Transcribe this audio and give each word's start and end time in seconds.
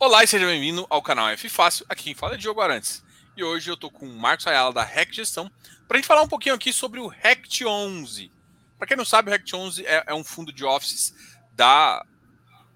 Olá 0.00 0.22
e 0.22 0.28
seja 0.28 0.46
bem-vindo 0.46 0.86
ao 0.88 1.02
canal 1.02 1.28
F 1.30 1.48
Fácil. 1.48 1.84
Aqui 1.88 2.04
quem 2.04 2.14
fala 2.14 2.34
é 2.34 2.36
Diogo 2.36 2.60
Arantes. 2.60 3.02
E 3.36 3.42
hoje 3.42 3.68
eu 3.68 3.76
tô 3.76 3.90
com 3.90 4.06
o 4.06 4.16
Marcos 4.16 4.46
Ayala 4.46 4.72
da 4.72 4.84
REC 4.84 5.12
Gestão 5.12 5.50
para 5.88 5.96
a 5.96 5.98
gente 5.98 6.06
falar 6.06 6.22
um 6.22 6.28
pouquinho 6.28 6.54
aqui 6.54 6.72
sobre 6.72 7.00
o 7.00 7.08
RECT 7.08 7.66
11. 7.66 8.30
Para 8.78 8.86
quem 8.86 8.96
não 8.96 9.04
sabe, 9.04 9.28
o 9.28 9.32
RECT 9.32 9.56
11 9.56 9.84
é, 9.84 10.04
é, 10.06 10.14
um 10.14 10.22
fundo 10.22 10.52
de 10.52 10.64
offices 10.64 11.12
da, 11.52 12.06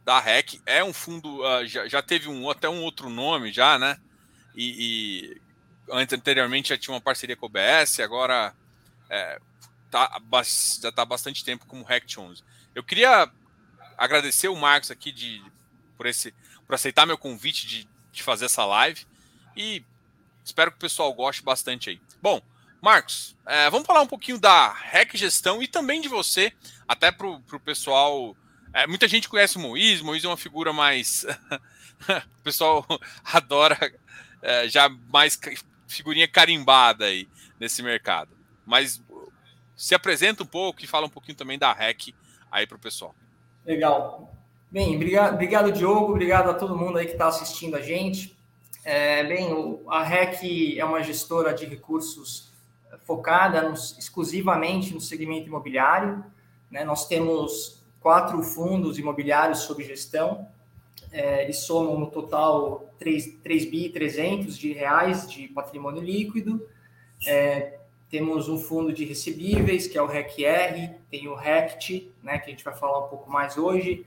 da 0.04 0.18
REC. 0.18 0.60
É 0.66 0.82
um 0.82 0.92
fundo, 0.92 1.44
uh, 1.44 1.64
já, 1.64 1.86
já, 1.86 2.02
teve 2.02 2.28
um, 2.28 2.50
até 2.50 2.68
um 2.68 2.82
outro 2.82 3.08
nome 3.08 3.52
já, 3.52 3.78
né? 3.78 4.00
E, 4.52 5.36
e 5.38 5.40
anteriormente 5.92 6.70
já 6.70 6.76
tinha 6.76 6.92
uma 6.92 7.00
parceria 7.00 7.36
com 7.36 7.46
o 7.46 7.48
OBS, 7.48 8.00
agora 8.00 8.52
é, 9.08 9.38
tá, 9.92 10.20
já 10.82 10.88
está 10.88 11.02
há 11.02 11.06
bastante 11.06 11.44
tempo 11.44 11.66
como 11.66 11.84
RECT 11.84 12.18
11. 12.18 12.42
Eu 12.74 12.82
queria 12.82 13.30
agradecer 13.96 14.48
o 14.48 14.56
Marcos 14.56 14.90
aqui 14.90 15.12
de, 15.12 15.40
por 15.96 16.06
esse 16.06 16.34
por 16.66 16.74
aceitar 16.74 17.06
meu 17.06 17.18
convite 17.18 17.66
de, 17.66 17.88
de 18.12 18.22
fazer 18.22 18.46
essa 18.46 18.64
live 18.64 19.06
e 19.56 19.84
espero 20.44 20.70
que 20.70 20.76
o 20.76 20.80
pessoal 20.80 21.12
goste 21.12 21.42
bastante 21.42 21.90
aí. 21.90 22.00
Bom, 22.20 22.40
Marcos, 22.80 23.36
é, 23.46 23.70
vamos 23.70 23.86
falar 23.86 24.02
um 24.02 24.06
pouquinho 24.06 24.38
da 24.38 24.72
REC 24.72 25.16
Gestão 25.16 25.62
e 25.62 25.68
também 25.68 26.00
de 26.00 26.08
você, 26.08 26.52
até 26.86 27.12
para 27.12 27.28
o 27.28 27.60
pessoal. 27.64 28.36
É, 28.72 28.86
muita 28.86 29.06
gente 29.06 29.28
conhece 29.28 29.56
o 29.56 29.60
Moisés, 29.60 30.00
Moisés 30.00 30.24
é 30.24 30.28
uma 30.28 30.36
figura 30.36 30.72
mais. 30.72 31.24
o 32.08 32.42
pessoal 32.42 32.84
adora 33.24 33.78
é, 34.42 34.68
já 34.68 34.88
mais 34.88 35.38
figurinha 35.86 36.26
carimbada 36.26 37.04
aí 37.04 37.28
nesse 37.60 37.82
mercado. 37.82 38.36
Mas 38.66 39.00
se 39.76 39.94
apresenta 39.94 40.42
um 40.42 40.46
pouco 40.46 40.82
e 40.82 40.86
fala 40.86 41.06
um 41.06 41.10
pouquinho 41.10 41.36
também 41.36 41.58
da 41.58 41.72
REC 41.72 42.14
aí 42.50 42.66
para 42.66 42.76
o 42.76 42.80
pessoal. 42.80 43.14
Legal. 43.64 44.31
Bem, 44.72 44.96
obrigado, 44.96 45.34
obrigado, 45.34 45.70
Diogo, 45.70 46.12
obrigado 46.12 46.48
a 46.48 46.54
todo 46.54 46.74
mundo 46.74 46.96
aí 46.96 47.04
que 47.04 47.12
está 47.12 47.28
assistindo 47.28 47.76
a 47.76 47.80
gente. 47.82 48.34
É, 48.82 49.22
bem, 49.22 49.52
o, 49.52 49.82
a 49.86 50.02
REC 50.02 50.78
é 50.78 50.82
uma 50.82 51.02
gestora 51.02 51.52
de 51.52 51.66
recursos 51.66 52.50
focada 53.04 53.68
nos, 53.68 53.98
exclusivamente 53.98 54.94
no 54.94 55.00
segmento 55.00 55.46
imobiliário. 55.46 56.24
Né? 56.70 56.84
Nós 56.84 57.06
temos 57.06 57.82
quatro 58.00 58.42
fundos 58.42 58.98
imobiliários 58.98 59.58
sob 59.58 59.84
gestão. 59.84 60.48
É, 61.12 61.44
eles 61.44 61.58
somam 61.58 62.00
no 62.00 62.06
total 62.06 62.90
3, 62.98 63.40
3 63.42 63.66
bi 63.66 63.90
300 63.90 64.56
de 64.56 64.72
reais 64.72 65.30
de 65.30 65.48
patrimônio 65.48 66.00
líquido. 66.00 66.66
É, 67.26 67.78
temos 68.12 68.46
um 68.46 68.58
fundo 68.58 68.92
de 68.92 69.06
recebíveis, 69.06 69.86
que 69.86 69.96
é 69.96 70.02
o 70.02 70.06
RECR, 70.06 70.96
tem 71.10 71.28
o 71.28 71.34
RECT, 71.34 72.12
né, 72.22 72.38
que 72.38 72.50
a 72.50 72.50
gente 72.50 72.62
vai 72.62 72.74
falar 72.74 73.06
um 73.06 73.08
pouco 73.08 73.30
mais 73.30 73.56
hoje. 73.56 74.04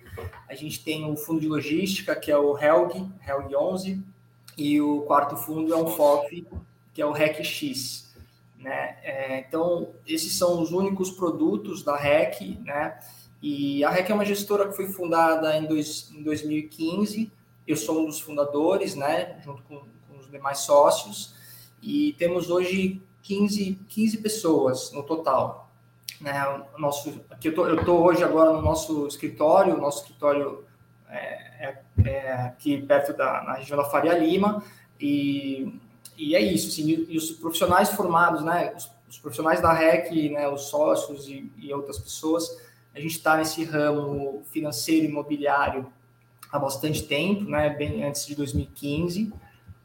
A 0.48 0.54
gente 0.54 0.84
tem 0.84 1.12
o 1.12 1.18
fundo 1.18 1.42
de 1.42 1.48
logística, 1.48 2.16
que 2.16 2.32
é 2.32 2.38
o 2.38 2.56
HELG, 2.56 3.12
HELG 3.28 3.56
11, 3.56 4.04
e 4.56 4.80
o 4.80 5.02
quarto 5.02 5.36
fundo 5.36 5.74
é 5.74 5.76
um 5.76 5.88
FOF, 5.88 6.46
que 6.94 7.02
é 7.02 7.06
o 7.06 7.12
RECX. 7.12 8.14
Né? 8.60 8.96
É, 9.02 9.40
então, 9.40 9.90
esses 10.06 10.38
são 10.38 10.62
os 10.62 10.72
únicos 10.72 11.10
produtos 11.10 11.82
da 11.82 11.98
REC, 11.98 12.60
né? 12.64 13.00
E 13.42 13.84
a 13.84 13.90
REC 13.90 14.12
é 14.12 14.14
uma 14.14 14.26
gestora 14.26 14.68
que 14.70 14.76
foi 14.76 14.88
fundada 14.88 15.58
em, 15.58 15.66
dois, 15.66 16.12
em 16.16 16.22
2015. 16.22 17.32
Eu 17.68 17.76
sou 17.76 18.04
um 18.04 18.06
dos 18.06 18.20
fundadores, 18.20 18.94
né? 18.94 19.42
Junto 19.44 19.64
com, 19.64 19.80
com 19.80 20.20
os 20.20 20.30
demais 20.30 20.60
sócios. 20.60 21.34
E 21.82 22.14
temos 22.20 22.52
hoje 22.52 23.02
15, 23.26 23.80
15 23.90 24.18
pessoas 24.20 24.92
no 24.92 25.04
total. 25.04 25.70
Né? 26.22 26.34
O 26.76 26.80
nosso, 26.80 27.22
aqui 27.30 27.50
eu 27.50 27.56
tô, 27.56 27.76
tô 27.84 28.04
hoje 28.04 28.24
agora 28.24 28.54
no 28.54 28.62
nosso 28.62 29.08
escritório, 29.08 29.76
o 29.76 29.82
nosso 29.82 30.04
escritório 30.04 30.64
é, 31.10 31.68
é, 31.68 31.84
é 32.06 32.32
aqui 32.34 32.82
perto 32.82 33.14
da 33.14 33.44
na 33.44 33.54
região 33.56 33.78
da 33.78 33.86
Faria 33.86 34.18
Lima, 34.18 34.64
e, 35.00 35.78
e 36.16 36.36
é 36.36 36.42
isso, 36.42 36.70
assim, 36.70 37.06
e, 37.10 37.18
os 37.18 37.32
profissionais 37.32 37.90
formados, 37.90 38.44
né, 38.44 38.74
os, 38.76 38.90
os, 39.10 39.18
profissionais 39.18 39.60
da 39.60 39.74
REC, 39.74 40.32
né, 40.32 40.48
os 40.48 40.70
sócios 40.70 41.28
e, 41.28 41.52
e 41.58 41.74
outras 41.74 41.98
pessoas, 41.98 42.62
a 42.94 43.00
gente 43.00 43.18
está 43.18 43.36
nesse 43.36 43.64
ramo 43.66 44.44
financeiro 44.52 45.06
imobiliário 45.06 45.92
há 46.52 46.60
bastante 46.60 47.04
tempo, 47.04 47.44
né, 47.44 47.72
bem 47.72 48.04
antes 48.06 48.26
de 48.26 48.36
2015, 48.36 49.34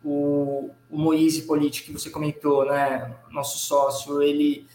o, 0.04 0.70
o 0.90 0.98
Moise 0.98 1.42
Politi, 1.42 1.82
que 1.82 1.92
você 1.92 2.10
comentou, 2.10 2.64
né, 2.64 3.14
nosso 3.30 3.58
sócio, 3.58 4.22
ele, 4.22 4.66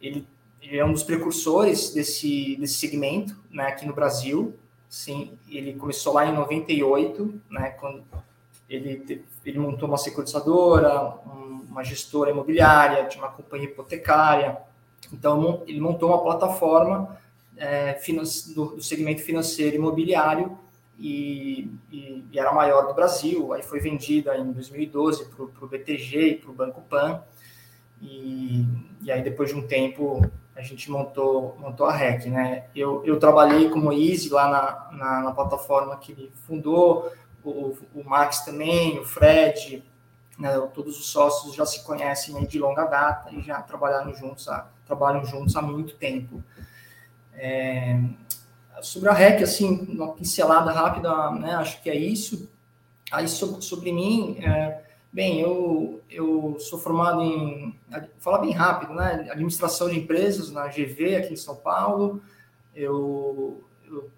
ele, 0.00 0.26
ele, 0.62 0.78
é 0.78 0.84
um 0.84 0.92
dos 0.92 1.02
precursores 1.02 1.92
desse, 1.92 2.56
desse 2.56 2.74
segmento 2.74 3.36
né, 3.50 3.66
aqui 3.66 3.86
no 3.86 3.94
Brasil. 3.94 4.54
Sim, 4.88 5.32
ele 5.48 5.74
começou 5.74 6.14
lá 6.14 6.26
em 6.26 6.34
98, 6.34 7.40
né, 7.50 7.70
quando 7.70 8.02
ele, 8.68 9.24
ele 9.44 9.58
montou 9.58 9.88
uma 9.88 9.98
securitizadora, 9.98 11.14
uma 11.68 11.84
gestora 11.84 12.30
imobiliária, 12.30 13.06
tinha 13.06 13.22
uma 13.22 13.30
companhia 13.30 13.66
hipotecária. 13.66 14.58
Então, 15.12 15.62
ele 15.66 15.80
montou 15.80 16.08
uma 16.08 16.22
plataforma 16.22 17.18
é, 17.56 17.98
do, 18.54 18.76
do 18.76 18.82
segmento 18.82 19.22
financeiro 19.22 19.76
imobiliário 19.76 20.58
e, 21.00 21.72
e, 21.90 22.24
e, 22.30 22.38
era 22.38 22.50
a 22.50 22.54
maior 22.54 22.86
do 22.86 22.92
Brasil. 22.92 23.54
Aí 23.54 23.62
foi 23.62 23.80
vendida 23.80 24.36
em 24.36 24.52
2012 24.52 25.24
para 25.30 25.44
o 25.44 25.68
BTG 25.68 26.28
e 26.28 26.34
para 26.36 26.50
o 26.50 26.54
Banco 26.54 26.82
Pan. 26.82 27.22
E, 28.02 28.66
e, 29.02 29.10
aí, 29.10 29.22
depois 29.22 29.48
de 29.48 29.56
um 29.56 29.66
tempo, 29.66 30.30
a 30.54 30.60
gente 30.60 30.90
montou, 30.90 31.56
montou 31.58 31.86
a 31.86 31.96
REC. 31.96 32.26
Né? 32.26 32.66
Eu, 32.76 33.02
eu 33.06 33.18
trabalhei 33.18 33.70
como 33.70 33.92
Easy 33.92 34.28
lá 34.28 34.50
na, 34.50 34.98
na, 34.98 35.20
na 35.22 35.32
plataforma 35.32 35.96
que 35.96 36.12
ele 36.12 36.30
fundou, 36.46 37.10
o, 37.42 37.74
o 37.94 38.04
Max 38.04 38.40
também, 38.40 38.98
o 38.98 39.04
Fred, 39.04 39.82
né? 40.38 40.60
todos 40.74 40.98
os 40.98 41.08
sócios 41.08 41.54
já 41.54 41.64
se 41.64 41.82
conhecem 41.82 42.44
de 42.44 42.58
longa 42.58 42.84
data 42.84 43.30
e 43.32 43.40
já 43.40 43.62
trabalharam 43.62 44.14
juntos 44.14 44.46
há, 44.48 44.66
trabalham 44.84 45.24
juntos 45.24 45.56
há 45.56 45.62
muito 45.62 45.94
tempo. 45.96 46.44
É, 47.32 47.98
sobre 48.82 49.08
a 49.08 49.12
REC, 49.12 49.42
assim, 49.42 49.86
uma 49.88 50.12
pincelada 50.12 50.70
rápida, 50.72 51.30
né, 51.32 51.54
acho 51.54 51.82
que 51.82 51.90
é 51.90 51.96
isso. 51.96 52.48
Aí, 53.10 53.28
sobre, 53.28 53.62
sobre 53.62 53.92
mim, 53.92 54.38
é, 54.40 54.82
bem, 55.12 55.40
eu, 55.40 56.00
eu 56.08 56.56
sou 56.58 56.78
formado 56.78 57.22
em, 57.22 57.74
falar 58.18 58.38
bem 58.38 58.52
rápido, 58.52 58.94
né, 58.94 59.28
administração 59.30 59.88
de 59.88 59.98
empresas 59.98 60.50
na 60.50 60.68
GV, 60.68 61.16
aqui 61.16 61.34
em 61.34 61.36
São 61.36 61.56
Paulo. 61.56 62.20
Eu, 62.74 63.62
eu 63.86 64.10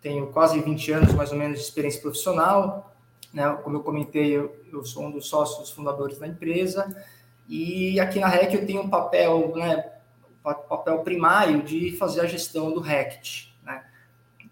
tenho 0.00 0.26
quase 0.28 0.60
20 0.60 0.92
anos, 0.92 1.14
mais 1.14 1.30
ou 1.30 1.38
menos, 1.38 1.58
de 1.58 1.64
experiência 1.64 2.00
profissional. 2.00 2.94
Né, 3.32 3.48
como 3.62 3.76
eu 3.76 3.82
comentei, 3.82 4.36
eu, 4.36 4.56
eu 4.72 4.84
sou 4.84 5.04
um 5.04 5.10
dos 5.10 5.28
sócios 5.28 5.70
fundadores 5.70 6.18
da 6.18 6.26
empresa. 6.26 6.94
E 7.48 7.98
aqui 8.00 8.18
na 8.18 8.28
REC 8.28 8.54
eu 8.54 8.66
tenho 8.66 8.82
um 8.82 8.90
papel, 8.90 9.52
né, 9.56 9.92
papel 10.42 11.00
primário 11.00 11.62
de 11.62 11.96
fazer 11.96 12.20
a 12.20 12.26
gestão 12.26 12.72
do 12.72 12.80
RECT 12.80 13.49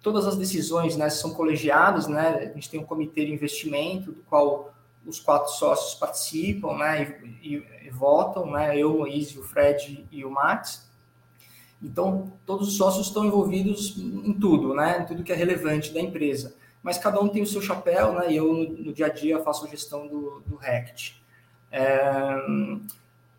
todas 0.02 0.26
as 0.26 0.36
decisões 0.36 0.96
né, 0.96 1.10
são 1.10 1.32
colegiadas, 1.32 2.06
né? 2.06 2.50
A 2.50 2.54
gente 2.54 2.70
tem 2.70 2.80
um 2.80 2.84
comitê 2.84 3.24
de 3.24 3.32
investimento, 3.32 4.12
do 4.12 4.22
qual 4.22 4.72
os 5.06 5.18
quatro 5.18 5.52
sócios 5.52 5.94
participam, 5.94 6.76
né? 6.76 7.18
E, 7.42 7.54
e, 7.54 7.66
e 7.86 7.90
votam, 7.90 8.50
né? 8.50 8.78
Eu, 8.78 8.94
o 8.94 8.98
Moise, 8.98 9.38
o 9.38 9.42
Fred 9.42 10.06
e 10.10 10.24
o 10.24 10.30
Max. 10.30 10.88
Então, 11.82 12.32
todos 12.44 12.68
os 12.68 12.76
sócios 12.76 13.06
estão 13.06 13.24
envolvidos 13.24 13.96
em 13.96 14.32
tudo, 14.32 14.74
né? 14.74 15.00
Em 15.00 15.06
tudo 15.06 15.22
que 15.22 15.32
é 15.32 15.36
relevante 15.36 15.92
da 15.92 16.00
empresa. 16.00 16.54
Mas 16.82 16.98
cada 16.98 17.20
um 17.20 17.28
tem 17.28 17.42
o 17.42 17.46
seu 17.46 17.62
chapéu, 17.62 18.12
né? 18.12 18.32
E 18.32 18.36
eu, 18.36 18.52
no, 18.52 18.68
no 18.68 18.92
dia 18.92 19.06
a 19.06 19.08
dia, 19.08 19.40
faço 19.40 19.64
a 19.64 19.68
gestão 19.68 20.06
do, 20.06 20.42
do 20.46 20.56
RECT. 20.56 21.20
É, 21.70 22.36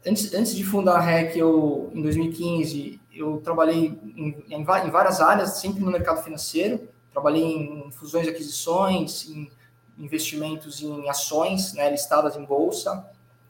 antes, 0.05 0.33
antes 0.33 0.55
de 0.55 0.63
fundar 0.63 0.97
a 0.97 1.01
REC, 1.01 1.37
eu, 1.37 1.91
em 1.93 2.01
2015, 2.01 2.98
eu 3.21 3.41
trabalhei 3.43 3.99
em, 4.15 4.43
em, 4.49 4.63
várias 4.63 5.19
áreas, 5.19 5.59
sempre 5.59 5.81
no 5.81 5.91
mercado 5.91 6.23
financeiro. 6.23 6.87
Trabalhei 7.11 7.43
em 7.43 7.91
fusões 7.91 8.27
e 8.27 8.29
aquisições, 8.29 9.29
em 9.29 9.51
investimentos 9.99 10.81
em 10.81 11.09
ações 11.09 11.73
né, 11.73 11.89
listadas 11.89 12.37
em 12.37 12.45
bolsa, 12.45 13.05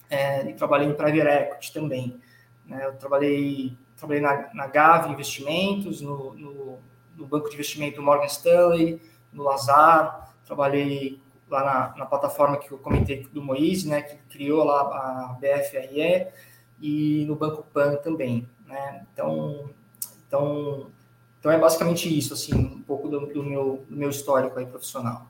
é, 0.09 0.49
e 0.49 0.53
trabalhei 0.53 0.87
em 0.87 0.93
private 0.93 1.27
equity 1.27 1.71
também. 1.71 2.19
Né, 2.65 2.85
eu 2.85 2.93
trabalhei, 2.93 3.77
trabalhei 3.95 4.21
na, 4.21 4.49
na 4.53 4.67
GAV 4.67 5.11
Investimentos, 5.11 6.01
no, 6.01 6.33
no, 6.33 6.79
no, 7.15 7.25
banco 7.27 7.47
de 7.49 7.53
investimento 7.53 8.01
Morgan 8.01 8.25
Stanley, 8.25 8.99
no 9.31 9.43
Lazar, 9.43 10.33
trabalhei 10.45 11.21
lá 11.47 11.63
na, 11.63 11.97
na 11.97 12.05
plataforma 12.05 12.57
que 12.57 12.71
eu 12.71 12.77
comentei 12.79 13.27
do 13.31 13.41
Moise, 13.41 13.87
né, 13.87 14.01
que 14.01 14.17
criou 14.29 14.63
lá 14.63 14.81
a 14.81 15.37
BFRE, 15.39 16.27
e 16.81 17.25
no 17.27 17.35
Banco 17.35 17.63
Pan 17.73 17.95
também. 17.97 18.47
Né? 18.69 19.05
Então, 19.11 19.69
então, 20.27 20.91
então 21.39 21.51
é 21.51 21.57
basicamente 21.57 22.15
isso, 22.15 22.33
assim, 22.33 22.53
um 22.53 22.81
pouco 22.83 23.09
do, 23.09 23.25
do 23.25 23.43
meu, 23.43 23.85
do 23.89 23.95
meu 23.95 24.09
histórico 24.09 24.59
aí 24.59 24.65
profissional. 24.65 25.27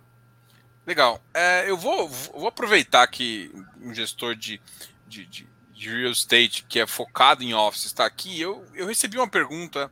Legal. 0.85 1.21
É, 1.33 1.69
eu 1.69 1.77
vou, 1.77 2.09
vou 2.09 2.47
aproveitar 2.47 3.07
que 3.07 3.51
um 3.81 3.93
gestor 3.93 4.35
de, 4.35 4.61
de, 5.07 5.25
de, 5.25 5.47
de, 5.71 5.89
real 5.89 6.11
estate 6.11 6.65
que 6.67 6.79
é 6.79 6.87
focado 6.87 7.43
em 7.43 7.53
office 7.53 7.85
está 7.85 8.05
aqui. 8.05 8.39
Eu, 8.41 8.65
eu 8.73 8.87
recebi 8.87 9.17
uma 9.17 9.29
pergunta 9.29 9.89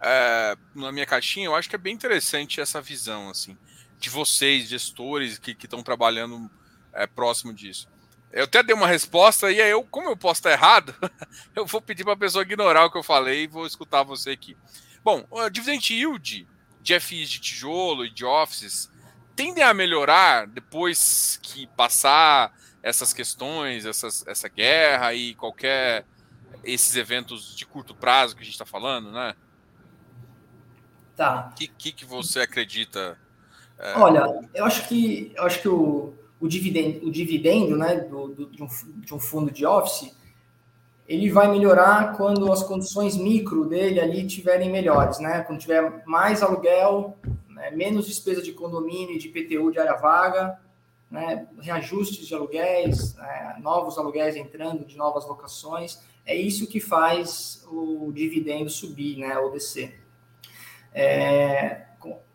é, 0.00 0.56
na 0.74 0.92
minha 0.92 1.06
caixinha. 1.06 1.46
Eu 1.46 1.54
acho 1.54 1.68
que 1.68 1.76
é 1.76 1.78
bem 1.78 1.94
interessante 1.94 2.60
essa 2.60 2.80
visão, 2.80 3.30
assim, 3.30 3.56
de 3.98 4.10
vocês, 4.10 4.68
gestores 4.68 5.38
que 5.38 5.52
estão 5.52 5.82
trabalhando 5.82 6.50
é, 6.92 7.06
próximo 7.06 7.54
disso? 7.54 7.88
Eu 8.32 8.44
até 8.44 8.62
dei 8.62 8.74
uma 8.74 8.86
resposta 8.86 9.52
e 9.52 9.60
aí 9.60 9.70
eu, 9.70 9.84
como 9.84 10.08
eu 10.08 10.16
posso 10.16 10.40
estar 10.40 10.50
errado, 10.50 10.94
eu 11.54 11.66
vou 11.66 11.82
pedir 11.82 12.02
para 12.02 12.14
a 12.14 12.16
pessoa 12.16 12.42
ignorar 12.42 12.86
o 12.86 12.90
que 12.90 12.96
eu 12.96 13.02
falei 13.02 13.44
e 13.44 13.46
vou 13.46 13.66
escutar 13.66 14.02
você 14.02 14.30
aqui. 14.30 14.56
Bom, 15.04 15.26
o 15.30 15.50
dividend 15.50 15.92
yield 15.92 16.48
de 16.80 16.98
FIs 16.98 17.28
de 17.28 17.40
tijolo 17.40 18.06
e 18.06 18.10
de 18.10 18.24
offices 18.24 18.90
tendem 19.36 19.62
a 19.62 19.74
melhorar 19.74 20.46
depois 20.46 21.38
que 21.42 21.66
passar 21.68 22.56
essas 22.82 23.12
questões, 23.12 23.84
essas, 23.84 24.26
essa 24.26 24.48
guerra 24.48 25.12
e 25.12 25.34
qualquer 25.34 26.04
esses 26.64 26.96
eventos 26.96 27.54
de 27.56 27.66
curto 27.66 27.94
prazo 27.94 28.34
que 28.34 28.42
a 28.42 28.44
gente 28.44 28.54
está 28.54 28.66
falando, 28.66 29.10
né? 29.10 29.34
Tá. 31.16 31.50
O 31.52 31.54
que, 31.54 31.68
que, 31.68 31.92
que, 31.92 32.04
você 32.04 32.40
acredita? 32.40 33.18
É... 33.78 33.98
Olha, 33.98 34.24
eu 34.54 34.64
acho 34.64 34.88
que 34.88 35.32
eu 35.34 35.44
acho 35.44 35.60
que 35.60 35.68
o, 35.68 36.14
o 36.42 36.48
dividendo, 36.48 37.06
o 37.06 37.10
dividendo 37.10 37.76
né, 37.76 38.00
do, 38.00 38.28
do, 38.28 38.50
de, 38.50 38.62
um, 38.62 38.68
de 39.00 39.14
um 39.14 39.20
fundo 39.20 39.50
de 39.50 39.64
office 39.64 40.12
ele 41.06 41.30
vai 41.30 41.50
melhorar 41.50 42.16
quando 42.16 42.50
as 42.50 42.62
condições 42.62 43.16
micro 43.16 43.66
dele 43.66 44.00
ali 44.00 44.26
tiverem 44.26 44.70
melhores, 44.70 45.18
né? 45.18 45.42
Quando 45.42 45.60
tiver 45.60 46.02
mais 46.06 46.42
aluguel, 46.42 47.18
né? 47.50 47.70
menos 47.70 48.06
despesa 48.06 48.40
de 48.40 48.52
condomínio 48.52 49.16
e 49.16 49.18
de 49.18 49.28
PTU 49.28 49.70
de 49.70 49.78
área 49.78 49.94
vaga, 49.96 50.58
né? 51.10 51.46
reajustes 51.60 52.26
de 52.26 52.34
aluguéis, 52.34 53.14
né? 53.16 53.56
novos 53.60 53.98
aluguéis 53.98 54.36
entrando 54.36 54.84
de 54.84 54.96
novas 54.96 55.26
locações. 55.26 56.00
É 56.24 56.34
isso 56.34 56.66
que 56.66 56.80
faz 56.80 57.62
o 57.70 58.10
dividendo 58.12 58.70
subir, 58.70 59.18
né? 59.18 59.36
Ou 59.38 59.50
descer. 59.50 60.00
É, 60.94 61.88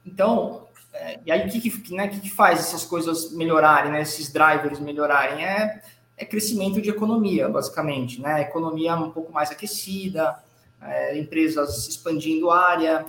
então, 0.06 0.67
é, 1.00 1.20
e 1.26 1.32
aí 1.32 1.48
o 1.48 1.52
que, 1.52 1.70
que, 1.70 1.94
né, 1.94 2.08
que, 2.08 2.20
que 2.20 2.30
faz 2.30 2.60
essas 2.60 2.84
coisas 2.84 3.32
melhorarem, 3.32 3.92
né? 3.92 4.02
Esses 4.02 4.32
drivers 4.32 4.80
melhorarem? 4.80 5.46
É 5.46 5.82
é 6.18 6.26
crescimento 6.26 6.82
de 6.82 6.90
economia, 6.90 7.48
basicamente, 7.48 8.20
né? 8.20 8.42
Economia 8.42 8.96
um 8.96 9.12
pouco 9.12 9.32
mais 9.32 9.52
aquecida, 9.52 10.44
é, 10.82 11.18
empresas 11.18 11.88
expandindo 11.88 12.50
área, 12.50 13.06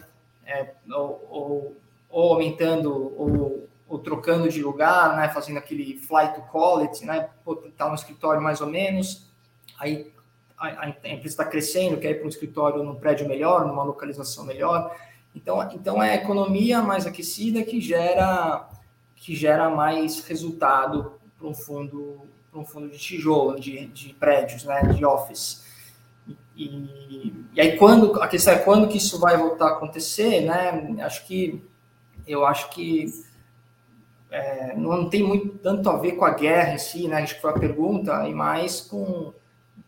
é, 0.46 0.72
ou, 0.90 1.26
ou, 1.30 1.76
ou, 2.10 2.32
aumentando 2.34 2.92
ou, 2.92 3.66
ou, 3.88 3.98
trocando 3.98 4.48
de 4.50 4.62
lugar, 4.62 5.16
né? 5.16 5.30
Fazendo 5.30 5.56
aquele 5.56 5.96
flight 5.96 6.34
to 6.34 6.42
quality, 6.52 7.06
né? 7.06 7.30
Tá 7.78 7.88
no 7.88 7.94
escritório 7.94 8.42
mais 8.42 8.60
ou 8.60 8.66
menos, 8.66 9.26
aí 9.78 10.12
a, 10.58 10.84
a 10.84 10.88
empresa 10.88 11.28
está 11.28 11.44
crescendo, 11.46 11.96
quer 11.96 12.10
ir 12.10 12.14
para 12.16 12.26
um 12.26 12.28
escritório 12.28 12.82
num 12.82 12.94
prédio 12.94 13.26
melhor, 13.26 13.66
numa 13.66 13.82
localização 13.82 14.44
melhor. 14.44 14.94
Então, 15.38 15.70
então 15.72 16.02
é 16.02 16.10
a 16.10 16.14
economia 16.16 16.82
mais 16.82 17.06
aquecida 17.06 17.62
que 17.62 17.80
gera 17.80 18.68
que 19.14 19.34
gera 19.34 19.68
mais 19.68 20.20
resultado 20.24 21.12
para 21.36 21.46
um 21.46 21.54
fundo 21.54 22.22
para 22.50 22.60
um 22.60 22.64
fundo 22.64 22.88
de 22.88 22.98
tijolo, 22.98 23.60
de, 23.60 23.86
de 23.86 24.14
prédios, 24.14 24.64
né, 24.64 24.80
de 24.82 25.04
office. 25.04 25.66
E, 26.56 26.64
e, 27.54 27.60
aí 27.60 27.76
quando 27.76 28.20
a 28.20 28.26
questão 28.26 28.54
é 28.54 28.58
quando 28.58 28.88
que 28.88 28.96
isso 28.96 29.18
vai 29.20 29.36
voltar 29.36 29.66
a 29.66 29.72
acontecer, 29.72 30.40
né? 30.40 31.02
Acho 31.02 31.24
que 31.26 31.62
eu 32.26 32.44
acho 32.44 32.70
que 32.70 33.06
é, 34.30 34.74
não 34.76 35.08
tem 35.08 35.22
muito 35.22 35.56
tanto 35.58 35.88
a 35.88 35.96
ver 35.96 36.12
com 36.12 36.24
a 36.24 36.34
guerra 36.34 36.74
em 36.74 36.78
si, 36.78 37.06
né? 37.06 37.22
Acho 37.22 37.36
que 37.36 37.40
foi 37.40 37.50
a 37.50 37.58
pergunta 37.58 38.28
e 38.28 38.34
mais 38.34 38.80
com, 38.80 39.32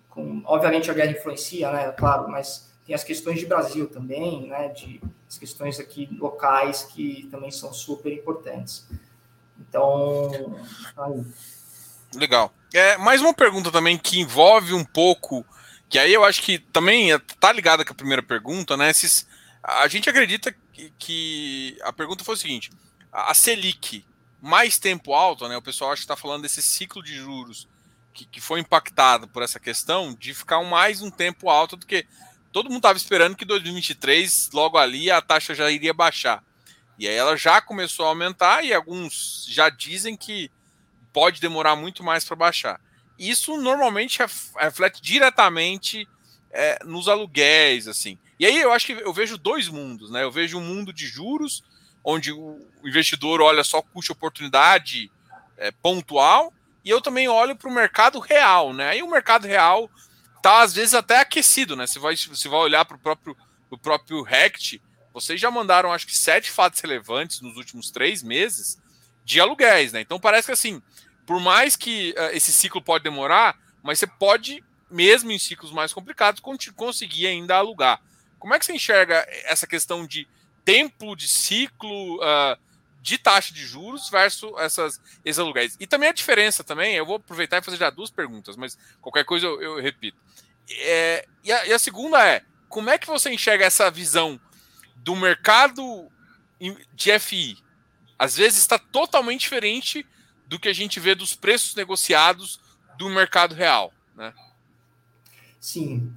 com 0.08 0.42
obviamente 0.44 0.90
a 0.90 0.94
guerra 0.94 1.10
influencia, 1.10 1.72
né? 1.72 1.92
Claro, 1.92 2.30
mas 2.30 2.69
tem 2.90 2.94
as 2.96 3.04
questões 3.04 3.38
de 3.38 3.46
Brasil 3.46 3.86
também, 3.86 4.48
né? 4.48 4.66
De 4.70 5.00
as 5.28 5.38
questões 5.38 5.78
aqui 5.78 6.08
locais 6.18 6.82
que 6.82 7.28
também 7.30 7.52
são 7.52 7.72
super 7.72 8.12
importantes. 8.12 8.84
Então, 9.60 10.58
aí. 10.96 11.24
Legal. 12.16 12.52
É, 12.74 12.96
mais 12.96 13.20
uma 13.20 13.32
pergunta 13.32 13.70
também 13.70 13.96
que 13.96 14.18
envolve 14.18 14.74
um 14.74 14.84
pouco, 14.84 15.46
que 15.88 16.00
aí 16.00 16.12
eu 16.12 16.24
acho 16.24 16.42
que 16.42 16.58
também 16.58 17.16
tá 17.38 17.52
ligada 17.52 17.84
com 17.84 17.92
a 17.92 17.96
primeira 17.96 18.24
pergunta, 18.24 18.76
né? 18.76 18.90
Esses, 18.90 19.24
a 19.62 19.86
gente 19.86 20.10
acredita 20.10 20.52
que, 20.72 20.92
que 20.98 21.78
a 21.82 21.92
pergunta 21.92 22.24
foi 22.24 22.34
o 22.34 22.38
seguinte: 22.38 22.72
a 23.12 23.32
Selic, 23.34 24.04
mais 24.42 24.80
tempo 24.80 25.14
alto, 25.14 25.46
né? 25.46 25.56
O 25.56 25.62
pessoal 25.62 25.92
acha 25.92 26.00
que 26.00 26.06
está 26.06 26.16
falando 26.16 26.42
desse 26.42 26.60
ciclo 26.60 27.04
de 27.04 27.14
juros 27.14 27.68
que, 28.12 28.24
que 28.24 28.40
foi 28.40 28.58
impactado 28.58 29.28
por 29.28 29.44
essa 29.44 29.60
questão 29.60 30.12
de 30.12 30.34
ficar 30.34 30.60
mais 30.64 31.02
um 31.02 31.10
tempo 31.10 31.48
alto 31.48 31.76
do 31.76 31.86
que 31.86 32.04
todo 32.52 32.68
mundo 32.68 32.78
estava 32.78 32.96
esperando 32.96 33.36
que 33.36 33.44
2023, 33.44 34.50
logo 34.52 34.76
ali, 34.76 35.10
a 35.10 35.20
taxa 35.20 35.54
já 35.54 35.70
iria 35.70 35.94
baixar. 35.94 36.42
E 36.98 37.08
aí 37.08 37.14
ela 37.14 37.36
já 37.36 37.60
começou 37.60 38.04
a 38.06 38.08
aumentar 38.10 38.64
e 38.64 38.74
alguns 38.74 39.46
já 39.48 39.70
dizem 39.70 40.16
que 40.16 40.50
pode 41.12 41.40
demorar 41.40 41.76
muito 41.76 42.02
mais 42.02 42.24
para 42.24 42.36
baixar. 42.36 42.80
Isso 43.18 43.56
normalmente 43.56 44.18
reflete 44.58 45.00
diretamente 45.00 46.08
é, 46.50 46.78
nos 46.84 47.08
aluguéis, 47.08 47.86
assim. 47.86 48.18
E 48.38 48.46
aí 48.46 48.58
eu 48.58 48.72
acho 48.72 48.86
que 48.86 48.92
eu 48.92 49.12
vejo 49.12 49.36
dois 49.38 49.68
mundos, 49.68 50.10
né? 50.10 50.22
Eu 50.22 50.30
vejo 50.30 50.58
um 50.58 50.64
mundo 50.64 50.92
de 50.92 51.06
juros, 51.06 51.62
onde 52.02 52.32
o 52.32 52.58
investidor 52.84 53.40
olha 53.40 53.62
só 53.62 53.82
custo-oportunidade 53.82 55.10
é, 55.56 55.70
pontual, 55.70 56.52
e 56.84 56.90
eu 56.90 57.00
também 57.00 57.28
olho 57.28 57.54
para 57.54 57.68
o 57.68 57.74
mercado 57.74 58.18
real, 58.18 58.72
né? 58.72 58.88
Aí 58.88 59.02
o 59.02 59.10
mercado 59.10 59.46
real 59.46 59.90
tá 60.42 60.62
às 60.62 60.74
vezes 60.74 60.94
até 60.94 61.20
aquecido, 61.20 61.76
né? 61.76 61.86
Você 61.86 61.98
vai, 61.98 62.16
você 62.16 62.48
vai 62.48 62.60
olhar 62.60 62.84
para 62.84 62.96
o 62.96 63.00
próprio, 63.00 63.36
o 63.70 63.78
próprio 63.78 64.22
RECT, 64.22 64.80
vocês 65.12 65.40
já 65.40 65.50
mandaram 65.50 65.92
acho 65.92 66.06
que 66.06 66.16
sete 66.16 66.50
fatos 66.50 66.80
relevantes 66.80 67.40
nos 67.40 67.56
últimos 67.56 67.90
três 67.90 68.22
meses 68.22 68.78
de 69.24 69.40
aluguéis, 69.40 69.92
né? 69.92 70.00
Então 70.00 70.18
parece 70.18 70.46
que 70.46 70.52
assim, 70.52 70.82
por 71.26 71.40
mais 71.40 71.76
que 71.76 72.14
uh, 72.16 72.34
esse 72.34 72.52
ciclo 72.52 72.82
pode 72.82 73.04
demorar, 73.04 73.58
mas 73.82 73.98
você 73.98 74.06
pode, 74.06 74.64
mesmo 74.90 75.30
em 75.30 75.38
ciclos 75.38 75.72
mais 75.72 75.92
complicados, 75.92 76.40
conseguir 76.74 77.26
ainda 77.26 77.56
alugar. 77.56 78.00
Como 78.38 78.54
é 78.54 78.58
que 78.58 78.64
você 78.64 78.72
enxerga 78.72 79.26
essa 79.44 79.66
questão 79.66 80.06
de 80.06 80.26
tempo 80.64 81.14
de 81.14 81.28
ciclo 81.28 82.16
uh, 82.16 82.56
de 83.00 83.18
taxa 83.18 83.52
de 83.52 83.64
juros 83.64 84.08
versus 84.10 84.52
essas, 84.58 85.00
esses 85.24 85.38
aluguéis? 85.38 85.76
E 85.80 85.86
também 85.86 86.08
a 86.08 86.12
diferença 86.12 86.62
também, 86.62 86.94
eu 86.94 87.06
vou 87.06 87.16
aproveitar 87.16 87.58
e 87.58 87.64
fazer 87.64 87.76
já 87.76 87.90
duas 87.90 88.10
perguntas, 88.10 88.56
mas 88.56 88.76
qualquer 89.00 89.24
coisa 89.24 89.46
eu, 89.46 89.60
eu 89.62 89.80
repito. 89.80 90.18
É, 90.70 91.26
e, 91.42 91.52
a, 91.52 91.66
e 91.66 91.72
a 91.72 91.78
segunda 91.78 92.24
é, 92.26 92.42
como 92.68 92.90
é 92.90 92.98
que 92.98 93.06
você 93.06 93.32
enxerga 93.32 93.64
essa 93.64 93.90
visão 93.90 94.40
do 94.96 95.16
mercado 95.16 96.10
de 96.94 97.18
FI? 97.18 97.58
Às 98.18 98.36
vezes 98.36 98.58
está 98.58 98.78
totalmente 98.78 99.40
diferente 99.40 100.06
do 100.46 100.58
que 100.58 100.68
a 100.68 100.72
gente 100.72 101.00
vê 101.00 101.14
dos 101.14 101.34
preços 101.34 101.74
negociados 101.74 102.60
do 102.98 103.08
mercado 103.08 103.54
real, 103.54 103.92
né? 104.14 104.34
Sim. 105.58 106.12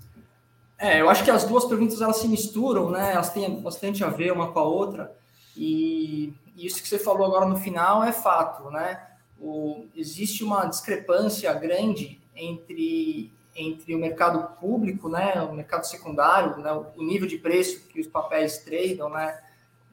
É, 0.78 1.00
eu 1.02 1.10
acho 1.10 1.24
que 1.24 1.32
as 1.32 1.46
duas 1.46 1.66
perguntas 1.66 2.02
elas 2.02 2.18
se 2.18 2.28
misturam, 2.28 2.92
né? 2.92 3.14
Elas 3.14 3.32
têm 3.32 3.62
bastante 3.62 4.04
a 4.04 4.10
ver 4.10 4.32
uma 4.32 4.52
com 4.52 4.60
a 4.60 4.64
outra. 4.64 5.16
E 5.56 6.34
isso 6.56 6.82
que 6.82 6.88
você 6.88 7.00
falou 7.00 7.26
agora 7.26 7.46
no 7.46 7.58
final 7.58 8.04
é 8.04 8.12
fato, 8.12 8.70
né? 8.70 9.08
O, 9.40 9.88
existe 9.96 10.44
uma 10.44 10.66
discrepância 10.66 11.54
grande 11.54 12.22
entre, 12.36 13.32
entre 13.56 13.96
o 13.96 14.00
mercado 14.00 14.56
público, 14.60 15.10
né? 15.10 15.42
O 15.42 15.54
mercado 15.54 15.86
secundário, 15.86 16.58
né? 16.58 16.72
o 16.72 17.04
nível 17.04 17.28
de 17.28 17.38
preço 17.38 17.88
que 17.88 18.00
os 18.00 18.08
papéis 18.08 18.60
tradam, 18.60 19.10
né? 19.10 19.40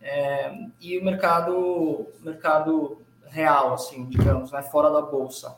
É, 0.02 0.52
e 0.80 0.98
o 0.98 1.04
mercado, 1.04 2.06
mercado 2.20 2.98
real, 3.26 3.74
assim, 3.74 4.06
digamos, 4.06 4.50
né, 4.50 4.62
fora 4.62 4.90
da 4.90 5.02
bolsa. 5.02 5.56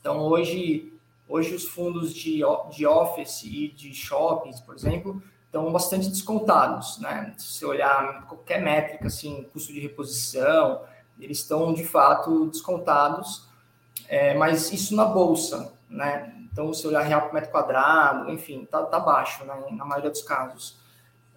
Então, 0.00 0.20
hoje, 0.20 0.92
hoje 1.28 1.54
os 1.54 1.64
fundos 1.64 2.12
de, 2.12 2.40
de 2.70 2.86
office 2.86 3.44
e 3.44 3.68
de 3.68 3.94
shoppings, 3.94 4.60
por 4.60 4.74
exemplo, 4.74 5.22
estão 5.54 5.70
bastante 5.70 6.08
descontados, 6.08 6.98
né? 6.98 7.32
Se 7.38 7.58
você 7.58 7.64
olhar 7.64 8.26
qualquer 8.26 8.60
métrica, 8.60 9.06
assim, 9.06 9.48
custo 9.52 9.72
de 9.72 9.78
reposição, 9.78 10.82
eles 11.20 11.38
estão 11.38 11.72
de 11.72 11.84
fato 11.84 12.46
descontados, 12.46 13.48
é, 14.08 14.34
mas 14.34 14.72
isso 14.72 14.96
na 14.96 15.04
bolsa, 15.04 15.72
né? 15.88 16.34
Então, 16.52 16.74
se 16.74 16.86
olhar 16.88 17.02
real 17.02 17.22
por 17.22 17.34
metro 17.34 17.52
quadrado, 17.52 18.30
enfim, 18.30 18.64
tá, 18.64 18.82
tá 18.82 18.98
baixo, 18.98 19.44
né? 19.44 19.54
Na 19.70 19.84
maioria 19.84 20.10
dos 20.10 20.22
casos. 20.22 20.76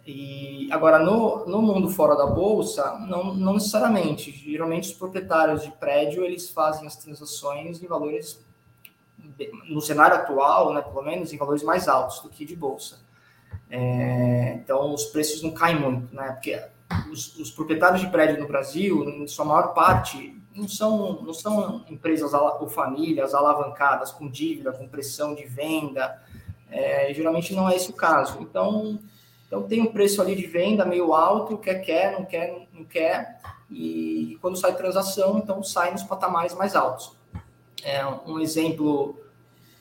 E 0.05 0.67
agora 0.71 0.97
no, 0.97 1.45
no 1.45 1.61
mundo 1.61 1.89
fora 1.89 2.15
da 2.15 2.25
bolsa, 2.25 2.97
não, 3.07 3.35
não 3.35 3.53
necessariamente. 3.53 4.31
Geralmente 4.31 4.89
os 4.89 4.97
proprietários 4.97 5.61
de 5.61 5.71
prédio 5.71 6.23
eles 6.23 6.49
fazem 6.49 6.87
as 6.87 6.95
transações 6.95 7.83
em 7.83 7.87
valores 7.87 8.43
no 9.67 9.81
cenário 9.81 10.15
atual, 10.15 10.73
né, 10.73 10.81
pelo 10.81 11.03
menos 11.03 11.33
em 11.33 11.37
valores 11.37 11.61
mais 11.61 11.87
altos 11.87 12.21
do 12.21 12.29
que 12.29 12.45
de 12.45 12.55
bolsa. 12.55 13.05
É, 13.69 14.53
então 14.63 14.93
os 14.93 15.05
preços 15.05 15.41
não 15.43 15.51
caem 15.51 15.79
muito, 15.79 16.13
né? 16.15 16.31
Porque 16.31 16.61
os, 17.11 17.37
os, 17.37 17.51
proprietários 17.51 18.01
de 18.01 18.07
prédio 18.07 18.39
no 18.39 18.47
Brasil, 18.47 19.03
em 19.09 19.27
sua 19.27 19.45
maior 19.45 19.73
parte, 19.73 20.35
não 20.55 20.67
são, 20.67 21.21
não 21.21 21.33
são 21.33 21.85
empresas 21.89 22.33
ou 22.33 22.67
famílias 22.69 23.33
alavancadas 23.33 24.11
com 24.11 24.29
dívida, 24.29 24.71
com 24.71 24.87
pressão 24.87 25.35
de 25.35 25.45
venda. 25.45 26.21
É, 26.69 27.13
geralmente 27.13 27.53
não 27.53 27.69
é 27.69 27.75
esse 27.75 27.89
o 27.89 27.93
caso. 27.93 28.39
Então 28.41 28.99
então 29.47 29.63
tem 29.63 29.81
um 29.81 29.91
preço 29.91 30.21
ali 30.21 30.35
de 30.35 30.45
venda 30.45 30.85
meio 30.85 31.13
alto, 31.13 31.57
quer 31.57 31.75
quer, 31.75 32.11
não 32.11 32.25
quer, 32.25 32.67
não 32.73 32.83
quer. 32.83 33.39
e 33.71 34.37
quando 34.41 34.57
sai 34.57 34.75
transação, 34.75 35.37
então 35.37 35.63
sai 35.63 35.91
nos 35.91 36.03
patamares 36.03 36.53
mais 36.53 36.75
altos. 36.75 37.15
É, 37.83 38.05
um 38.05 38.39
exemplo 38.39 39.17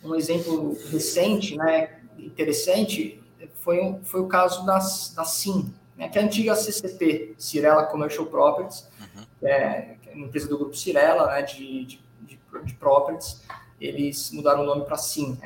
um 0.05 0.15
exemplo 0.15 0.77
recente, 0.91 1.57
né, 1.57 2.01
interessante, 2.17 3.21
foi, 3.55 3.99
foi 4.03 4.21
o 4.21 4.27
caso 4.27 4.65
da, 4.65 4.79
da 4.79 5.25
SIM, 5.25 5.73
né, 5.97 6.09
que 6.09 6.19
é 6.19 6.23
a 6.23 6.25
antiga 6.25 6.55
CCP, 6.55 7.35
Cirela 7.39 7.85
Commercial 7.85 8.27
Properties, 8.27 8.89
uhum. 9.01 9.25
é, 9.43 9.97
é 10.07 10.15
uma 10.15 10.27
empresa 10.27 10.49
do 10.49 10.59
grupo 10.59 10.77
Cirela, 10.77 11.27
né, 11.27 11.43
de, 11.43 11.85
de, 11.85 12.01
de, 12.23 12.39
de 12.65 12.75
properties, 12.75 13.43
eles 13.81 14.31
mudaram 14.33 14.63
o 14.63 14.67
nome 14.67 14.85
para 14.85 14.97
SIM, 14.97 15.39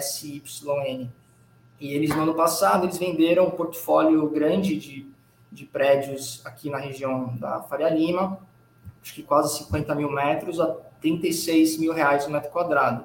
SYN. 0.00 1.10
E 1.78 1.92
eles, 1.92 2.10
no 2.10 2.22
ano 2.22 2.34
passado, 2.34 2.86
eles 2.86 2.96
venderam 2.96 3.46
um 3.46 3.50
portfólio 3.50 4.28
grande 4.30 4.76
de, 4.76 5.06
de 5.50 5.64
prédios 5.66 6.40
aqui 6.44 6.70
na 6.70 6.78
região 6.78 7.36
da 7.36 7.62
Faria 7.62 7.88
Lima, 7.90 8.38
acho 9.02 9.14
que 9.14 9.22
quase 9.22 9.58
50 9.58 9.94
mil 9.94 10.10
metros, 10.10 10.60
a 10.60 10.68
36 11.00 11.78
mil 11.78 11.92
reais 11.92 12.26
o 12.26 12.30
metro 12.30 12.50
quadrado. 12.50 13.04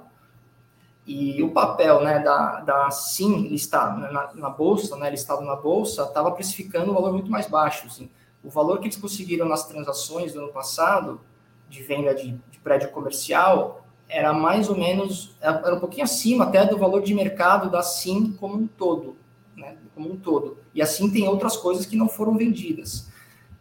E 1.08 1.42
o 1.42 1.52
papel 1.52 2.04
né, 2.04 2.20
da, 2.20 2.60
da 2.60 2.92
SIM 2.92 3.48
listado 3.48 4.02
na, 4.12 4.34
na 4.36 4.50
bolsa, 4.50 4.98
né, 4.98 5.10
listado 5.10 5.42
na 5.42 5.56
bolsa, 5.56 6.04
estava 6.04 6.32
precificando 6.32 6.92
um 6.92 6.94
valor 6.94 7.14
muito 7.14 7.32
mais 7.32 7.48
baixo. 7.48 7.88
Assim. 7.88 8.10
O 8.44 8.50
valor 8.50 8.80
que 8.80 8.88
eles 8.88 8.98
conseguiram 8.98 9.48
nas 9.48 9.66
transações 9.66 10.34
do 10.34 10.40
ano 10.40 10.52
passado, 10.52 11.22
de 11.70 11.82
venda 11.82 12.14
de, 12.14 12.34
de 12.52 12.60
prédio 12.60 12.92
comercial, 12.92 13.86
era 14.10 14.34
mais 14.34 14.70
ou 14.70 14.78
menos, 14.78 15.34
era 15.40 15.76
um 15.76 15.80
pouquinho 15.80 16.04
acima 16.04 16.44
até 16.44 16.66
do 16.66 16.78
valor 16.78 17.02
de 17.02 17.14
mercado 17.14 17.72
da 17.72 17.82
SIM 17.82 18.34
como 18.34 18.56
um 18.58 18.68
todo. 18.68 19.16
Né, 19.56 19.78
como 19.96 20.12
um 20.12 20.18
todo. 20.18 20.58
E 20.76 20.82
assim 20.82 21.10
tem 21.10 21.26
outras 21.26 21.56
coisas 21.56 21.86
que 21.86 21.96
não 21.96 22.10
foram 22.10 22.38
vendidas. 22.38 23.10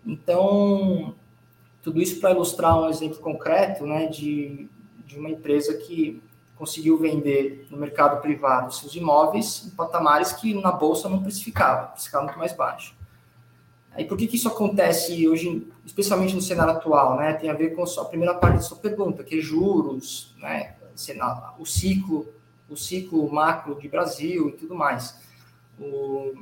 Então, 0.05 1.15
tudo 1.81 2.03
isso 2.03 2.21
para 2.21 2.33
ilustrar 2.33 2.77
um 2.77 2.89
exemplo 2.89 3.19
concreto 3.21 3.87
né, 3.87 4.07
de, 4.07 4.69
de 5.07 5.17
uma 5.17 5.31
empresa 5.31 5.75
que 5.75 6.21
conseguiu 6.57 6.99
vender 6.99 7.67
no 7.71 7.77
mercado 7.77 8.21
privado 8.21 8.75
seus 8.75 8.95
imóveis 8.95 9.67
em 9.67 9.71
patamares 9.71 10.33
que 10.33 10.55
na 10.55 10.73
bolsa 10.73 11.09
não 11.09 11.23
precificava, 11.23 11.89
precificava 11.89 12.25
muito 12.25 12.39
mais 12.39 12.53
baixo. 12.53 12.97
Aí 13.93 14.05
por 14.05 14.17
que, 14.19 14.27
que 14.27 14.37
isso 14.37 14.49
acontece 14.49 15.27
hoje, 15.27 15.67
especialmente 15.85 16.35
no 16.35 16.43
cenário 16.43 16.73
atual, 16.73 17.17
né? 17.17 17.33
Tem 17.33 17.49
a 17.49 17.55
ver 17.55 17.75
com 17.75 17.83
a 17.83 18.05
primeira 18.05 18.35
parte 18.35 18.57
da 18.57 18.61
sua 18.63 18.77
pergunta, 18.77 19.25
que 19.25 19.39
é 19.39 19.41
juros, 19.41 20.35
né? 20.39 20.75
O 21.59 21.65
ciclo, 21.65 22.27
o 22.69 22.77
ciclo 22.77 23.31
macro 23.31 23.75
de 23.79 23.89
Brasil 23.89 24.49
e 24.49 24.53
tudo 24.53 24.75
mais. 24.75 25.19
O, 25.79 26.35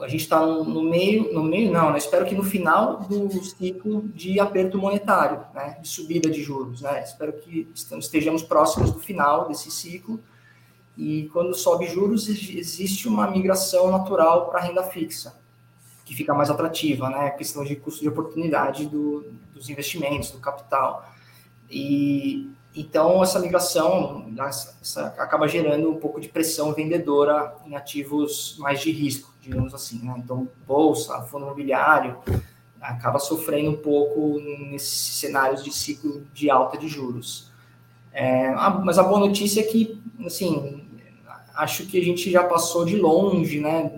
a 0.00 0.08
gente 0.08 0.22
está 0.22 0.44
no 0.44 0.82
meio, 0.82 1.32
no 1.32 1.42
meio 1.42 1.70
não, 1.70 1.90
né? 1.90 1.98
espero 1.98 2.24
que 2.24 2.34
no 2.34 2.42
final 2.42 3.00
do 3.00 3.42
ciclo 3.44 4.08
de 4.08 4.40
aperto 4.40 4.78
monetário, 4.78 5.44
né? 5.54 5.78
de 5.80 5.88
subida 5.88 6.30
de 6.30 6.42
juros. 6.42 6.80
Né? 6.80 7.02
Espero 7.02 7.32
que 7.32 7.68
estejamos 7.74 8.42
próximos 8.42 8.92
do 8.92 8.98
final 8.98 9.48
desse 9.48 9.70
ciclo. 9.70 10.20
E 10.96 11.28
quando 11.32 11.54
sobe 11.54 11.86
juros, 11.86 12.28
existe 12.28 13.06
uma 13.06 13.30
migração 13.30 13.90
natural 13.90 14.48
para 14.50 14.60
a 14.60 14.62
renda 14.62 14.82
fixa, 14.82 15.38
que 16.04 16.14
fica 16.14 16.34
mais 16.34 16.50
atrativa, 16.50 17.08
né? 17.08 17.26
A 17.26 17.30
questão 17.30 17.62
de 17.62 17.76
custo 17.76 18.00
de 18.00 18.08
oportunidade 18.08 18.86
do, 18.86 19.24
dos 19.54 19.70
investimentos, 19.70 20.32
do 20.32 20.40
capital. 20.40 21.08
E 21.70 22.50
então 22.74 23.22
essa 23.22 23.38
migração 23.38 24.32
essa, 24.46 25.06
acaba 25.18 25.48
gerando 25.48 25.90
um 25.90 25.96
pouco 25.96 26.20
de 26.20 26.28
pressão 26.28 26.72
vendedora 26.72 27.54
em 27.66 27.74
ativos 27.74 28.56
mais 28.58 28.80
de 28.80 28.90
risco 28.90 29.32
digamos 29.48 29.74
assim. 29.74 30.00
Né? 30.04 30.14
Então, 30.18 30.48
bolsa, 30.66 31.20
fundo 31.22 31.46
imobiliário, 31.46 32.18
acaba 32.80 33.18
sofrendo 33.18 33.70
um 33.70 33.76
pouco 33.76 34.38
nesses 34.70 35.16
cenários 35.16 35.64
de 35.64 35.72
ciclo 35.72 36.22
de 36.32 36.50
alta 36.50 36.76
de 36.76 36.86
juros. 36.86 37.50
É, 38.12 38.50
mas 38.84 38.98
a 38.98 39.02
boa 39.02 39.20
notícia 39.20 39.60
é 39.60 39.64
que, 39.64 40.00
assim, 40.24 40.86
acho 41.54 41.86
que 41.86 41.98
a 41.98 42.04
gente 42.04 42.30
já 42.30 42.44
passou 42.44 42.84
de 42.84 42.96
longe, 42.96 43.60
né, 43.60 43.92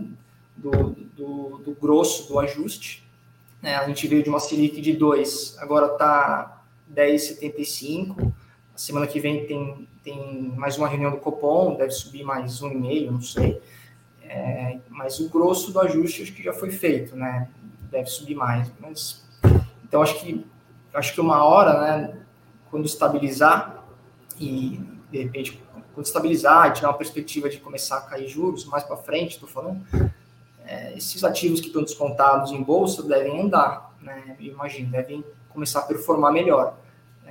do, 0.57 0.71
do, 1.17 1.59
do 1.65 1.77
grosso 1.81 2.29
do 2.29 2.39
ajuste. 2.39 3.07
Né? 3.61 3.75
A 3.77 3.87
gente 3.87 4.07
veio 4.07 4.23
de 4.23 4.29
uma 4.29 4.41
Selic 4.41 4.81
de 4.81 4.93
2, 4.93 5.57
agora 5.59 5.93
está 5.93 6.63
10,75. 6.95 8.33
Semana 8.81 9.07
que 9.07 9.21
vem 9.21 9.45
tem, 9.45 9.87
tem 10.03 10.55
mais 10.57 10.79
uma 10.79 10.89
reunião 10.89 11.11
do 11.11 11.19
Copom, 11.19 11.77
deve 11.77 11.91
subir 11.91 12.25
mais 12.25 12.63
um 12.63 12.71
e 12.71 12.75
meio, 12.75 13.13
não 13.13 13.21
sei. 13.21 13.61
É, 14.23 14.79
mas 14.89 15.21
o 15.21 15.29
grosso 15.29 15.71
do 15.71 15.81
ajuste 15.81 16.23
acho 16.23 16.33
que 16.33 16.43
já 16.43 16.55
foi 16.55 16.71
feito, 16.71 17.15
né? 17.15 17.51
Deve 17.91 18.07
subir 18.07 18.35
mais. 18.35 18.73
Mas, 18.81 19.23
então 19.85 20.01
acho 20.01 20.19
que 20.19 20.47
acho 20.95 21.13
que 21.13 21.21
uma 21.21 21.45
hora, 21.45 21.79
né? 21.79 22.23
Quando 22.71 22.87
estabilizar 22.87 23.85
e 24.41 24.81
de 25.11 25.25
repente 25.25 25.63
quando 25.93 26.07
estabilizar 26.07 26.73
tiver 26.73 26.87
uma 26.87 26.97
perspectiva 26.97 27.51
de 27.51 27.59
começar 27.59 27.99
a 27.99 28.01
cair 28.01 28.29
juros 28.29 28.65
mais 28.65 28.83
para 28.83 28.97
frente, 28.97 29.33
estou 29.33 29.47
falando, 29.47 29.85
é, 30.65 30.97
esses 30.97 31.23
ativos 31.23 31.61
que 31.61 31.67
estão 31.67 31.83
descontados 31.83 32.51
em 32.51 32.63
bolsa 32.63 33.03
devem 33.03 33.43
andar, 33.43 33.95
né? 34.01 34.37
Eu 34.41 34.47
imagino, 34.47 34.91
devem 34.91 35.23
começar 35.51 35.81
a 35.81 35.83
performar 35.83 36.33
melhor. 36.33 36.79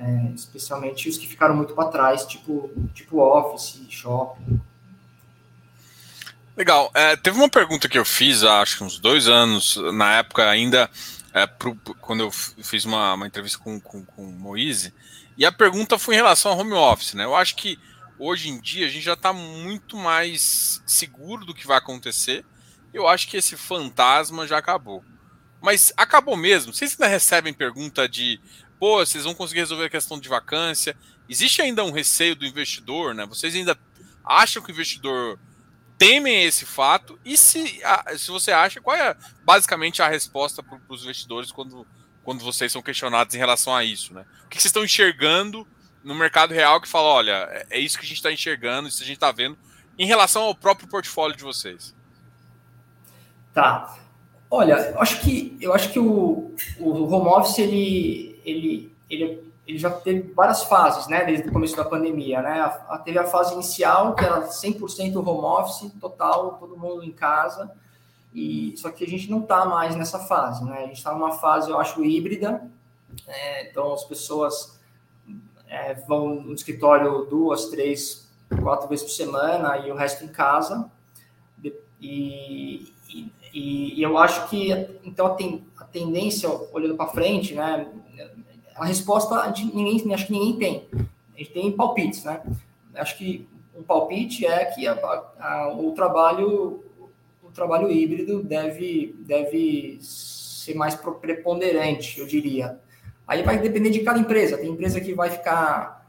É, 0.02 0.32
especialmente 0.34 1.10
os 1.10 1.18
que 1.18 1.28
ficaram 1.28 1.54
muito 1.54 1.74
para 1.74 1.90
trás, 1.90 2.24
tipo, 2.24 2.70
tipo 2.94 3.18
office, 3.18 3.82
shopping. 3.90 4.58
Legal. 6.56 6.90
É, 6.94 7.16
teve 7.16 7.36
uma 7.36 7.50
pergunta 7.50 7.86
que 7.86 7.98
eu 7.98 8.04
fiz 8.04 8.42
acho 8.42 8.78
que 8.78 8.84
uns 8.84 8.98
dois 8.98 9.28
anos, 9.28 9.76
na 9.92 10.14
época 10.14 10.48
ainda, 10.48 10.90
é, 11.34 11.46
pro, 11.46 11.76
quando 12.00 12.20
eu 12.20 12.30
fiz 12.30 12.86
uma, 12.86 13.12
uma 13.12 13.26
entrevista 13.26 13.58
com, 13.58 13.78
com, 13.78 14.02
com 14.02 14.24
o 14.24 14.32
Moise, 14.32 14.94
e 15.36 15.44
a 15.44 15.52
pergunta 15.52 15.98
foi 15.98 16.14
em 16.14 16.18
relação 16.18 16.52
ao 16.52 16.58
home 16.58 16.72
office, 16.72 17.12
né? 17.12 17.24
Eu 17.24 17.36
acho 17.36 17.54
que 17.56 17.78
hoje 18.18 18.48
em 18.48 18.58
dia 18.58 18.86
a 18.86 18.88
gente 18.88 19.04
já 19.04 19.12
está 19.12 19.34
muito 19.34 19.98
mais 19.98 20.82
seguro 20.86 21.44
do 21.44 21.54
que 21.54 21.66
vai 21.66 21.76
acontecer. 21.76 22.42
Eu 22.92 23.06
acho 23.06 23.28
que 23.28 23.36
esse 23.36 23.54
fantasma 23.54 24.46
já 24.46 24.56
acabou. 24.56 25.04
Mas 25.60 25.92
acabou 25.94 26.36
mesmo? 26.36 26.72
Vocês 26.72 26.92
ainda 26.92 27.06
recebem 27.06 27.52
pergunta 27.52 28.08
de, 28.08 28.40
pô, 28.80 29.04
vocês 29.04 29.24
vão 29.24 29.34
conseguir 29.34 29.60
resolver 29.60 29.84
a 29.84 29.90
questão 29.90 30.18
de 30.18 30.28
vacância? 30.28 30.96
Existe 31.28 31.60
ainda 31.60 31.84
um 31.84 31.92
receio 31.92 32.34
do 32.34 32.46
investidor, 32.46 33.14
né? 33.14 33.26
Vocês 33.26 33.54
ainda 33.54 33.78
acham 34.24 34.62
que 34.62 34.70
o 34.70 34.72
investidor 34.72 35.38
temem 35.98 36.44
esse 36.44 36.64
fato 36.64 37.20
e 37.22 37.36
se, 37.36 37.82
se 38.16 38.30
você 38.30 38.50
acha, 38.50 38.80
qual 38.80 38.96
é 38.96 39.14
basicamente 39.44 40.00
a 40.00 40.08
resposta 40.08 40.62
para 40.62 40.80
os 40.88 41.02
investidores 41.02 41.52
quando, 41.52 41.86
quando 42.24 42.42
vocês 42.42 42.72
são 42.72 42.80
questionados 42.80 43.34
em 43.34 43.38
relação 43.38 43.76
a 43.76 43.84
isso, 43.84 44.14
né? 44.14 44.24
O 44.46 44.48
que 44.48 44.56
vocês 44.56 44.70
estão 44.70 44.82
enxergando 44.82 45.68
no 46.02 46.14
mercado 46.14 46.54
real 46.54 46.80
que 46.80 46.88
fala, 46.88 47.08
olha, 47.08 47.48
é, 47.50 47.66
é 47.70 47.78
isso 47.78 47.98
que 47.98 48.04
a 48.06 48.08
gente 48.08 48.16
está 48.16 48.32
enxergando, 48.32 48.88
isso 48.88 49.02
a 49.02 49.06
gente 49.06 49.16
está 49.16 49.30
vendo, 49.30 49.58
em 49.98 50.06
relação 50.06 50.42
ao 50.44 50.54
próprio 50.54 50.88
portfólio 50.88 51.36
de 51.36 51.44
vocês? 51.44 51.94
Tá. 53.52 53.98
Olha, 54.50 54.72
eu 54.72 55.00
acho 55.00 55.20
que 55.20 55.56
eu 55.60 55.72
acho 55.72 55.92
que 55.92 55.98
o, 55.98 56.54
o 56.78 57.04
home 57.04 57.28
office 57.28 57.58
ele, 57.58 58.29
ele, 58.44 58.92
ele 59.08 59.50
ele 59.70 59.78
já 59.78 59.90
teve 59.90 60.32
várias 60.32 60.64
fases, 60.64 61.06
né, 61.06 61.24
desde 61.24 61.48
o 61.48 61.52
começo 61.52 61.76
da 61.76 61.84
pandemia, 61.84 62.42
né? 62.42 62.60
A, 62.60 62.94
a, 62.94 62.98
teve 62.98 63.18
a 63.18 63.26
fase 63.26 63.54
inicial, 63.54 64.14
que 64.14 64.24
era 64.24 64.48
100% 64.48 65.16
home 65.16 65.44
office, 65.44 65.92
total, 66.00 66.56
todo 66.58 66.76
mundo 66.76 67.04
em 67.04 67.12
casa, 67.12 67.70
e 68.34 68.74
só 68.76 68.90
que 68.90 69.04
a 69.04 69.08
gente 69.08 69.30
não 69.30 69.40
está 69.40 69.64
mais 69.64 69.94
nessa 69.94 70.18
fase, 70.18 70.64
né? 70.64 70.78
A 70.78 70.86
gente 70.86 70.96
está 70.96 71.12
numa 71.12 71.32
fase, 71.32 71.70
eu 71.70 71.78
acho, 71.78 72.04
híbrida, 72.04 72.68
é, 73.26 73.68
então 73.68 73.92
as 73.92 74.04
pessoas 74.04 74.80
é, 75.68 75.94
vão 75.94 76.42
no 76.42 76.52
escritório 76.52 77.26
duas, 77.26 77.66
três, 77.66 78.28
quatro 78.62 78.88
vezes 78.88 79.04
por 79.04 79.12
semana 79.12 79.78
e 79.78 79.92
o 79.92 79.94
resto 79.94 80.24
em 80.24 80.28
casa, 80.28 80.90
e, 82.02 82.92
e, 83.08 83.32
e 83.52 84.02
eu 84.02 84.16
acho 84.16 84.48
que, 84.48 84.72
então, 85.04 85.26
a, 85.26 85.30
ten, 85.30 85.64
a 85.76 85.84
tendência, 85.84 86.48
olhando 86.72 86.96
para 86.96 87.08
frente, 87.08 87.54
né, 87.54 87.86
a 88.74 88.84
resposta 88.84 89.52
gente, 89.54 89.74
ninguém, 89.74 90.14
acho 90.14 90.26
que 90.26 90.32
ninguém 90.32 90.56
tem. 90.56 90.88
A 91.34 91.38
gente 91.38 91.52
tem 91.52 91.72
palpites, 91.72 92.24
né? 92.24 92.42
Acho 92.94 93.16
que 93.16 93.48
um 93.76 93.82
palpite 93.82 94.46
é 94.46 94.64
que 94.66 94.86
a, 94.86 94.94
a, 95.38 95.72
o 95.74 95.92
trabalho 95.92 96.84
o 97.42 97.50
trabalho 97.52 97.90
híbrido 97.90 98.42
deve 98.42 99.14
deve 99.20 99.98
ser 100.00 100.74
mais 100.74 100.94
preponderante, 100.94 102.20
eu 102.20 102.26
diria. 102.26 102.78
Aí 103.26 103.42
vai 103.42 103.58
depender 103.58 103.90
de 103.90 104.00
cada 104.00 104.18
empresa. 104.18 104.58
Tem 104.58 104.70
empresa 104.70 105.00
que 105.00 105.14
vai 105.14 105.30
ficar 105.30 106.06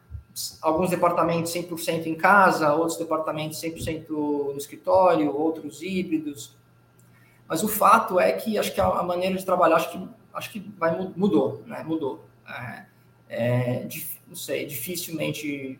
alguns 0.62 0.90
departamentos 0.90 1.54
100% 1.54 2.06
em 2.06 2.16
casa, 2.16 2.74
outros 2.74 2.98
departamentos 2.98 3.62
100% 3.62 4.10
no 4.10 4.58
escritório, 4.58 5.36
outros 5.36 5.82
híbridos. 5.82 6.56
Mas 7.48 7.64
o 7.64 7.68
fato 7.68 8.20
é 8.20 8.32
que 8.32 8.58
acho 8.58 8.74
que 8.74 8.82
a 8.82 9.04
maneira 9.04 9.36
de 9.36 9.46
trabalhar 9.46 9.76
acho 9.76 9.92
que 9.92 10.10
acho 10.34 10.52
que 10.52 10.60
vai 10.78 10.98
mudou, 11.16 11.64
né? 11.66 11.84
Mudou. 11.84 12.24
É, 12.52 12.86
é, 13.30 13.88
não 14.28 14.36
sei, 14.36 14.66
dificilmente 14.66 15.80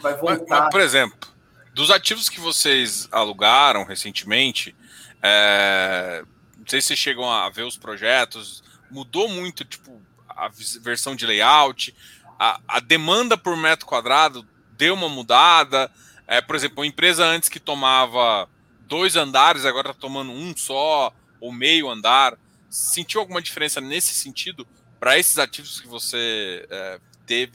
vai 0.00 0.16
voltar. 0.16 0.38
Mas, 0.38 0.48
mas, 0.48 0.70
por 0.70 0.80
exemplo, 0.80 1.28
dos 1.74 1.90
ativos 1.90 2.28
que 2.28 2.40
vocês 2.40 3.08
alugaram 3.12 3.84
recentemente, 3.84 4.74
é, 5.22 6.24
não 6.56 6.66
sei 6.66 6.80
se 6.80 6.88
vocês 6.88 6.98
chegam 6.98 7.30
a 7.30 7.48
ver 7.50 7.62
os 7.62 7.76
projetos, 7.76 8.62
mudou 8.90 9.28
muito, 9.28 9.64
tipo, 9.64 10.00
a 10.28 10.50
versão 10.80 11.14
de 11.14 11.26
layout, 11.26 11.94
a, 12.38 12.60
a 12.68 12.80
demanda 12.80 13.36
por 13.36 13.56
metro 13.56 13.86
quadrado 13.86 14.46
deu 14.72 14.94
uma 14.94 15.08
mudada. 15.08 15.90
É, 16.26 16.40
por 16.40 16.54
exemplo, 16.54 16.78
uma 16.78 16.86
empresa 16.86 17.24
antes 17.24 17.48
que 17.48 17.58
tomava 17.58 18.48
dois 18.82 19.16
andares, 19.16 19.64
agora 19.64 19.90
está 19.90 20.00
tomando 20.00 20.30
um 20.30 20.56
só, 20.56 21.12
ou 21.40 21.52
meio 21.52 21.88
andar. 21.90 22.38
Sentiu 22.70 23.20
alguma 23.20 23.42
diferença 23.42 23.80
nesse 23.80 24.14
sentido 24.14 24.66
para 24.98 25.18
esses 25.18 25.38
ativos 25.38 25.80
que 25.80 25.88
você 25.88 26.66
é, 26.70 27.00
teve, 27.26 27.52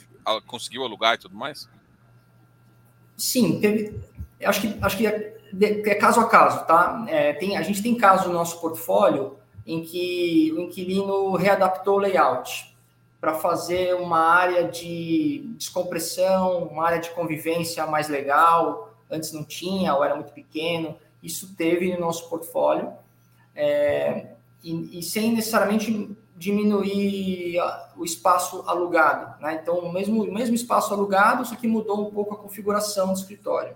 conseguiu 0.47 0.83
alugar 0.83 1.15
e 1.15 1.17
tudo 1.17 1.35
mais? 1.35 1.67
Sim, 3.17 3.59
teve. 3.59 3.99
Acho 4.43 4.61
que, 4.61 4.77
acho 4.81 4.97
que 4.97 5.07
é, 5.07 5.37
é 5.61 5.95
caso 5.95 6.19
a 6.19 6.27
caso, 6.27 6.65
tá? 6.65 7.05
É, 7.07 7.33
tem, 7.33 7.57
a 7.57 7.61
gente 7.61 7.81
tem 7.81 7.95
caso 7.95 8.27
no 8.27 8.33
nosso 8.33 8.59
portfólio 8.59 9.37
em 9.65 9.83
que 9.83 10.53
o 10.55 10.61
inquilino 10.61 11.35
readaptou 11.35 11.95
o 11.95 11.99
layout 11.99 12.73
para 13.21 13.35
fazer 13.35 13.95
uma 13.95 14.19
área 14.19 14.67
de 14.67 15.45
descompressão, 15.57 16.63
uma 16.65 16.85
área 16.85 16.99
de 16.99 17.09
convivência 17.11 17.85
mais 17.87 18.09
legal. 18.09 18.93
Antes 19.09 19.31
não 19.31 19.45
tinha, 19.45 19.95
ou 19.95 20.03
era 20.03 20.15
muito 20.15 20.33
pequeno. 20.33 20.97
Isso 21.21 21.55
teve 21.55 21.93
no 21.93 22.01
nosso 22.01 22.29
portfólio. 22.29 22.91
É, 23.55 24.27
e, 24.61 24.99
e, 24.99 25.03
sem 25.03 25.31
necessariamente 25.31 26.09
diminuir 26.35 27.57
o 27.95 28.03
espaço 28.03 28.63
alugado. 28.67 29.41
Né? 29.41 29.59
Então, 29.61 29.79
o 29.79 29.91
mesmo, 29.91 30.25
mesmo 30.31 30.55
espaço 30.55 30.93
alugado, 30.93 31.45
só 31.45 31.55
que 31.55 31.67
mudou 31.67 32.07
um 32.07 32.11
pouco 32.11 32.33
a 32.33 32.37
configuração 32.37 33.13
do 33.13 33.19
escritório. 33.19 33.75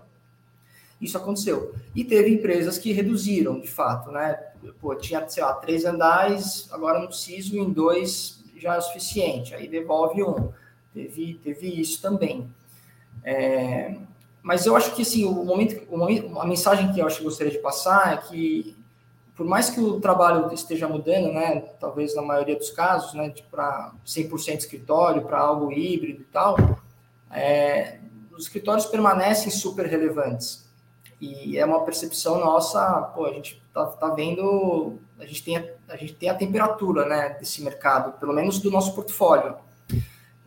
Isso 1.00 1.16
aconteceu. 1.16 1.74
E 1.94 2.04
teve 2.04 2.30
empresas 2.30 2.76
que 2.76 2.92
reduziram, 2.92 3.60
de 3.60 3.68
fato, 3.68 4.10
né? 4.10 4.34
Pô, 4.80 4.94
tinha, 4.96 5.26
sei 5.28 5.44
lá, 5.44 5.54
três 5.54 5.84
andares, 5.84 6.68
agora 6.72 6.98
não 6.98 7.06
preciso, 7.06 7.56
em 7.56 7.70
dois 7.70 8.42
já 8.56 8.74
é 8.74 8.78
o 8.78 8.82
suficiente. 8.82 9.54
Aí 9.54 9.68
devolve 9.68 10.22
um. 10.22 10.50
Teve, 10.92 11.34
teve 11.42 11.80
isso 11.80 12.02
também. 12.02 12.52
É, 13.22 13.94
mas 14.42 14.66
eu 14.66 14.74
acho 14.74 14.94
que, 14.94 15.02
assim, 15.02 15.24
o 15.24 15.44
momento, 15.44 15.86
o 15.88 15.96
momento, 15.96 16.38
a 16.38 16.46
mensagem 16.46 16.92
que 16.92 17.00
eu 17.00 17.06
acho 17.06 17.18
que 17.18 17.24
gostaria 17.24 17.52
de 17.52 17.58
passar 17.58 18.14
é 18.14 18.16
que 18.16 18.76
por 19.38 19.46
mais 19.46 19.70
que 19.70 19.78
o 19.80 20.00
trabalho 20.00 20.52
esteja 20.52 20.88
mudando, 20.88 21.32
né, 21.32 21.60
talvez 21.78 22.12
na 22.12 22.22
maioria 22.22 22.56
dos 22.56 22.70
casos, 22.70 23.14
né, 23.14 23.32
para 23.48 23.92
100% 24.04 24.58
escritório, 24.58 25.22
para 25.22 25.38
algo 25.38 25.70
híbrido 25.70 26.22
e 26.22 26.24
tal, 26.24 26.56
é, 27.30 28.00
os 28.32 28.46
escritórios 28.46 28.84
permanecem 28.86 29.52
super 29.52 29.86
relevantes. 29.86 30.68
E 31.20 31.56
é 31.56 31.64
uma 31.64 31.84
percepção 31.84 32.40
nossa, 32.40 33.00
pô, 33.14 33.26
a 33.26 33.32
gente 33.32 33.62
tá, 33.72 33.86
tá 33.86 34.08
vendo, 34.08 34.98
a 35.20 35.24
gente, 35.24 35.44
tem 35.44 35.56
a, 35.56 35.64
a 35.88 35.96
gente 35.96 36.14
tem 36.14 36.28
a 36.28 36.34
temperatura, 36.34 37.06
né, 37.06 37.36
desse 37.38 37.62
mercado, 37.62 38.18
pelo 38.18 38.32
menos 38.32 38.58
do 38.58 38.72
nosso 38.72 38.92
portfólio. 38.92 39.54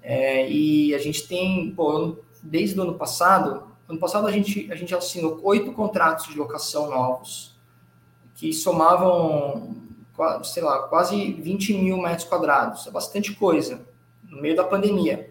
É, 0.03 0.49
e 0.49 0.93
a 0.93 0.97
gente 0.97 1.29
tem, 1.29 1.71
pô, 1.71 2.17
desde 2.43 2.77
o 2.77 2.83
ano 2.83 2.95
passado, 2.95 3.71
ano 3.87 3.99
passado 3.99 4.27
a 4.27 4.31
gente, 4.31 4.69
a 4.69 4.75
gente 4.75 4.93
assinou 4.93 5.39
oito 5.43 5.71
contratos 5.71 6.27
de 6.27 6.37
locação 6.37 6.89
novos, 6.89 7.50
que 8.41 8.51
somavam, 8.51 9.75
sei 10.43 10.63
lá, 10.63 10.87
quase 10.87 11.33
20 11.33 11.75
mil 11.75 11.97
metros 11.97 12.27
quadrados. 12.27 12.87
É 12.87 12.89
bastante 12.89 13.35
coisa, 13.35 13.85
no 14.27 14.41
meio 14.41 14.55
da 14.55 14.63
pandemia. 14.63 15.29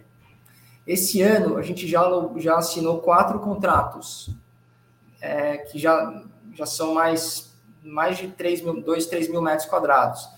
Esse 0.87 1.21
ano, 1.21 1.57
a 1.57 1.63
gente 1.63 1.89
já, 1.89 2.05
já 2.37 2.59
assinou 2.59 3.01
quatro 3.01 3.41
contratos, 3.41 4.31
é, 5.21 5.57
que 5.57 5.77
já, 5.77 6.23
já 6.55 6.65
são 6.65 6.95
mais, 6.95 7.53
mais 7.83 8.17
de 8.17 8.29
3 8.29 8.63
mil, 8.63 8.81
2, 8.81 9.07
3 9.07 9.29
mil 9.29 9.43
metros 9.43 9.69
quadrados. 9.69 10.29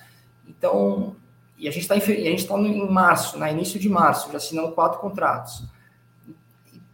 Então, 0.49 1.15
e 1.59 1.69
a 1.69 1.71
gente 1.71 1.83
está 1.83 2.01
tá 2.01 2.59
em 2.59 2.89
março, 2.91 3.37
né, 3.37 3.53
início 3.53 3.79
de 3.79 3.91
março, 3.91 4.33
já 4.33 4.39
assinamos 4.39 4.75
quatro 4.75 4.99
contratos. 4.99 5.63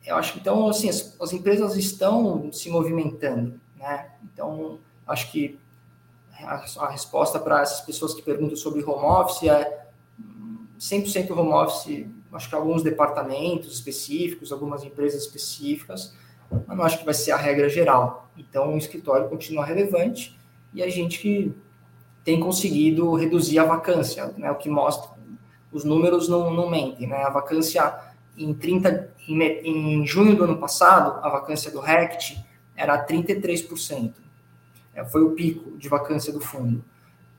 Eu 0.05 0.17
acho 0.17 0.33
que, 0.33 0.41
então, 0.41 0.69
assim, 0.69 0.89
as, 0.89 1.15
as 1.21 1.33
empresas 1.33 1.77
estão 1.77 2.53
se 2.53 2.69
movimentando, 2.69 3.61
né? 3.77 4.11
Então, 4.25 4.81
acho 5.07 5.31
que 5.31 5.57
a, 6.45 6.89
resposta 6.89 7.39
para 7.39 7.63
essas 7.63 7.81
pessoas 7.81 8.15
que 8.15 8.23
perguntam 8.23 8.57
sobre 8.57 8.83
home 8.83 9.05
office 9.05 9.49
é 9.49 9.87
100% 10.79 11.31
home 11.31 11.53
office, 11.53 12.07
acho 12.33 12.49
que 12.49 12.55
alguns 12.55 12.83
departamentos 12.83 13.75
específicos, 13.75 14.53
algumas 14.53 14.85
empresas 14.85 15.23
específicas, 15.23 16.15
mas 16.67 16.77
não 16.77 16.85
acho 16.85 16.99
que 16.99 17.05
vai 17.05 17.15
ser 17.15 17.33
a 17.33 17.37
regra 17.37 17.69
geral. 17.69 18.31
Então, 18.37 18.75
o 18.75 18.79
escritório 18.79 19.29
continua 19.29 19.65
relevante 19.65 20.39
e 20.73 20.83
a 20.83 20.89
gente 20.89 21.53
tem 22.25 22.39
conseguido 22.39 23.15
reduzir 23.15 23.59
a 23.59 23.65
vacância, 23.65 24.33
né, 24.37 24.51
o 24.51 24.57
que 24.57 24.69
mostra, 24.69 25.11
os 25.73 25.85
números 25.85 26.29
não, 26.29 26.53
não 26.53 26.69
mentem, 26.69 27.07
né, 27.07 27.23
a 27.23 27.31
vacância 27.31 27.95
em 28.37 28.55
30, 28.55 29.13
em, 29.27 29.43
em 29.43 30.07
junho 30.07 30.37
do 30.37 30.45
ano 30.45 30.59
passado, 30.59 31.19
a 31.25 31.29
vacância 31.29 31.71
do 31.71 31.81
RECT 31.81 32.39
era 32.77 33.05
33%. 33.05 34.28
É, 34.99 35.05
foi 35.05 35.23
o 35.23 35.31
pico 35.31 35.79
de 35.79 35.89
vacância 35.89 36.33
do 36.33 36.41
fundo, 36.41 36.85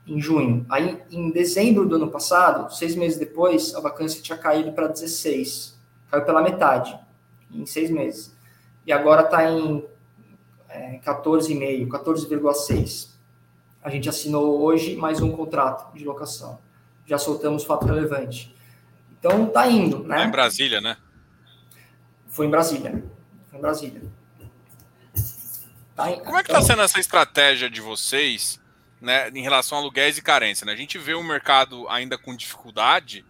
em 0.07 0.21
junho. 0.21 0.65
Aí, 0.69 0.97
em 1.11 1.29
dezembro 1.29 1.85
do 1.85 1.97
ano 1.97 2.09
passado, 2.09 2.73
seis 2.73 2.95
meses 2.95 3.19
depois, 3.19 3.75
a 3.75 3.81
vacância 3.81 4.21
tinha 4.21 4.37
caído 4.37 4.71
para 4.71 4.87
16. 4.87 5.77
Caiu 6.09 6.23
pela 6.23 6.41
metade, 6.41 6.97
em 7.51 7.65
seis 7.65 7.91
meses. 7.91 8.33
E 8.85 8.93
agora 8.93 9.23
está 9.23 9.51
em 9.51 9.85
é, 10.69 10.99
14,5, 10.99 11.87
14,6. 11.89 13.09
A 13.83 13.89
gente 13.89 14.07
assinou 14.07 14.61
hoje 14.61 14.95
mais 14.95 15.21
um 15.21 15.31
contrato 15.31 15.93
de 15.93 16.05
locação. 16.05 16.59
Já 17.05 17.17
soltamos 17.17 17.65
fato 17.65 17.85
relevante. 17.85 18.55
Então, 19.19 19.47
está 19.47 19.67
indo, 19.67 20.03
né? 20.05 20.23
É 20.23 20.25
em 20.25 20.31
Brasília, 20.31 20.79
né? 20.79 20.95
Foi 22.29 22.45
em 22.45 22.49
Brasília. 22.49 23.03
Foi 23.49 23.59
em 23.59 23.61
Brasília. 23.61 24.01
Tá 25.99 26.15
Como 26.21 26.37
é 26.37 26.43
que 26.43 26.49
está 26.49 26.61
sendo 26.61 26.81
essa 26.81 26.97
estratégia 26.97 27.69
de 27.69 27.81
vocês 27.81 28.57
né, 29.01 29.29
em 29.31 29.41
relação 29.41 29.77
a 29.77 29.81
aluguéis 29.81 30.17
e 30.17 30.21
carência? 30.21 30.65
Né? 30.65 30.71
A 30.71 30.75
gente 30.77 30.97
vê 30.97 31.13
o 31.13 31.21
mercado 31.21 31.89
ainda 31.89 32.17
com 32.17 32.33
dificuldade 32.33 33.25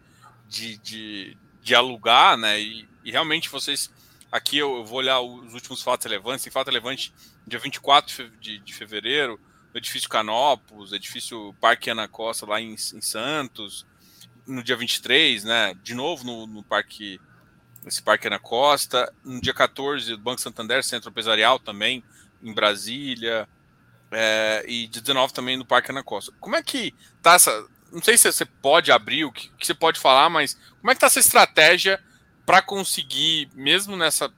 de, 0.48 0.78
de, 0.78 1.38
de 1.64 1.74
alugar, 1.74 2.38
né? 2.38 2.60
E, 2.62 2.88
e, 3.04 3.10
realmente 3.10 3.50
vocês. 3.50 3.90
Aqui 4.32 4.60
eu 4.60 4.86
vou 4.86 5.00
olhar 5.00 5.20
os 5.20 5.56
últimos 5.56 5.82
fatos 5.82 6.06
relevantes. 6.06 6.44
Tem 6.44 6.54
fato 6.54 6.68
relevante 6.68 7.12
dia 7.48 7.58
24 7.58 8.30
de, 8.40 8.60
de 8.60 8.74
fevereiro, 8.76 9.40
o 9.74 9.78
edifício 9.80 10.08
Canopus, 10.08 10.94
edifício 10.94 11.56
Parque 11.60 11.90
Ana 11.90 12.08
Costa 12.08 12.46
lá 12.46 12.62
em, 12.62 12.74
em 12.74 13.02
Santos, 13.02 13.88
no 14.46 14.62
dia 14.64 14.76
23, 14.76 15.44
né? 15.44 15.74
De 15.82 15.96
novo 15.96 16.24
no, 16.24 16.46
no 16.46 16.64
Parque. 16.64 17.20
Esse 17.84 18.04
Parque 18.04 18.28
Ana 18.28 18.38
Costa. 18.38 19.12
No 19.26 19.42
dia 19.42 19.56
14, 19.56 20.12
do 20.12 20.22
Banco 20.22 20.40
Santander, 20.40 20.84
Centro 20.84 21.10
Empresarial 21.10 21.58
também, 21.58 22.04
em 22.41 22.54
Brasília, 22.54 23.47
é, 24.12 24.63
e 24.67 24.88
de 24.88 25.02
19 25.02 25.34
também 25.34 25.58
no 25.58 25.65
Parque 25.65 25.91
Ana 25.91 26.04
Costa. 26.04 26.34
Como 26.39 26.56
é 26.56 26.63
que 26.63 26.93
tá 27.21 27.34
essa. 27.34 27.67
Não 27.91 28.02
sei 28.02 28.17
se 28.17 28.32
você 28.32 28.45
pode 28.45 28.91
abrir, 28.91 29.25
o 29.25 29.32
que, 29.32 29.49
que 29.49 29.65
você 29.65 29.73
pode 29.73 29.99
falar, 29.99 30.30
mas 30.30 30.58
como 30.80 30.91
é 30.91 30.93
que 30.93 31.02
tá 31.02 31.08
essa 31.08 31.19
estratégia 31.19 31.99
para 32.45 32.62
conseguir, 32.62 33.49
mesmo 33.56 33.95
nessa, 33.95 34.32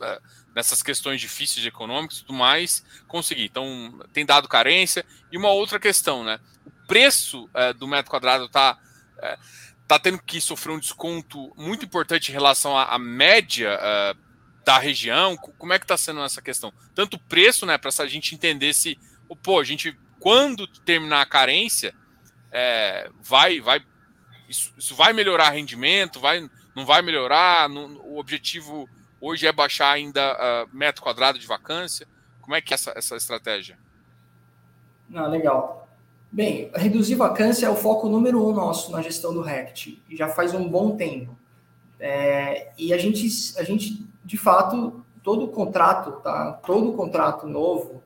é, 0.00 0.20
nessas 0.54 0.82
questões 0.82 1.20
difíceis 1.20 1.62
de 1.62 1.68
econômicos 1.68 2.18
e 2.18 2.20
tudo 2.24 2.34
mais, 2.34 2.84
conseguir? 3.06 3.44
Então, 3.44 3.98
tem 4.12 4.26
dado 4.26 4.48
carência. 4.48 5.04
E 5.32 5.38
uma 5.38 5.50
outra 5.50 5.78
questão, 5.78 6.22
né? 6.22 6.38
O 6.66 6.70
preço 6.86 7.48
é, 7.54 7.72
do 7.72 7.88
metro 7.88 8.10
quadrado 8.10 8.44
está 8.44 8.78
é, 9.20 9.38
tá 9.86 9.98
tendo 9.98 10.18
que 10.18 10.40
sofrer 10.40 10.72
um 10.72 10.78
desconto 10.78 11.52
muito 11.56 11.84
importante 11.84 12.28
em 12.28 12.32
relação 12.32 12.76
à, 12.76 12.94
à 12.94 12.98
média 12.98 13.78
é, 13.80 14.14
da 14.68 14.76
região? 14.76 15.34
Como 15.34 15.72
é 15.72 15.78
que 15.78 15.86
está 15.86 15.96
sendo 15.96 16.22
essa 16.22 16.42
questão? 16.42 16.70
Tanto 16.94 17.18
preço, 17.18 17.64
né, 17.64 17.78
para 17.78 17.90
a 18.00 18.06
gente 18.06 18.34
entender 18.34 18.74
se, 18.74 18.98
pô, 19.42 19.58
a 19.58 19.64
gente, 19.64 19.98
quando 20.20 20.66
terminar 20.66 21.22
a 21.22 21.26
carência, 21.26 21.94
é, 22.52 23.08
vai, 23.22 23.62
vai, 23.62 23.82
isso, 24.46 24.74
isso, 24.76 24.94
vai 24.94 25.14
melhorar 25.14 25.48
rendimento, 25.48 26.20
vai, 26.20 26.46
não 26.76 26.84
vai 26.84 27.00
melhorar? 27.00 27.70
o 27.70 28.18
objetivo 28.18 28.86
hoje 29.18 29.46
é 29.46 29.52
baixar 29.52 29.90
ainda 29.90 30.34
uh, 30.34 30.76
metro 30.76 31.02
quadrado 31.02 31.38
de 31.38 31.46
vacância. 31.46 32.06
Como 32.42 32.54
é 32.54 32.60
que 32.60 32.74
é 32.74 32.76
essa, 32.76 32.92
essa 32.94 33.16
estratégia? 33.16 33.78
Não, 35.08 35.30
legal. 35.30 35.88
Bem, 36.30 36.70
reduzir 36.74 37.14
vacância 37.14 37.64
é 37.64 37.70
o 37.70 37.74
foco 37.74 38.06
número 38.06 38.46
um 38.46 38.52
nosso 38.52 38.92
na 38.92 39.00
gestão 39.00 39.32
do 39.32 39.40
RECT, 39.40 40.02
já 40.10 40.28
faz 40.28 40.52
um 40.52 40.68
bom 40.68 40.94
tempo. 40.94 41.34
É, 41.98 42.70
e 42.76 42.92
a 42.92 42.98
gente, 42.98 43.26
a 43.58 43.64
gente 43.64 44.07
de 44.28 44.36
fato, 44.36 45.02
todo 45.22 45.46
o 45.46 45.48
contrato, 45.48 46.20
tá? 46.20 46.52
Todo 46.66 46.92
contrato 46.92 47.46
novo, 47.46 48.02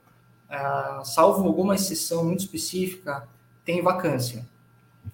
uh, 0.48 1.04
salvo 1.04 1.44
alguma 1.44 1.74
exceção 1.74 2.24
muito 2.24 2.44
específica, 2.44 3.28
tem 3.64 3.82
vacância. 3.82 4.46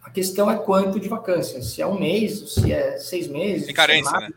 A 0.03 0.11
questão 0.11 0.51
é 0.51 0.59
quanto 0.59 1.01
de 1.01 1.09
vacância, 1.09 1.63
se 1.63 1.81
é 1.81 1.87
um 1.87 1.99
mês, 1.99 2.53
se 2.53 2.71
é 2.71 2.99
seis 2.99 3.27
meses. 3.27 3.65
Tem 3.65 3.75
carência, 3.75 4.21
né? 4.21 4.29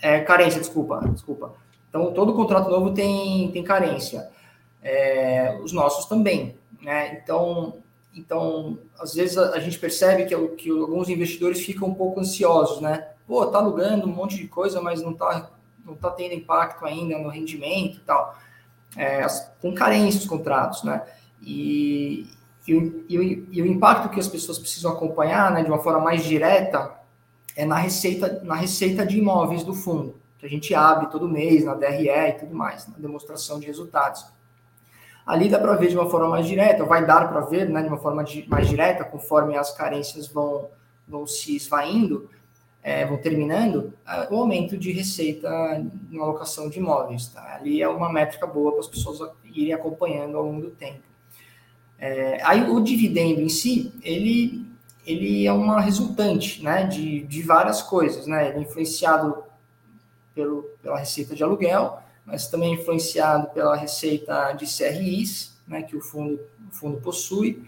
É, 0.00 0.20
carência, 0.20 0.60
desculpa, 0.60 1.00
desculpa. 1.08 1.54
Então, 1.88 2.12
todo 2.12 2.34
contrato 2.34 2.70
novo 2.70 2.94
tem, 2.94 3.50
tem 3.50 3.64
carência. 3.64 4.30
É, 4.80 5.58
os 5.60 5.72
nossos 5.72 6.06
também, 6.06 6.56
né? 6.80 7.20
Então, 7.20 7.82
então, 8.14 8.78
às 8.96 9.14
vezes 9.14 9.36
a, 9.36 9.54
a 9.54 9.58
gente 9.58 9.76
percebe 9.76 10.24
que, 10.24 10.36
que 10.50 10.70
alguns 10.70 11.08
investidores 11.08 11.60
ficam 11.64 11.88
um 11.88 11.94
pouco 11.94 12.20
ansiosos, 12.20 12.80
né? 12.80 13.08
Pô, 13.26 13.44
tá 13.46 13.58
alugando 13.58 14.06
um 14.06 14.12
monte 14.12 14.36
de 14.36 14.46
coisa, 14.46 14.80
mas 14.80 15.02
não 15.02 15.14
tá, 15.14 15.50
não 15.84 15.94
tá 15.94 16.10
tendo 16.10 16.34
impacto 16.34 16.84
ainda 16.84 17.18
no 17.18 17.28
rendimento 17.28 17.98
e 17.98 18.00
tal. 18.00 18.38
É, 18.96 19.26
tem 19.60 19.74
carência 19.74 20.20
os 20.20 20.26
contratos, 20.26 20.82
né? 20.82 21.02
E, 21.42 22.26
e, 22.66 22.72
e, 23.08 23.48
e, 23.52 23.62
o 23.62 23.66
impacto 23.66 24.08
que 24.08 24.20
as 24.20 24.28
pessoas 24.28 24.58
precisam 24.58 24.92
acompanhar, 24.92 25.52
né, 25.52 25.62
de 25.62 25.70
uma 25.70 25.82
forma 25.82 26.00
mais 26.00 26.24
direta, 26.24 26.92
é 27.56 27.64
na 27.64 27.76
receita, 27.76 28.40
na 28.42 28.54
receita 28.54 29.04
de 29.04 29.18
imóveis 29.18 29.62
do 29.62 29.74
fundo, 29.74 30.16
que 30.38 30.46
a 30.46 30.48
gente 30.48 30.74
abre 30.74 31.06
todo 31.08 31.28
mês 31.28 31.64
na 31.64 31.74
DRE 31.74 32.08
e 32.08 32.32
tudo 32.32 32.54
mais, 32.54 32.86
na 32.88 32.96
demonstração 32.96 33.60
de 33.60 33.66
resultados. 33.66 34.24
Ali 35.26 35.48
dá 35.48 35.58
para 35.58 35.74
ver 35.74 35.88
de 35.88 35.96
uma 35.96 36.08
forma 36.08 36.28
mais 36.28 36.46
direta, 36.46 36.84
vai 36.84 37.04
dar 37.04 37.28
para 37.28 37.40
ver 37.40 37.68
né, 37.68 37.82
de 37.82 37.88
uma 37.88 37.98
forma 37.98 38.24
mais 38.48 38.68
direta, 38.68 39.04
conforme 39.04 39.56
as 39.56 39.74
carências 39.74 40.28
vão, 40.28 40.68
vão 41.06 41.26
se 41.26 41.56
esvaindo, 41.56 42.28
é, 42.84 43.06
vão 43.06 43.16
terminando, 43.16 43.94
é, 44.06 44.28
o 44.30 44.36
aumento 44.36 44.76
de 44.76 44.92
receita 44.92 45.48
na 46.10 46.22
alocação 46.22 46.68
de 46.68 46.78
imóveis. 46.78 47.28
Tá? 47.28 47.54
Ali 47.54 47.80
é 47.80 47.88
uma 47.88 48.12
métrica 48.12 48.46
boa 48.46 48.72
para 48.72 48.80
as 48.80 48.86
pessoas 48.86 49.32
irem 49.42 49.72
acompanhando 49.72 50.36
ao 50.36 50.44
longo 50.44 50.60
do 50.60 50.70
tempo. 50.70 51.02
É, 51.98 52.38
aí 52.44 52.68
o 52.68 52.78
dividendo 52.80 53.40
em 53.40 53.48
si, 53.48 53.90
ele, 54.02 54.66
ele 55.06 55.46
é 55.46 55.52
uma 55.52 55.80
resultante 55.80 56.62
né, 56.62 56.84
de, 56.84 57.22
de 57.22 57.42
várias 57.42 57.80
coisas. 57.80 58.26
Né? 58.26 58.50
Ele 58.50 58.58
é 58.58 58.60
influenciado 58.60 59.42
pelo, 60.34 60.64
pela 60.82 60.98
receita 60.98 61.34
de 61.34 61.42
aluguel, 61.42 61.98
mas 62.26 62.48
também 62.48 62.74
influenciado 62.74 63.48
pela 63.48 63.74
receita 63.74 64.52
de 64.52 64.66
CRIs, 64.66 65.56
né, 65.66 65.82
que 65.82 65.96
o 65.96 66.02
fundo, 66.02 66.38
o 66.70 66.74
fundo 66.74 67.00
possui, 67.00 67.64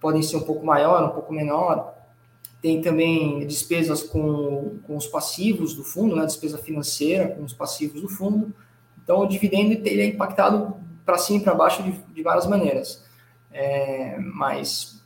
podem 0.00 0.22
ser 0.22 0.36
um 0.36 0.42
pouco 0.42 0.64
maior, 0.64 1.04
um 1.04 1.12
pouco 1.12 1.30
menor. 1.34 1.94
Tem 2.66 2.82
também 2.82 3.46
despesas 3.46 4.02
com, 4.02 4.80
com 4.84 4.96
os 4.96 5.06
passivos 5.06 5.72
do 5.72 5.84
fundo, 5.84 6.16
né, 6.16 6.26
despesa 6.26 6.58
financeira 6.58 7.28
com 7.28 7.44
os 7.44 7.52
passivos 7.52 8.02
do 8.02 8.08
fundo. 8.08 8.52
Então, 9.00 9.20
o 9.20 9.26
dividendo 9.28 9.86
ele 9.86 10.02
é 10.02 10.06
impactado 10.06 10.76
para 11.04 11.16
cima 11.16 11.38
e 11.38 11.42
para 11.44 11.54
baixo 11.54 11.80
de, 11.84 11.92
de 11.92 12.22
várias 12.24 12.44
maneiras. 12.44 13.04
É, 13.52 14.18
mas, 14.18 15.00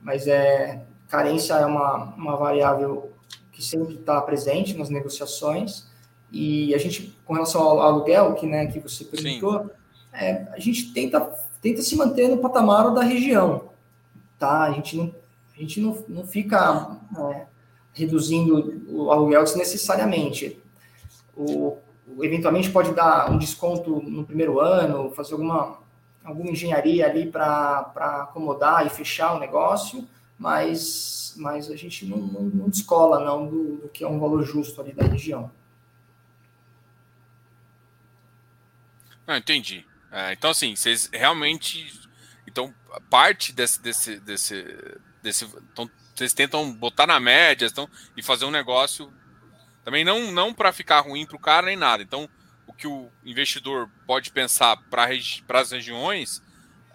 mas 0.00 0.28
é, 0.28 0.84
carência 1.08 1.54
é 1.54 1.66
uma, 1.66 2.14
uma 2.14 2.36
variável 2.36 3.10
que 3.50 3.60
sempre 3.60 3.96
está 3.96 4.20
presente 4.20 4.78
nas 4.78 4.88
negociações. 4.88 5.88
E 6.30 6.72
a 6.76 6.78
gente, 6.78 7.18
com 7.26 7.34
relação 7.34 7.60
ao 7.60 7.80
aluguel, 7.80 8.34
que, 8.34 8.46
né, 8.46 8.66
que 8.66 8.78
você 8.78 9.04
perguntou, 9.04 9.68
é, 10.12 10.46
a 10.52 10.60
gente 10.60 10.92
tenta, 10.92 11.20
tenta 11.60 11.82
se 11.82 11.96
manter 11.96 12.28
no 12.28 12.38
patamar 12.38 12.94
da 12.94 13.02
região, 13.02 13.70
tá? 14.38 14.62
A 14.62 14.70
gente 14.70 14.96
não, 14.96 15.12
a 15.60 15.62
gente 15.62 15.78
não, 15.78 16.04
não 16.08 16.26
fica 16.26 16.98
é, 17.34 17.46
reduzindo 17.92 18.82
o 18.88 19.12
aluguel 19.12 19.44
desnecessariamente. 19.44 20.58
O, 21.36 21.76
eventualmente 22.22 22.70
pode 22.70 22.94
dar 22.94 23.30
um 23.30 23.36
desconto 23.36 24.00
no 24.00 24.24
primeiro 24.24 24.58
ano, 24.58 25.10
fazer 25.10 25.34
alguma, 25.34 25.78
alguma 26.24 26.50
engenharia 26.50 27.06
ali 27.06 27.30
para 27.30 27.92
acomodar 28.22 28.86
e 28.86 28.90
fechar 28.90 29.34
o 29.34 29.38
negócio, 29.38 30.08
mas, 30.38 31.34
mas 31.36 31.70
a 31.70 31.76
gente 31.76 32.06
não, 32.06 32.16
não, 32.16 32.42
não 32.42 32.68
descola 32.70 33.22
não 33.22 33.46
do, 33.46 33.76
do 33.76 33.88
que 33.90 34.02
é 34.02 34.08
um 34.08 34.18
valor 34.18 34.42
justo 34.42 34.80
ali 34.80 34.94
da 34.94 35.04
região. 35.04 35.50
Não, 39.26 39.36
entendi. 39.36 39.84
É, 40.10 40.32
então, 40.32 40.50
assim, 40.50 40.74
vocês 40.74 41.10
realmente. 41.12 42.00
Então, 42.48 42.74
parte 43.10 43.52
desse. 43.52 43.80
desse, 43.80 44.18
desse, 44.18 44.64
desse 45.22 45.44
então, 45.44 45.90
vocês 46.14 46.32
tentam 46.32 46.72
botar 46.72 47.06
na 47.06 47.18
média 47.18 47.66
então, 47.66 47.88
e 48.16 48.22
fazer 48.22 48.44
um 48.44 48.50
negócio. 48.50 49.12
Também 49.84 50.04
não, 50.04 50.30
não 50.30 50.52
para 50.52 50.72
ficar 50.72 51.00
ruim 51.00 51.24
para 51.24 51.36
o 51.36 51.40
cara 51.40 51.66
nem 51.66 51.76
nada. 51.76 52.02
Então, 52.02 52.28
o 52.66 52.72
que 52.72 52.86
o 52.86 53.10
investidor 53.24 53.90
pode 54.06 54.30
pensar 54.30 54.76
para 54.90 55.08
as 55.60 55.70
regiões, 55.70 56.42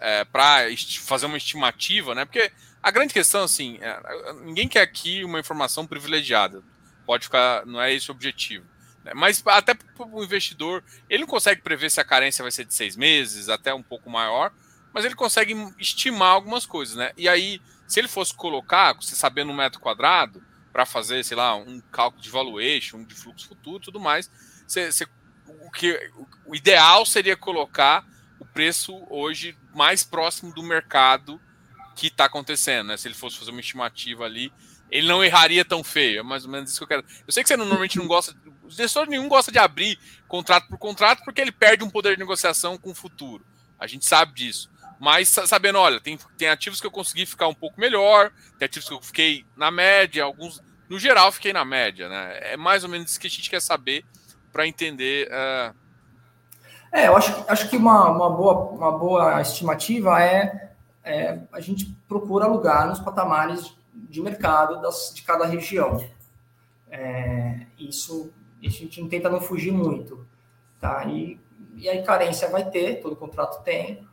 é, 0.00 0.24
para 0.24 0.64
fazer 1.00 1.26
uma 1.26 1.36
estimativa, 1.36 2.14
né? 2.14 2.24
Porque 2.24 2.52
a 2.82 2.90
grande 2.90 3.12
questão, 3.12 3.42
assim, 3.42 3.78
é, 3.80 4.32
ninguém 4.44 4.68
quer 4.68 4.82
aqui 4.82 5.24
uma 5.24 5.40
informação 5.40 5.86
privilegiada. 5.86 6.62
Pode 7.04 7.24
ficar, 7.24 7.66
não 7.66 7.80
é 7.80 7.92
esse 7.92 8.10
o 8.10 8.14
objetivo. 8.14 8.64
Né? 9.02 9.12
Mas 9.14 9.42
até 9.46 9.74
para 9.74 10.06
o 10.06 10.22
investidor, 10.22 10.84
ele 11.08 11.22
não 11.22 11.28
consegue 11.28 11.62
prever 11.62 11.90
se 11.90 12.00
a 12.00 12.04
carência 12.04 12.42
vai 12.42 12.52
ser 12.52 12.64
de 12.64 12.74
seis 12.74 12.96
meses, 12.96 13.48
até 13.48 13.74
um 13.74 13.82
pouco 13.82 14.08
maior, 14.08 14.52
mas 14.92 15.04
ele 15.04 15.14
consegue 15.14 15.54
estimar 15.78 16.30
algumas 16.30 16.64
coisas, 16.64 16.96
né? 16.96 17.12
E 17.16 17.28
aí, 17.28 17.60
se 17.86 18.00
ele 18.00 18.08
fosse 18.08 18.34
colocar, 18.34 18.94
você 18.94 19.14
sabendo 19.14 19.50
um 19.52 19.56
metro 19.56 19.80
quadrado, 19.80 20.42
para 20.72 20.84
fazer, 20.84 21.24
sei 21.24 21.36
lá, 21.36 21.56
um 21.56 21.80
cálculo 21.90 22.22
de 22.22 22.28
valuation, 22.28 23.02
de 23.02 23.14
fluxo 23.14 23.48
futuro 23.48 23.80
tudo 23.80 23.98
mais, 23.98 24.30
você, 24.66 24.92
você, 24.92 25.06
o, 25.46 25.70
que, 25.70 25.98
o 26.44 26.54
ideal 26.54 27.06
seria 27.06 27.36
colocar 27.36 28.04
o 28.38 28.44
preço 28.44 29.06
hoje 29.08 29.56
mais 29.74 30.04
próximo 30.04 30.52
do 30.52 30.62
mercado 30.62 31.40
que 31.94 32.08
está 32.08 32.26
acontecendo, 32.26 32.88
né? 32.88 32.96
Se 32.98 33.08
ele 33.08 33.14
fosse 33.14 33.38
fazer 33.38 33.52
uma 33.52 33.60
estimativa 33.60 34.24
ali, 34.24 34.52
ele 34.90 35.08
não 35.08 35.24
erraria 35.24 35.64
tão 35.64 35.82
feio. 35.82 36.20
É 36.20 36.22
mais 36.22 36.44
ou 36.44 36.50
menos 36.50 36.70
isso 36.70 36.78
que 36.78 36.84
eu 36.84 36.88
quero. 36.88 37.04
Eu 37.26 37.32
sei 37.32 37.42
que 37.42 37.48
você 37.48 37.56
normalmente 37.56 37.96
não 37.96 38.06
gosta 38.06 38.36
o 38.66 38.70
gestor 38.70 39.08
nenhum 39.08 39.28
gosta 39.28 39.52
de 39.52 39.58
abrir 39.58 39.98
contrato 40.26 40.68
por 40.68 40.78
contrato 40.78 41.22
porque 41.24 41.40
ele 41.40 41.52
perde 41.52 41.84
um 41.84 41.90
poder 41.90 42.14
de 42.14 42.18
negociação 42.18 42.76
com 42.76 42.90
o 42.90 42.94
futuro. 42.94 43.46
A 43.78 43.86
gente 43.86 44.04
sabe 44.04 44.34
disso. 44.34 44.70
Mas 44.98 45.28
sabendo, 45.28 45.78
olha, 45.78 46.00
tem, 46.00 46.18
tem 46.38 46.48
ativos 46.48 46.80
que 46.80 46.86
eu 46.86 46.90
consegui 46.90 47.26
ficar 47.26 47.48
um 47.48 47.54
pouco 47.54 47.80
melhor, 47.80 48.32
tem 48.58 48.66
ativos 48.66 48.88
que 48.88 48.94
eu 48.94 49.02
fiquei 49.02 49.44
na 49.56 49.70
média, 49.70 50.24
alguns, 50.24 50.62
no 50.88 50.98
geral, 50.98 51.30
fiquei 51.30 51.52
na 51.52 51.64
média, 51.64 52.08
né? 52.08 52.38
É 52.40 52.56
mais 52.56 52.82
ou 52.82 52.90
menos 52.90 53.10
isso 53.10 53.20
que 53.20 53.26
a 53.26 53.30
gente 53.30 53.50
quer 53.50 53.60
saber 53.60 54.04
para 54.52 54.66
entender. 54.66 55.28
Uh... 55.28 55.74
É, 56.92 57.08
eu 57.08 57.16
acho, 57.16 57.44
acho 57.46 57.68
que 57.68 57.76
uma, 57.76 58.08
uma, 58.08 58.30
boa, 58.30 58.54
uma 58.70 58.92
boa 58.92 59.40
estimativa 59.42 60.22
é, 60.22 60.70
é 61.04 61.40
a 61.52 61.60
gente 61.60 61.94
procura 62.08 62.46
alugar 62.46 62.88
nos 62.88 63.00
patamares 63.00 63.76
de 63.92 64.22
mercado 64.22 64.80
das, 64.80 65.12
de 65.14 65.22
cada 65.22 65.46
região. 65.46 66.02
É, 66.90 67.66
isso 67.78 68.32
a 68.62 68.68
gente 68.68 69.06
tenta 69.08 69.28
não 69.28 69.40
fugir 69.40 69.72
muito, 69.72 70.26
tá? 70.80 71.04
E, 71.06 71.38
e 71.74 71.88
aí 71.88 72.02
carência 72.02 72.48
vai 72.48 72.68
ter, 72.70 73.00
todo 73.00 73.14
contrato 73.14 73.62
tem, 73.62 74.06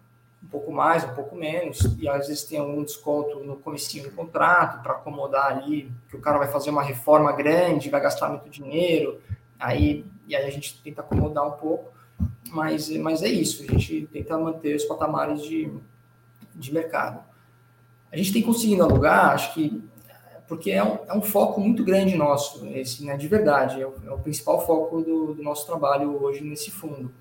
um 0.44 0.48
pouco 0.48 0.72
mais, 0.72 1.04
um 1.04 1.14
pouco 1.16 1.36
menos, 1.36 1.80
e 1.98 2.08
às 2.08 2.28
vezes 2.28 2.44
tem 2.44 2.60
algum 2.60 2.84
desconto 2.84 3.40
no 3.40 3.56
comecinho 3.56 4.04
do 4.04 4.12
contrato 4.12 4.84
para 4.84 4.94
acomodar 4.94 5.48
ali, 5.48 5.92
que 6.10 6.16
o 6.16 6.20
cara 6.20 6.38
vai 6.38 6.48
fazer 6.48 6.70
uma 6.70 6.84
reforma 6.84 7.32
grande, 7.32 7.90
vai 7.90 8.02
gastar 8.02 8.30
muito 8.30 8.50
dinheiro, 8.50 9.20
aí 9.60 10.06
e 10.28 10.36
aí 10.36 10.46
a 10.46 10.50
gente 10.50 10.82
tenta 10.82 11.02
acomodar 11.02 11.46
um 11.46 11.52
pouco, 11.52 11.92
mas, 12.50 12.90
mas 12.98 13.24
é 13.24 13.28
isso, 13.28 13.64
a 13.64 13.66
gente 13.66 14.08
tenta 14.12 14.38
manter 14.38 14.76
os 14.76 14.86
patamares 14.86 15.42
de, 15.42 15.72
de 16.56 16.74
mercado. 16.74 17.24
A 18.12 18.18
gente 18.18 18.32
tem 18.32 18.42
conseguido 18.42 18.84
alugar, 18.84 19.32
acho 19.32 19.54
que 19.54 19.84
porque 20.48 20.72
é 20.72 20.84
um, 20.84 21.00
é 21.08 21.14
um 21.14 21.22
foco 21.22 21.60
muito 21.60 21.84
grande 21.84 22.16
nosso, 22.16 22.68
esse, 22.68 23.04
né, 23.04 23.18
de 23.18 23.28
verdade, 23.28 23.82
é 23.82 23.88
o, 23.88 23.94
é 24.06 24.12
o 24.12 24.20
principal 24.20 24.64
foco 24.66 25.02
do, 25.02 25.34
do, 25.34 25.42
nosso 25.42 25.66
trabalho 25.66 26.22
hoje 26.22 26.44
nesse 26.44 26.70
fundo. 26.70 27.12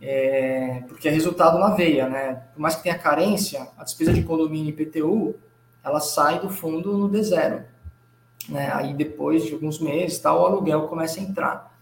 É, 0.00 0.84
porque 0.88 1.08
é 1.08 1.10
resultado 1.10 1.58
na 1.58 1.70
veia, 1.70 2.08
né? 2.08 2.34
Por 2.54 2.60
mais 2.60 2.76
que 2.76 2.84
tenha 2.84 2.98
carência, 2.98 3.68
a 3.76 3.84
despesa 3.84 4.12
de 4.12 4.22
condomínio 4.22 4.66
e 4.66 4.82
IPTU, 4.82 5.34
ela 5.82 6.00
sai 6.00 6.40
do 6.40 6.48
fundo 6.48 6.96
no 6.96 7.08
D0. 7.08 7.64
Né? 8.48 8.70
Aí 8.72 8.94
depois 8.94 9.44
de 9.44 9.52
alguns 9.52 9.78
meses, 9.80 10.18
tal, 10.18 10.40
o 10.40 10.46
aluguel 10.46 10.88
começa 10.88 11.18
a 11.20 11.22
entrar. 11.22 11.78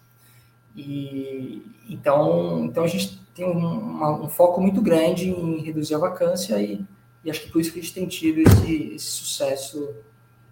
E, 0.74 1.62
então, 1.88 2.64
então 2.64 2.84
a 2.84 2.88
gente 2.88 3.18
tem 3.34 3.46
um, 3.46 3.58
uma, 3.58 4.22
um 4.22 4.28
foco 4.28 4.60
muito 4.60 4.80
grande 4.80 5.30
em 5.30 5.60
reduzir 5.62 5.94
a 5.94 5.98
vacância 5.98 6.60
e, 6.60 6.84
e 7.24 7.30
acho 7.30 7.42
que 7.42 7.50
por 7.50 7.60
isso 7.60 7.72
que 7.72 7.78
a 7.78 7.82
gente 7.82 7.94
tem 7.94 8.06
tido 8.06 8.40
esse, 8.40 8.94
esse 8.94 9.06
sucesso 9.06 9.94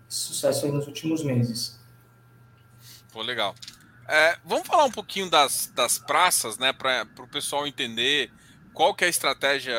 sucesso 0.09 0.67
aí 0.67 0.73
nos 0.73 0.87
últimos 0.87 1.25
meses. 1.25 1.79
Pô, 3.13 3.23
legal. 3.23 3.55
É, 4.07 4.39
vamos 4.45 4.67
falar 4.67 4.85
um 4.85 4.91
pouquinho 4.91 5.31
das, 5.31 5.67
das 5.75 5.99
praças, 5.99 6.59
né, 6.59 6.73
para 6.73 7.07
o 7.19 7.29
pessoal 7.29 7.67
entender 7.67 8.31
qual 8.73 8.95
que 8.95 9.05
é 9.05 9.07
a 9.07 9.11
estratégia 9.11 9.75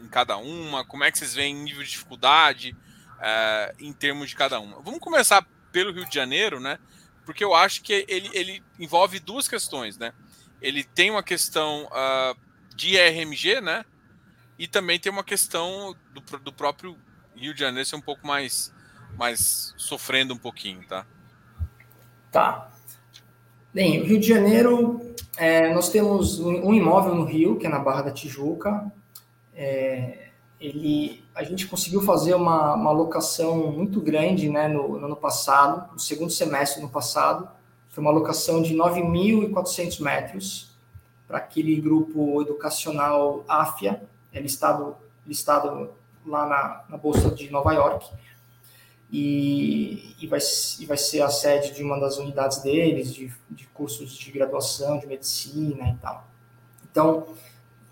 em 0.00 0.08
cada 0.08 0.36
uma, 0.36 0.84
como 0.84 1.04
é 1.04 1.12
que 1.12 1.18
vocês 1.18 1.34
veem 1.34 1.54
nível 1.54 1.82
de 1.82 1.90
dificuldade 1.90 2.76
é, 3.20 3.74
em 3.78 3.92
termos 3.92 4.30
de 4.30 4.36
cada 4.36 4.58
uma. 4.58 4.80
Vamos 4.80 5.00
começar 5.00 5.46
pelo 5.70 5.92
Rio 5.92 6.08
de 6.08 6.14
Janeiro, 6.14 6.58
né? 6.58 6.78
Porque 7.24 7.44
eu 7.44 7.54
acho 7.54 7.82
que 7.82 8.06
ele, 8.08 8.30
ele 8.32 8.64
envolve 8.78 9.20
duas 9.20 9.46
questões, 9.46 9.98
né? 9.98 10.12
Ele 10.62 10.82
tem 10.82 11.10
uma 11.10 11.22
questão 11.22 11.86
uh, 11.86 12.36
de 12.74 12.96
RMG, 12.96 13.60
né? 13.60 13.84
E 14.58 14.66
também 14.66 14.98
tem 14.98 15.12
uma 15.12 15.22
questão 15.22 15.94
do, 16.12 16.20
do 16.38 16.52
próprio 16.52 16.98
Rio 17.36 17.52
de 17.52 17.60
Janeiro 17.60 17.86
ser 17.86 17.96
um 17.96 18.00
pouco 18.00 18.26
mais 18.26 18.72
mas 19.18 19.74
sofrendo 19.76 20.32
um 20.32 20.38
pouquinho, 20.38 20.86
tá? 20.86 21.04
Tá. 22.30 22.70
Bem, 23.72 24.02
Rio 24.02 24.18
de 24.18 24.26
Janeiro, 24.26 24.98
é, 25.36 25.72
nós 25.74 25.90
temos 25.90 26.40
um 26.40 26.72
imóvel 26.72 27.14
no 27.14 27.24
Rio, 27.24 27.56
que 27.56 27.66
é 27.66 27.68
na 27.68 27.78
Barra 27.78 28.02
da 28.02 28.10
Tijuca. 28.10 28.90
É, 29.54 30.28
ele, 30.58 31.22
a 31.34 31.44
gente 31.44 31.66
conseguiu 31.66 32.00
fazer 32.00 32.34
uma, 32.34 32.74
uma 32.74 32.90
alocação 32.90 33.70
muito 33.70 34.00
grande 34.00 34.48
né, 34.48 34.68
no, 34.68 34.98
no 34.98 35.04
ano 35.04 35.16
passado, 35.16 35.92
no 35.92 35.98
segundo 35.98 36.30
semestre 36.30 36.80
do 36.80 36.84
ano 36.84 36.92
passado, 36.92 37.46
foi 37.90 38.00
uma 38.00 38.10
alocação 38.10 38.62
de 38.62 38.74
9.400 38.74 40.00
metros 40.00 40.74
para 41.26 41.36
aquele 41.36 41.78
grupo 41.78 42.40
educacional 42.40 43.44
AFIA, 43.46 44.02
é 44.32 44.40
listado, 44.40 44.96
listado 45.26 45.90
lá 46.24 46.46
na, 46.46 46.84
na 46.88 46.96
Bolsa 46.96 47.30
de 47.30 47.50
Nova 47.50 47.74
York, 47.74 48.08
e, 49.10 50.14
e, 50.20 50.26
vai, 50.26 50.38
e 50.80 50.86
vai 50.86 50.96
ser 50.96 51.22
a 51.22 51.28
sede 51.28 51.72
de 51.72 51.82
uma 51.82 51.98
das 51.98 52.18
unidades 52.18 52.58
deles, 52.58 53.14
de, 53.14 53.32
de 53.50 53.66
cursos 53.68 54.12
de 54.12 54.30
graduação, 54.30 54.98
de 54.98 55.06
medicina 55.06 55.88
e 55.88 55.94
tal. 55.94 56.28
Então, 56.90 57.26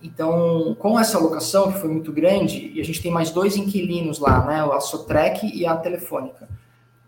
então, 0.03 0.77
com 0.79 1.01
essa 1.01 1.17
alocação, 1.17 1.73
que 1.73 1.79
foi 1.79 1.89
muito 1.89 2.13
grande, 2.13 2.71
e 2.75 2.81
a 2.81 2.85
gente 2.85 3.03
tem 3.03 3.11
mais 3.11 3.31
dois 3.31 3.57
inquilinos 3.57 4.19
lá, 4.19 4.45
né, 4.45 4.61
a 4.61 4.79
Sotrec 4.79 5.47
e 5.47 5.67
a 5.67 5.77
Telefônica, 5.77 6.49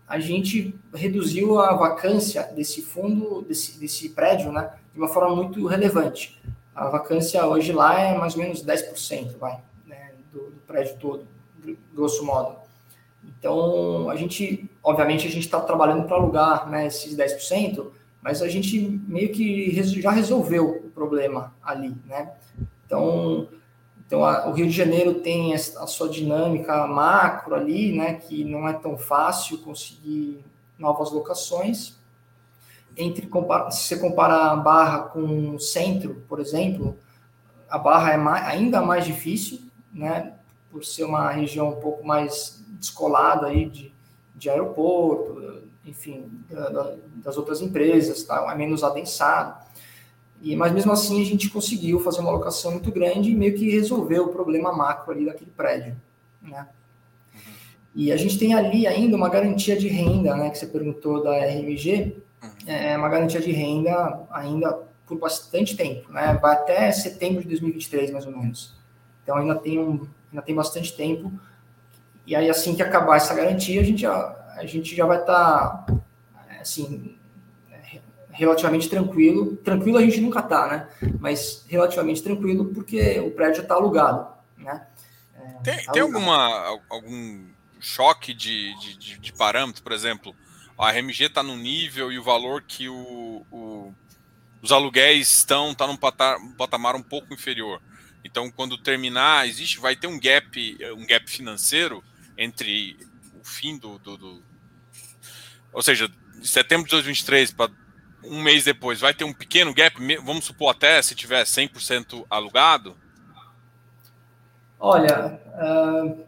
a 0.07 0.19
gente 0.19 0.75
reduziu 0.93 1.59
a 1.59 1.75
vacância 1.75 2.43
desse 2.55 2.81
fundo, 2.81 3.43
desse, 3.43 3.79
desse 3.79 4.09
prédio, 4.09 4.51
né, 4.51 4.73
de 4.91 4.99
uma 4.99 5.07
forma 5.07 5.35
muito 5.35 5.65
relevante. 5.67 6.41
A 6.73 6.89
vacância 6.89 7.45
hoje 7.45 7.71
lá 7.71 7.99
é 7.99 8.17
mais 8.17 8.35
ou 8.35 8.41
menos 8.41 8.65
10%, 8.65 9.37
vai, 9.37 9.61
né, 9.85 10.13
do, 10.33 10.49
do 10.49 10.61
prédio 10.65 10.97
todo, 10.97 11.27
grosso 11.93 12.25
modo. 12.25 12.58
Então, 13.39 14.09
a 14.09 14.15
gente, 14.17 14.69
obviamente, 14.83 15.25
a 15.25 15.31
gente 15.31 15.45
está 15.45 15.61
trabalhando 15.61 16.03
para 16.03 16.17
alugar 16.17 16.69
né, 16.69 16.87
esses 16.87 17.15
10%, 17.15 17.87
mas 18.21 18.41
a 18.41 18.49
gente 18.49 19.01
meio 19.07 19.31
que 19.31 19.71
já 20.01 20.11
resolveu 20.11 20.69
o 20.69 20.89
problema 20.89 21.55
ali, 21.63 21.95
né? 22.05 22.33
Então, 22.85 23.47
então 24.05 24.25
a, 24.25 24.49
o 24.49 24.51
Rio 24.51 24.67
de 24.67 24.75
Janeiro 24.75 25.15
tem 25.15 25.53
a, 25.53 25.57
sua 25.57 26.09
dinâmica 26.09 26.85
macro 26.85 27.55
ali, 27.55 27.95
né, 27.95 28.15
que 28.15 28.43
não 28.43 28.67
é 28.67 28.73
tão 28.73 28.97
fácil 28.97 29.59
conseguir 29.59 30.43
novas 30.77 31.11
locações. 31.11 31.97
Entre 32.97 33.29
se 33.71 33.83
você 33.83 33.97
compara 33.97 34.51
a 34.51 34.55
Barra 34.57 35.03
com 35.03 35.55
o 35.55 35.59
centro, 35.59 36.23
por 36.27 36.39
exemplo, 36.41 36.97
a 37.69 37.77
Barra 37.77 38.13
é 38.13 38.17
mais, 38.17 38.45
ainda 38.47 38.81
mais 38.81 39.05
difícil, 39.05 39.61
né, 39.93 40.33
por 40.69 40.83
ser 40.83 41.05
uma 41.05 41.29
região 41.29 41.69
um 41.69 41.79
pouco 41.79 42.05
mais 42.05 42.58
descolada 42.79 43.47
aí 43.47 43.69
de, 43.69 43.93
de 44.35 44.49
aeroporto, 44.49 45.63
enfim, 45.85 46.29
da, 46.49 46.95
das 47.15 47.37
outras 47.37 47.61
empresas, 47.61 48.23
tá? 48.23 48.47
é 48.49 48.55
menos 48.55 48.83
adensado. 48.83 49.67
E, 50.41 50.55
mas 50.55 50.71
mesmo 50.71 50.91
assim 50.91 51.21
a 51.21 51.25
gente 51.25 51.49
conseguiu 51.49 51.99
fazer 51.99 52.21
uma 52.21 52.29
alocação 52.29 52.71
muito 52.71 52.91
grande 52.91 53.31
e 53.31 53.35
meio 53.35 53.55
que 53.55 53.69
resolver 53.69 54.19
o 54.19 54.29
problema 54.29 54.71
macro 54.71 55.11
ali 55.11 55.25
daquele 55.25 55.51
prédio, 55.51 55.95
né? 56.41 56.67
E 57.93 58.11
a 58.11 58.17
gente 58.17 58.37
tem 58.37 58.53
ali 58.53 58.87
ainda 58.87 59.17
uma 59.17 59.27
garantia 59.27 59.75
de 59.75 59.87
renda, 59.87 60.35
né, 60.35 60.49
que 60.49 60.57
você 60.57 60.67
perguntou 60.67 61.23
da 61.23 61.35
RMG, 61.35 62.15
é 62.65 62.95
uma 62.95 63.09
garantia 63.09 63.41
de 63.41 63.51
renda 63.51 64.25
ainda 64.31 64.87
por 65.05 65.17
bastante 65.17 65.75
tempo, 65.75 66.09
né? 66.11 66.37
Vai 66.41 66.53
até 66.53 66.91
setembro 66.91 67.41
de 67.41 67.49
2023 67.49 68.11
mais 68.11 68.25
ou 68.25 68.31
menos. 68.31 68.77
Então 69.23 69.35
ainda 69.35 69.55
tem 69.55 69.79
um, 69.79 70.07
ainda 70.31 70.41
tem 70.43 70.55
bastante 70.55 70.95
tempo. 70.95 71.31
E 72.25 72.35
aí 72.35 72.49
assim 72.49 72.75
que 72.75 72.81
acabar 72.81 73.17
essa 73.17 73.33
garantia, 73.33 73.81
a 73.81 73.83
gente 73.83 74.01
já, 74.01 74.53
a 74.55 74.65
gente 74.65 74.95
já 74.95 75.05
vai 75.05 75.19
estar 75.19 75.85
tá, 75.85 75.95
assim 76.59 77.17
relativamente 78.39 78.89
tranquilo. 78.89 79.57
Tranquilo 79.57 79.97
a 79.97 80.01
gente 80.01 80.21
nunca 80.21 80.41
tá, 80.41 80.67
né? 80.67 80.87
Mas 81.19 81.65
relativamente 81.67 82.23
tranquilo 82.23 82.65
porque 82.73 83.19
o 83.19 83.31
prédio 83.31 83.61
está 83.61 83.75
alugado, 83.75 84.27
né? 84.57 84.87
É, 85.35 85.53
tem, 85.61 85.83
tá 85.83 85.91
tem 85.91 86.01
alguma 86.01 86.79
algum 86.89 87.45
choque 87.81 88.33
de, 88.33 88.73
de, 88.79 89.19
de, 89.19 89.33
parâmetro, 89.33 89.83
por 89.83 89.91
exemplo, 89.91 90.33
a 90.77 90.89
RMG 90.89 91.25
está 91.25 91.43
no 91.43 91.55
nível 91.57 92.11
e 92.11 92.17
o 92.19 92.23
valor 92.23 92.61
que 92.61 92.87
o, 92.87 93.45
o 93.51 93.93
os 94.61 94.71
aluguéis 94.71 95.33
estão 95.33 95.73
tá 95.73 95.87
num 95.87 95.93
um 95.93 96.53
patamar 96.53 96.95
um 96.95 97.01
pouco 97.01 97.33
inferior. 97.33 97.81
Então, 98.23 98.51
quando 98.51 98.77
terminar, 98.77 99.47
existe, 99.47 99.79
vai 99.79 99.95
ter 99.95 100.07
um 100.07 100.19
gap, 100.19 100.77
um 100.97 101.05
gap 101.05 101.29
financeiro 101.29 102.03
entre 102.37 102.97
o 103.39 103.43
fim 103.43 103.77
do, 103.77 103.97
do, 103.99 104.17
do 104.17 104.43
ou 105.71 105.81
seja, 105.81 106.09
setembro 106.43 106.85
de 106.85 106.91
2023 106.91 107.51
para 107.51 107.71
um 108.23 108.41
mês 108.41 108.63
depois, 108.63 108.99
vai 108.99 109.13
ter 109.13 109.23
um 109.23 109.33
pequeno 109.33 109.73
gap, 109.73 109.95
vamos 110.17 110.45
supor 110.45 110.71
até 110.71 111.01
se 111.01 111.15
tiver 111.15 111.43
100% 111.43 112.25
alugado? 112.29 112.95
Olha, 114.79 115.39
uh, 115.55 116.25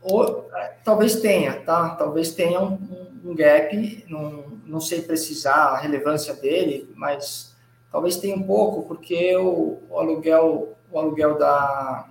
ou, 0.00 0.50
talvez 0.84 1.20
tenha, 1.20 1.60
tá? 1.60 1.90
Talvez 1.90 2.32
tenha 2.32 2.60
um, 2.60 3.18
um, 3.24 3.34
gap, 3.34 4.04
não, 4.08 4.58
não 4.64 4.80
sei 4.80 5.02
precisar 5.02 5.54
a 5.54 5.78
relevância 5.78 6.34
dele, 6.34 6.90
mas 6.94 7.49
talvez 7.90 8.16
tenha 8.16 8.36
um 8.36 8.42
pouco, 8.42 8.82
porque 8.86 9.36
o, 9.36 9.78
o 9.88 9.98
aluguel, 9.98 10.76
o 10.90 10.98
aluguel 10.98 11.38
da, 11.38 12.08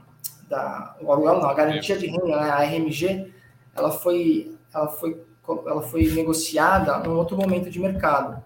da 0.47 0.95
o 1.01 1.11
aluguel 1.11 1.39
não, 1.39 1.49
a 1.49 1.53
garantia 1.53 1.97
de 1.97 2.07
renda, 2.07 2.25
né, 2.25 2.49
a 2.49 2.63
RMG, 2.63 3.33
ela 3.75 3.91
foi, 3.91 4.55
ela 4.73 4.87
foi, 4.87 5.21
ela 5.65 5.81
foi 5.81 6.09
negociada 6.11 6.97
num 6.99 7.15
outro 7.15 7.37
momento 7.37 7.69
de 7.69 7.79
mercado. 7.79 8.43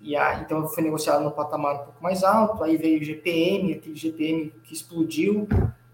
E 0.00 0.16
a, 0.16 0.40
então 0.40 0.66
foi 0.68 0.82
negociado 0.82 1.22
no 1.22 1.30
patamar 1.30 1.74
um 1.74 1.78
pouco 1.78 2.02
mais 2.02 2.24
alto, 2.24 2.64
aí 2.64 2.76
veio 2.76 3.00
o 3.00 3.04
GPM, 3.04 3.74
aquele 3.74 3.96
GPM 3.96 4.50
que 4.64 4.72
explodiu, 4.72 5.46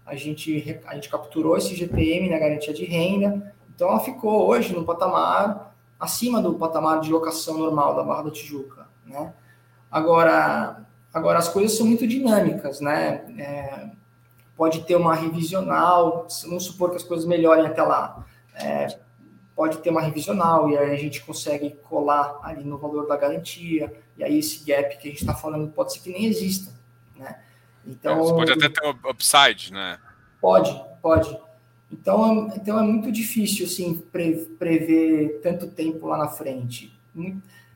a 0.05 0.15
gente, 0.15 0.79
a 0.85 0.95
gente 0.95 1.09
capturou 1.09 1.57
esse 1.57 1.75
GPM 1.75 2.29
na 2.29 2.39
garantia 2.39 2.73
de 2.73 2.85
renda, 2.85 3.53
então 3.75 3.89
ela 3.89 3.99
ficou 3.99 4.47
hoje 4.47 4.73
no 4.73 4.85
patamar 4.85 5.75
acima 5.99 6.41
do 6.41 6.53
patamar 6.53 7.01
de 7.01 7.11
locação 7.11 7.57
normal 7.57 7.95
da 7.95 8.03
Barra 8.03 8.23
da 8.23 8.31
Tijuca, 8.31 8.87
né? 9.05 9.33
Agora, 9.91 10.85
agora 11.13 11.39
as 11.39 11.49
coisas 11.49 11.77
são 11.77 11.85
muito 11.85 12.07
dinâmicas, 12.07 12.79
né? 12.81 13.25
É, 13.37 13.89
pode 14.55 14.83
ter 14.83 14.95
uma 14.95 15.13
revisional, 15.13 16.27
vamos 16.45 16.65
supor 16.65 16.89
que 16.89 16.97
as 16.97 17.03
coisas 17.03 17.25
melhorem 17.25 17.65
até 17.65 17.81
lá. 17.81 18.25
É, 18.55 18.87
pode 19.55 19.79
ter 19.79 19.89
uma 19.89 20.01
revisional 20.01 20.69
e 20.69 20.77
aí 20.77 20.91
a 20.91 20.97
gente 20.97 21.23
consegue 21.23 21.71
colar 21.83 22.39
ali 22.43 22.63
no 22.63 22.77
valor 22.77 23.07
da 23.07 23.17
garantia, 23.17 23.91
e 24.17 24.23
aí 24.23 24.39
esse 24.39 24.63
gap 24.63 24.97
que 24.97 25.07
a 25.07 25.11
gente 25.11 25.21
está 25.21 25.33
falando 25.33 25.71
pode 25.71 25.93
ser 25.93 25.99
que 25.99 26.11
nem 26.11 26.25
exista, 26.25 26.73
né? 27.15 27.39
Então, 27.85 28.17
Você 28.19 28.33
pode 28.33 28.51
até 28.51 28.69
ter 28.69 28.85
um 28.85 29.09
upside, 29.09 29.71
né? 29.71 29.97
Pode, 30.41 30.79
pode. 31.01 31.37
Então, 31.91 32.51
então 32.55 32.77
é 32.77 32.81
muito 32.83 33.11
difícil 33.11 33.65
assim 33.65 34.03
prever 34.57 35.39
tanto 35.41 35.67
tempo 35.67 36.05
lá 36.07 36.17
na 36.17 36.27
frente, 36.27 36.93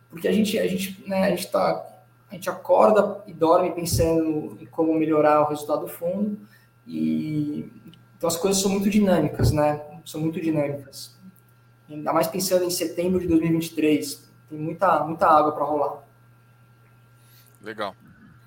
porque 0.09 0.27
a 0.27 0.33
gente 0.33 0.59
a 0.59 0.67
gente 0.67 1.01
né, 1.07 1.23
a 1.23 1.29
gente 1.29 1.49
tá 1.49 1.90
a 2.31 2.35
gente 2.35 2.49
acorda 2.49 3.21
e 3.27 3.33
dorme 3.33 3.71
pensando 3.71 4.57
em 4.59 4.65
como 4.65 4.93
melhorar 4.93 5.41
o 5.41 5.49
resultado 5.49 5.81
do 5.81 5.87
fundo 5.87 6.39
e 6.87 7.69
então 8.17 8.27
as 8.27 8.37
coisas 8.37 8.61
são 8.61 8.71
muito 8.71 8.89
dinâmicas, 8.89 9.51
né? 9.51 9.81
São 10.05 10.21
muito 10.21 10.39
dinâmicas 10.39 11.19
ainda 11.93 12.13
mais 12.13 12.27
pensando 12.27 12.63
em 12.63 12.69
setembro 12.69 13.19
de 13.19 13.27
2023. 13.27 14.29
Tem 14.49 14.57
muita, 14.57 15.03
muita 15.03 15.27
água 15.27 15.51
para 15.51 15.63
rolar. 15.63 16.03
Legal. 17.61 17.95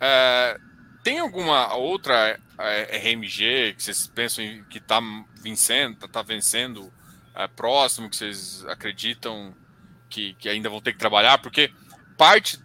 É, 0.01 0.59
tem 1.03 1.19
alguma 1.19 1.75
outra 1.75 2.39
é, 2.59 2.97
RMG 2.99 3.75
que 3.75 3.83
vocês 3.83 4.07
pensam 4.07 4.45
que 4.69 4.79
está 4.79 5.01
vencendo, 5.41 5.95
está 5.95 6.09
tá 6.09 6.23
vencendo 6.23 6.93
é, 7.35 7.47
próximo, 7.47 8.11
que 8.11 8.17
vocês 8.17 8.65
acreditam 8.67 9.55
que, 10.09 10.35
que 10.35 10.49
ainda 10.49 10.69
vão 10.69 10.81
ter 10.81 10.93
que 10.93 10.99
trabalhar? 10.99 11.39
Porque 11.39 11.71
parte, 12.17 12.59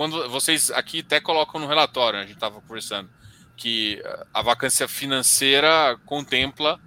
quando 0.00 0.30
vocês 0.30 0.70
aqui 0.70 1.00
até 1.00 1.20
colocam 1.20 1.60
no 1.60 1.66
relatório, 1.66 2.16
né, 2.16 2.24
a 2.24 2.26
gente 2.26 2.36
estava 2.36 2.58
conversando, 2.62 3.10
que 3.54 4.02
a 4.32 4.40
vacância 4.40 4.88
financeira 4.88 5.94
contempla 6.06 6.80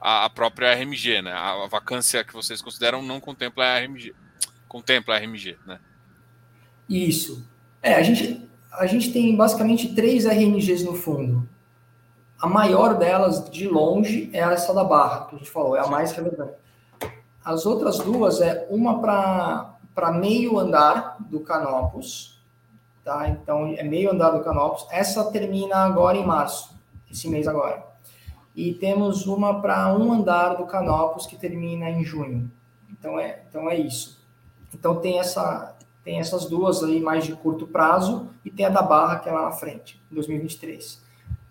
a, 0.00 0.30
própria 0.30 0.72
RMG, 0.72 1.20
né? 1.20 1.32
A, 1.32 1.64
a, 1.64 1.66
vacância 1.66 2.22
que 2.22 2.32
vocês 2.32 2.62
consideram 2.62 3.02
não 3.02 3.18
contempla 3.18 3.64
a 3.64 3.80
RMG. 3.80 4.14
Contempla 4.68 5.16
a 5.16 5.18
RMG, 5.18 5.58
né? 5.66 5.80
Isso. 6.88 7.44
É, 7.82 7.94
a 7.94 8.02
gente, 8.04 8.48
a 8.70 8.86
gente 8.86 9.12
tem 9.12 9.34
basicamente 9.34 9.92
três 9.92 10.24
RMGs 10.24 10.84
no 10.84 10.94
fundo. 10.94 11.48
A 12.40 12.46
maior 12.46 12.96
delas, 12.96 13.50
de 13.50 13.66
longe, 13.66 14.30
é 14.32 14.38
essa 14.38 14.72
da 14.72 14.84
Barra, 14.84 15.26
que 15.26 15.34
a 15.34 15.38
gente 15.38 15.50
falou, 15.50 15.76
é 15.76 15.80
a 15.80 15.88
mais 15.88 16.12
relevante. 16.12 16.54
As 17.44 17.66
outras 17.66 17.98
duas 17.98 18.40
é 18.40 18.64
uma 18.70 19.00
para 19.92 20.12
meio 20.12 20.56
andar 20.56 21.16
do 21.18 21.40
Canopus, 21.40 22.33
tá? 23.04 23.28
Então, 23.28 23.66
é 23.76 23.82
meio 23.82 24.10
andar 24.10 24.30
do 24.30 24.42
Canopus. 24.42 24.86
Essa 24.90 25.30
termina 25.30 25.76
agora 25.76 26.16
em 26.16 26.26
março, 26.26 26.74
esse 27.10 27.28
mês 27.28 27.46
agora 27.46 27.94
e 28.54 28.72
temos 28.72 29.26
uma 29.26 29.60
para 29.60 29.92
um 29.96 30.12
andar 30.12 30.54
do 30.54 30.66
Canopus 30.66 31.26
que 31.26 31.36
termina 31.36 31.90
em 31.90 32.04
junho. 32.04 32.50
Então 32.90 33.18
é, 33.18 33.42
então 33.48 33.68
é 33.68 33.76
isso. 33.76 34.22
Então 34.72 34.96
tem 34.96 35.18
essa 35.18 35.74
tem 36.04 36.20
essas 36.20 36.44
duas 36.44 36.84
aí 36.84 37.00
mais 37.00 37.24
de 37.24 37.34
curto 37.34 37.66
prazo 37.66 38.28
e 38.44 38.50
tem 38.50 38.66
a 38.66 38.68
da 38.68 38.82
Barra 38.82 39.18
que 39.18 39.28
é 39.28 39.32
lá 39.32 39.42
na 39.42 39.52
frente, 39.52 40.00
em 40.12 40.14
2023. 40.14 41.02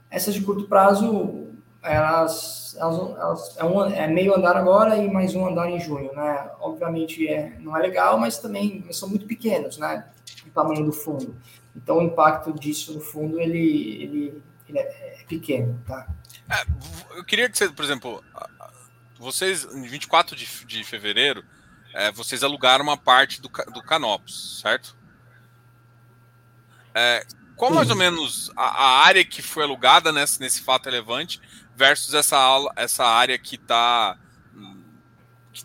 Essas 0.10 0.34
de 0.34 0.42
curto 0.42 0.68
prazo 0.68 1.48
elas, 1.82 2.78
elas, 2.80 2.98
elas 2.98 3.58
é, 3.58 3.66
um, 3.66 3.84
é, 3.84 4.08
meio 4.08 4.34
andar 4.34 4.56
agora 4.56 4.96
e 4.96 5.12
mais 5.12 5.36
um 5.36 5.46
andar 5.46 5.70
em 5.70 5.82
junho, 5.82 6.14
né? 6.14 6.50
Obviamente 6.62 7.28
é, 7.28 7.58
não 7.60 7.76
é 7.76 7.82
legal, 7.82 8.18
mas 8.18 8.38
também 8.38 8.86
são 8.92 9.10
muito 9.10 9.26
pequenos, 9.26 9.78
né? 9.78 10.06
Tamanho 10.54 10.86
do 10.86 10.92
fundo. 10.92 11.36
Então 11.76 11.98
o 11.98 12.04
impacto 12.04 12.54
disso 12.54 12.94
no 12.94 13.00
fundo 13.00 13.40
ele, 13.40 14.04
ele, 14.04 14.44
ele 14.70 14.80
é, 14.80 15.22
é 15.22 15.26
pequeno, 15.28 15.82
tá? 15.86 16.08
É, 16.50 17.18
eu 17.18 17.24
queria 17.24 17.50
que 17.50 17.58
você, 17.58 17.70
por 17.70 17.84
exemplo, 17.84 18.24
vocês 19.18 19.64
em 19.66 19.84
24 19.84 20.36
de, 20.36 20.46
de 20.66 20.84
fevereiro, 20.84 21.44
é, 21.94 22.12
vocês 22.12 22.44
alugaram 22.44 22.84
uma 22.84 22.98
parte 22.98 23.42
do, 23.42 23.48
do 23.48 23.82
Canopus, 23.82 24.60
certo? 24.62 24.96
É, 26.94 27.26
qual 27.56 27.72
mais 27.72 27.90
ou 27.90 27.96
menos 27.96 28.52
a, 28.56 28.64
a, 28.64 29.06
área 29.06 29.24
que 29.24 29.42
foi 29.42 29.64
alugada 29.64 30.12
nesse, 30.12 30.40
nesse 30.40 30.62
fato 30.62 30.86
relevante 30.86 31.40
versus 31.76 32.14
essa, 32.14 32.38
essa 32.76 33.06
área 33.06 33.38
que 33.38 33.56
está 33.56 34.18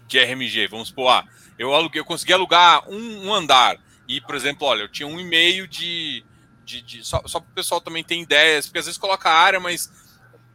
de 0.06 0.18
RMG? 0.18 0.68
Vamos 0.68 0.88
supor, 0.88 1.10
ah, 1.10 1.24
eu, 1.58 1.74
aluguei, 1.74 2.00
eu 2.00 2.04
consegui 2.04 2.32
alugar 2.32 2.88
um, 2.88 3.26
um 3.26 3.34
andar 3.34 3.78
e, 4.08 4.22
por 4.22 4.34
exemplo, 4.34 4.66
olha, 4.66 4.82
eu 4.82 4.88
tinha 4.88 5.06
um 5.06 5.20
e-mail 5.20 5.68
de, 5.68 6.24
de, 6.64 6.80
de. 6.80 7.04
só 7.04 7.20
só 7.26 7.38
para 7.38 7.50
o 7.50 7.54
pessoal 7.54 7.78
também 7.78 8.02
ter 8.02 8.16
ideias, 8.16 8.66
porque 8.66 8.78
às 8.78 8.86
vezes 8.86 8.98
coloca 8.98 9.28
a 9.28 9.34
área, 9.34 9.60
mas 9.60 9.92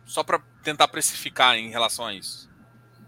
só 0.05 0.23
para 0.23 0.41
tentar 0.63 0.87
precificar 0.87 1.55
em 1.55 1.69
relação 1.69 2.07
a 2.07 2.13
isso. 2.13 2.49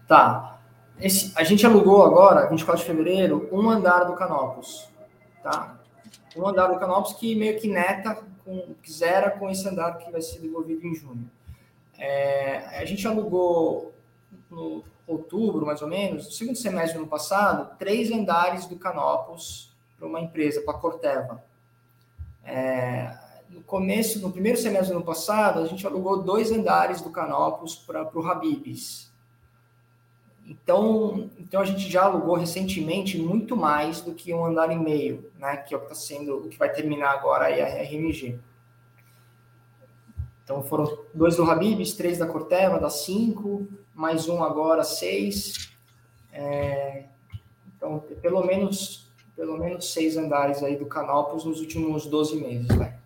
Tá. 0.06 0.60
Esse, 1.00 1.32
a 1.36 1.42
gente 1.42 1.66
alugou 1.66 2.04
agora, 2.04 2.48
24 2.48 2.80
de 2.80 2.86
fevereiro, 2.86 3.48
um 3.52 3.68
andar 3.68 4.04
do 4.04 4.14
Canopus. 4.14 4.88
Tá? 5.42 5.78
Um 6.36 6.46
andar 6.46 6.68
do 6.68 6.78
Canopus 6.78 7.14
que 7.14 7.34
meio 7.34 7.58
que 7.58 7.68
neta, 7.68 8.22
com, 8.44 8.74
zera 8.88 9.32
com 9.32 9.50
esse 9.50 9.68
andar 9.68 9.98
que 9.98 10.10
vai 10.10 10.22
ser 10.22 10.38
devolvido 10.38 10.86
em 10.86 10.94
junho. 10.94 11.28
É, 11.98 12.78
a 12.80 12.84
gente 12.84 13.06
alugou 13.06 13.92
no 14.50 14.84
outubro, 15.06 15.66
mais 15.66 15.82
ou 15.82 15.88
menos, 15.88 16.26
no 16.26 16.32
segundo 16.32 16.56
semestre 16.56 16.94
do 16.94 17.00
ano 17.00 17.08
passado, 17.08 17.76
três 17.78 18.10
andares 18.12 18.66
do 18.66 18.76
Canopus 18.76 19.75
para 19.98 20.06
uma 20.06 20.20
empresa, 20.20 20.60
para 20.60 20.74
a 20.74 20.80
Corteva. 20.80 21.44
É, 22.44 23.16
no 23.50 23.62
começo, 23.62 24.20
no 24.20 24.30
primeiro 24.30 24.58
semestre 24.58 24.90
do 24.90 24.96
ano 24.96 25.04
passado, 25.04 25.60
a 25.60 25.66
gente 25.66 25.86
alugou 25.86 26.22
dois 26.22 26.52
andares 26.52 27.00
do 27.00 27.10
Canopus 27.10 27.76
para 27.76 28.10
o 28.14 28.26
Habibs. 28.26 29.12
Então, 30.48 31.28
então 31.38 31.60
a 31.60 31.64
gente 31.64 31.90
já 31.90 32.04
alugou 32.04 32.36
recentemente 32.36 33.18
muito 33.18 33.56
mais 33.56 34.00
do 34.00 34.14
que 34.14 34.32
um 34.32 34.44
andar 34.44 34.70
e 34.70 34.78
meio, 34.78 35.30
né? 35.38 35.56
Que 35.56 35.74
é 35.74 35.76
o 35.76 35.80
que 35.80 35.86
está 35.86 35.96
sendo, 35.96 36.36
o 36.36 36.48
que 36.48 36.56
vai 36.56 36.72
terminar 36.72 37.10
agora 37.10 37.46
aí 37.46 37.60
a 37.60 37.66
RMG. 37.66 38.38
Então 40.44 40.62
foram 40.62 41.04
dois 41.12 41.34
do 41.34 41.50
Habibs, 41.50 41.94
três 41.94 42.18
da 42.18 42.26
Corteva, 42.28 42.78
da 42.78 42.88
cinco, 42.88 43.66
mais 43.92 44.28
um 44.28 44.44
agora, 44.44 44.84
seis. 44.84 45.72
É, 46.32 47.06
então, 47.76 47.98
pelo 48.22 48.44
menos 48.44 49.05
pelo 49.36 49.58
menos 49.58 49.92
seis 49.92 50.16
andares 50.16 50.62
aí 50.62 50.76
do 50.76 50.86
Canopus 50.86 51.44
nos 51.44 51.60
últimos 51.60 52.06
12 52.06 52.36
meses, 52.36 52.68
né? 52.68 52.98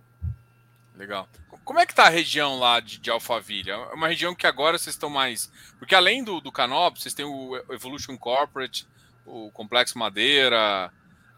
Legal. 0.96 1.28
Como 1.64 1.78
é 1.78 1.86
que 1.86 1.94
tá 1.94 2.04
a 2.04 2.10
região 2.10 2.58
lá 2.58 2.80
de, 2.80 2.98
de 2.98 3.10
Alphaville? 3.10 3.70
É 3.70 3.76
uma 3.76 4.08
região 4.08 4.34
que 4.34 4.46
agora 4.46 4.78
vocês 4.78 4.94
estão 4.94 5.10
mais. 5.10 5.50
Porque 5.78 5.94
além 5.94 6.22
do, 6.22 6.40
do 6.40 6.52
Canopus, 6.52 7.02
vocês 7.02 7.14
têm 7.14 7.24
o 7.24 7.56
Evolution 7.70 8.16
Corporate, 8.16 8.86
o 9.24 9.50
Complexo 9.50 9.98
Madeira. 9.98 10.92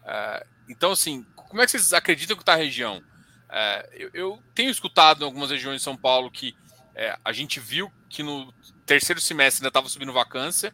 É, 0.05 0.45
então, 0.67 0.91
assim, 0.91 1.25
como 1.35 1.61
é 1.61 1.65
que 1.65 1.71
vocês 1.71 1.93
acreditam 1.93 2.35
que 2.35 2.41
está 2.41 2.53
a 2.53 2.57
região? 2.57 3.01
É, 3.49 3.89
eu, 3.93 4.09
eu, 4.13 4.43
tenho 4.55 4.71
escutado 4.71 5.21
em 5.21 5.25
algumas 5.25 5.51
regiões 5.51 5.77
de 5.77 5.83
São 5.83 5.95
Paulo 5.95 6.31
que 6.31 6.55
é, 6.95 7.17
a 7.23 7.31
gente 7.31 7.59
viu 7.59 7.91
que 8.09 8.23
no 8.23 8.51
terceiro 8.85 9.21
semestre 9.21 9.61
ainda 9.61 9.69
estava 9.69 9.87
subindo 9.87 10.11
vacância. 10.11 10.73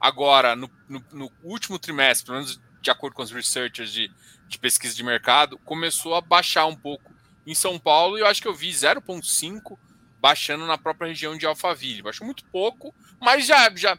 Agora, 0.00 0.56
no, 0.56 0.70
no, 0.88 1.04
no, 1.12 1.32
último 1.42 1.78
trimestre, 1.78 2.26
pelo 2.26 2.38
menos 2.38 2.60
de 2.80 2.90
acordo 2.90 3.14
com 3.14 3.22
os 3.22 3.30
researchers 3.30 3.92
de, 3.92 4.10
de 4.46 4.58
pesquisa 4.58 4.94
de 4.94 5.02
mercado, 5.02 5.58
começou 5.58 6.14
a 6.14 6.20
baixar 6.20 6.66
um 6.66 6.76
pouco 6.76 7.12
em 7.46 7.54
São 7.54 7.78
Paulo 7.78 8.18
e 8.18 8.20
eu 8.20 8.26
acho 8.26 8.42
que 8.42 8.48
eu 8.48 8.54
vi 8.54 8.70
0,5 8.70 9.78
baixando 10.20 10.66
na 10.66 10.76
própria 10.76 11.08
região 11.08 11.36
de 11.36 11.46
Alphaville. 11.46 12.02
Baixou 12.02 12.26
muito 12.26 12.44
pouco, 12.46 12.94
mas 13.20 13.46
já, 13.46 13.74
já 13.74 13.98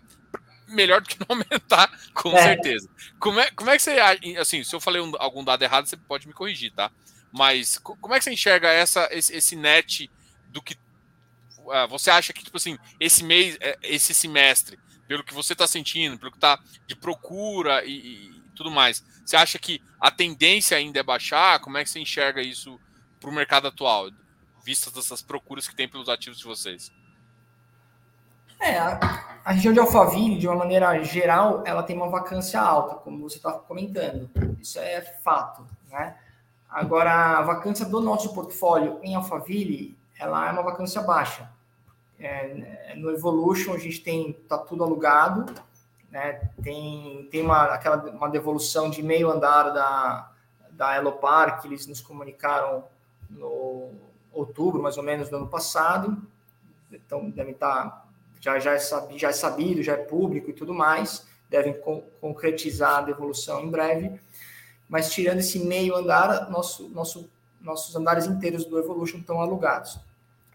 melhor 0.68 1.02
do 1.02 1.08
que 1.08 1.20
não 1.20 1.28
aumentar, 1.30 1.92
com 2.14 2.36
é. 2.36 2.44
certeza. 2.44 2.90
Como 3.20 3.40
é, 3.40 3.52
como 3.52 3.70
é 3.70 3.78
que 3.78 3.84
você. 3.84 4.00
Assim, 4.40 4.64
se 4.64 4.76
eu 4.76 4.80
falei 4.80 5.02
um, 5.02 5.12
algum 5.20 5.44
dado 5.44 5.64
errado, 5.64 5.88
você 5.88 5.98
pode 5.98 6.28
me 6.28 6.34
corrigir, 6.34 6.72
tá? 6.72 6.92
Mas 7.32 7.78
como 7.78 8.14
é 8.14 8.18
que 8.18 8.24
você 8.24 8.32
enxerga 8.32 8.70
essa, 8.70 9.08
esse, 9.12 9.36
esse 9.36 9.56
net 9.56 10.10
do 10.48 10.62
que. 10.62 10.76
Uh, 11.60 11.88
você 11.88 12.10
acha 12.10 12.34
que, 12.34 12.44
tipo 12.44 12.58
assim, 12.58 12.78
esse 13.00 13.24
mês, 13.24 13.56
é, 13.60 13.78
esse 13.84 14.14
semestre, 14.14 14.80
pelo 15.08 15.24
que 15.24 15.34
você 15.34 15.54
está 15.54 15.68
sentindo, 15.68 16.18
pelo 16.18 16.32
que 16.32 16.38
está 16.38 16.60
de 16.88 16.96
procura 16.96 17.86
e, 17.86 18.39
tudo 18.60 18.70
mais. 18.70 19.04
Você 19.26 19.38
acha 19.38 19.58
que 19.58 19.82
a 20.02 20.12
tendência 20.12 20.76
ainda 20.76 21.00
é 21.00 21.04
baixar? 21.04 21.60
Como 21.62 21.78
é 21.78 21.84
que 21.84 21.90
você 21.90 22.00
enxerga 22.00 22.42
isso 22.42 22.78
para 23.20 23.30
o 23.30 23.34
mercado 23.34 23.70
atual, 23.70 24.10
vistas 24.64 24.96
essas 24.98 25.22
procuras 25.22 25.68
que 25.68 25.76
tem 25.76 25.88
pelos 25.88 26.10
ativos 26.10 26.38
de 26.38 26.44
vocês? 26.44 26.92
É, 28.60 28.78
a, 28.78 29.40
a, 29.46 29.52
região 29.54 29.74
de 29.74 29.80
Alphaville, 29.80 30.38
de 30.38 30.46
uma 30.46 30.58
maneira 30.58 31.02
geral, 31.04 31.64
ela 31.66 31.82
tem 31.82 31.96
uma 31.96 32.10
vacância 32.10 32.60
alta, 32.60 32.96
como 32.96 33.30
você 33.30 33.38
está 33.38 33.54
comentando. 33.54 34.30
Isso 34.62 34.78
é 34.78 35.02
fato, 35.24 35.66
né? 35.90 36.18
Agora, 36.70 37.40
a 37.40 37.42
vacância 37.42 37.86
do 37.86 38.02
nosso 38.02 38.34
portfólio 38.34 39.00
em 39.02 39.16
Alphaville, 39.16 39.98
ela 40.20 40.50
é 40.50 40.52
uma 40.52 40.64
vacância 40.64 41.02
baixa. 41.02 41.50
É, 42.20 42.94
no 42.98 43.10
Evolution, 43.12 43.74
a 43.74 43.78
gente 43.78 44.02
tem 44.02 44.34
tá 44.50 44.58
tudo 44.58 44.84
alugado, 44.84 45.46
né? 46.12 46.50
Tem, 46.64 47.28
tem 47.32 47.42
uma, 47.42 47.66
aquela, 47.66 47.98
uma 48.10 48.30
devolução 48.30 48.90
de 48.90 49.04
meio 49.04 49.30
andar 49.30 49.70
da, 49.70 50.32
da 50.72 50.96
Elopar, 50.98 51.62
que 51.62 51.68
eles 51.68 51.86
nos 51.88 52.02
comunicaram 52.02 52.84
no 53.30 53.92
outubro, 54.32 54.82
mais 54.82 54.98
ou 54.98 55.04
menos, 55.04 55.30
do 55.30 55.36
ano 55.36 55.48
passado. 55.48 56.18
Então, 56.92 57.30
devem 57.30 57.54
estar, 57.54 57.86
tá, 57.86 58.06
já, 58.40 58.60
já, 58.60 58.74
é 58.74 58.80
sabido, 58.80 59.20
já 59.20 59.30
é 59.30 59.34
sabido, 59.34 59.84
já 59.84 59.94
é 59.94 59.98
público 59.98 60.50
e 60.50 60.54
tudo 60.54 60.74
mais, 60.74 61.28
devem 61.50 61.74
co 61.74 62.02
concretizar 62.20 62.98
a 62.98 63.02
devolução 63.02 63.62
em 63.62 63.70
breve. 63.70 64.20
Mas, 64.88 65.12
tirando 65.12 65.40
esse 65.40 65.60
meio 65.60 65.96
andar, 65.96 66.50
nosso, 66.50 66.90
nosso, 66.90 67.30
nossos 67.62 67.96
andares 67.96 68.26
inteiros 68.26 68.66
do 68.66 68.80
Evolution 68.80 69.20
estão 69.20 69.40
alugados. 69.40 70.00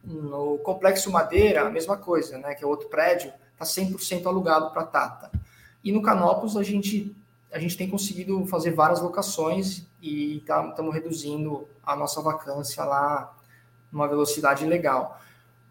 No 0.03 0.59
Complexo 0.59 1.11
Madeira, 1.11 1.63
a 1.63 1.71
mesma 1.71 1.97
coisa, 1.97 2.37
né, 2.39 2.55
que 2.55 2.65
é 2.65 2.67
outro 2.67 2.89
prédio, 2.89 3.33
está 3.53 3.65
100% 3.65 4.27
alugado 4.27 4.71
para 4.71 4.83
a 4.83 4.87
Tata. 4.87 5.44
E 5.85 5.93
no 5.93 6.03
Canopus 6.03 6.57
a 6.57 6.63
gente 6.63 7.15
a 7.55 7.59
gente 7.61 7.77
tem 7.77 7.89
conseguido 7.89 8.45
fazer 8.47 8.73
várias 8.73 9.01
locações 9.01 9.87
e 10.03 10.39
estamos 10.39 10.75
tá, 10.75 10.93
reduzindo 10.93 11.69
a 11.87 11.95
nossa 11.95 12.21
vacância 12.21 12.85
lá 12.85 13.33
numa 13.93 14.09
velocidade 14.09 14.67
legal. 14.67 15.21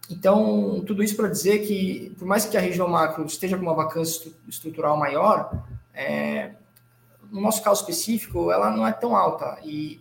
Então, 0.10 0.82
tudo 0.88 1.04
isso 1.04 1.17
para 1.17 1.28
dizer 1.28 1.60
que, 1.67 2.15
por 2.17 2.26
mais 2.26 2.45
que 2.45 2.56
a 2.56 2.62
região 2.62 2.88
macro 2.88 3.26
esteja 3.26 3.58
com 3.58 3.63
uma 3.63 3.73
vacância 3.73 4.32
estrutural 4.47 4.95
maior, 4.95 5.62
é, 5.93 6.54
no 7.30 7.41
nosso 7.41 7.62
caso 7.62 7.82
específico, 7.82 8.49
ela 8.49 8.71
não 8.71 8.88
é 8.88 8.93
tão 8.93 9.13
alta. 9.13 9.60
E, 9.62 9.99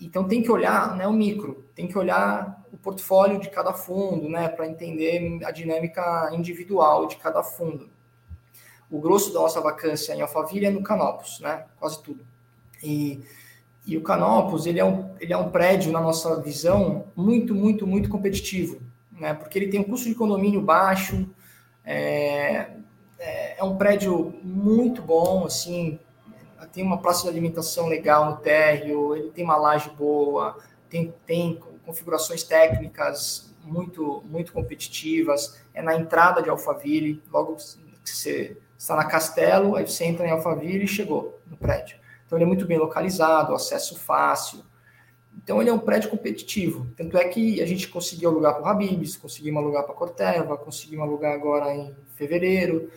então, 0.00 0.28
tem 0.28 0.40
que 0.40 0.50
olhar 0.50 0.96
né, 0.96 1.08
o 1.08 1.12
micro, 1.12 1.64
tem 1.74 1.88
que 1.88 1.98
olhar 1.98 2.64
o 2.72 2.76
portfólio 2.76 3.40
de 3.40 3.50
cada 3.50 3.72
fundo, 3.72 4.28
né, 4.28 4.48
para 4.48 4.68
entender 4.68 5.40
a 5.44 5.50
dinâmica 5.50 6.30
individual 6.32 7.08
de 7.08 7.16
cada 7.16 7.42
fundo 7.42 7.88
o 8.90 8.98
grosso 8.98 9.32
da 9.32 9.40
nossa 9.40 9.60
vacância 9.60 10.12
em 10.14 10.20
Alphaville 10.20 10.66
é 10.66 10.70
no 10.70 10.82
Canopus, 10.82 11.40
né? 11.40 11.64
Quase 11.78 12.02
tudo. 12.02 12.24
E, 12.82 13.20
e 13.86 13.96
o 13.96 14.02
Canopus, 14.02 14.66
ele 14.66 14.80
é, 14.80 14.84
um, 14.84 15.14
ele 15.20 15.32
é 15.32 15.36
um 15.36 15.50
prédio, 15.50 15.92
na 15.92 16.00
nossa 16.00 16.40
visão, 16.40 17.04
muito, 17.14 17.54
muito, 17.54 17.86
muito 17.86 18.08
competitivo, 18.08 18.80
né? 19.12 19.34
Porque 19.34 19.58
ele 19.58 19.68
tem 19.68 19.80
um 19.80 19.84
custo 19.84 20.08
de 20.08 20.14
condomínio 20.14 20.60
baixo, 20.60 21.28
é, 21.84 22.70
é, 23.18 23.58
é 23.58 23.64
um 23.64 23.76
prédio 23.76 24.34
muito 24.42 25.02
bom, 25.02 25.44
assim, 25.44 25.98
tem 26.72 26.84
uma 26.84 26.98
praça 26.98 27.22
de 27.22 27.28
alimentação 27.28 27.88
legal 27.88 28.30
no 28.30 28.36
térreo, 28.38 29.14
ele 29.16 29.30
tem 29.30 29.44
uma 29.44 29.56
laje 29.56 29.90
boa, 29.90 30.56
tem, 30.88 31.14
tem 31.26 31.60
configurações 31.84 32.42
técnicas 32.42 33.52
muito, 33.64 34.22
muito 34.26 34.52
competitivas, 34.52 35.60
é 35.72 35.82
na 35.82 35.94
entrada 35.94 36.42
de 36.42 36.50
Alphaville, 36.50 37.22
logo 37.30 37.56
que 37.56 38.10
você 38.10 38.56
está 38.80 38.96
na 38.96 39.04
Castelo, 39.04 39.76
aí 39.76 39.86
você 39.86 40.04
entra 40.04 40.26
em 40.26 40.30
Alphaville 40.30 40.84
e 40.84 40.88
chegou 40.88 41.38
no 41.46 41.54
prédio. 41.54 41.98
Então 42.24 42.38
ele 42.38 42.44
é 42.44 42.48
muito 42.48 42.64
bem 42.64 42.78
localizado, 42.78 43.54
acesso 43.54 43.98
fácil. 43.98 44.64
Então 45.36 45.60
ele 45.60 45.68
é 45.68 45.72
um 45.72 45.78
prédio 45.78 46.08
competitivo. 46.08 46.86
Tanto 46.96 47.18
é 47.18 47.28
que 47.28 47.60
a 47.60 47.66
gente 47.66 47.88
conseguiu 47.88 48.30
alugar 48.30 48.54
para 48.54 48.62
o 48.62 48.66
Habibs, 48.66 49.16
conseguimos 49.16 49.62
alugar 49.62 49.84
para 49.84 49.92
a 49.92 49.96
Corteva, 49.96 50.56
conseguimos 50.56 51.06
alugar 51.06 51.34
agora 51.34 51.74
em 51.74 51.94
fevereiro. 52.14 52.90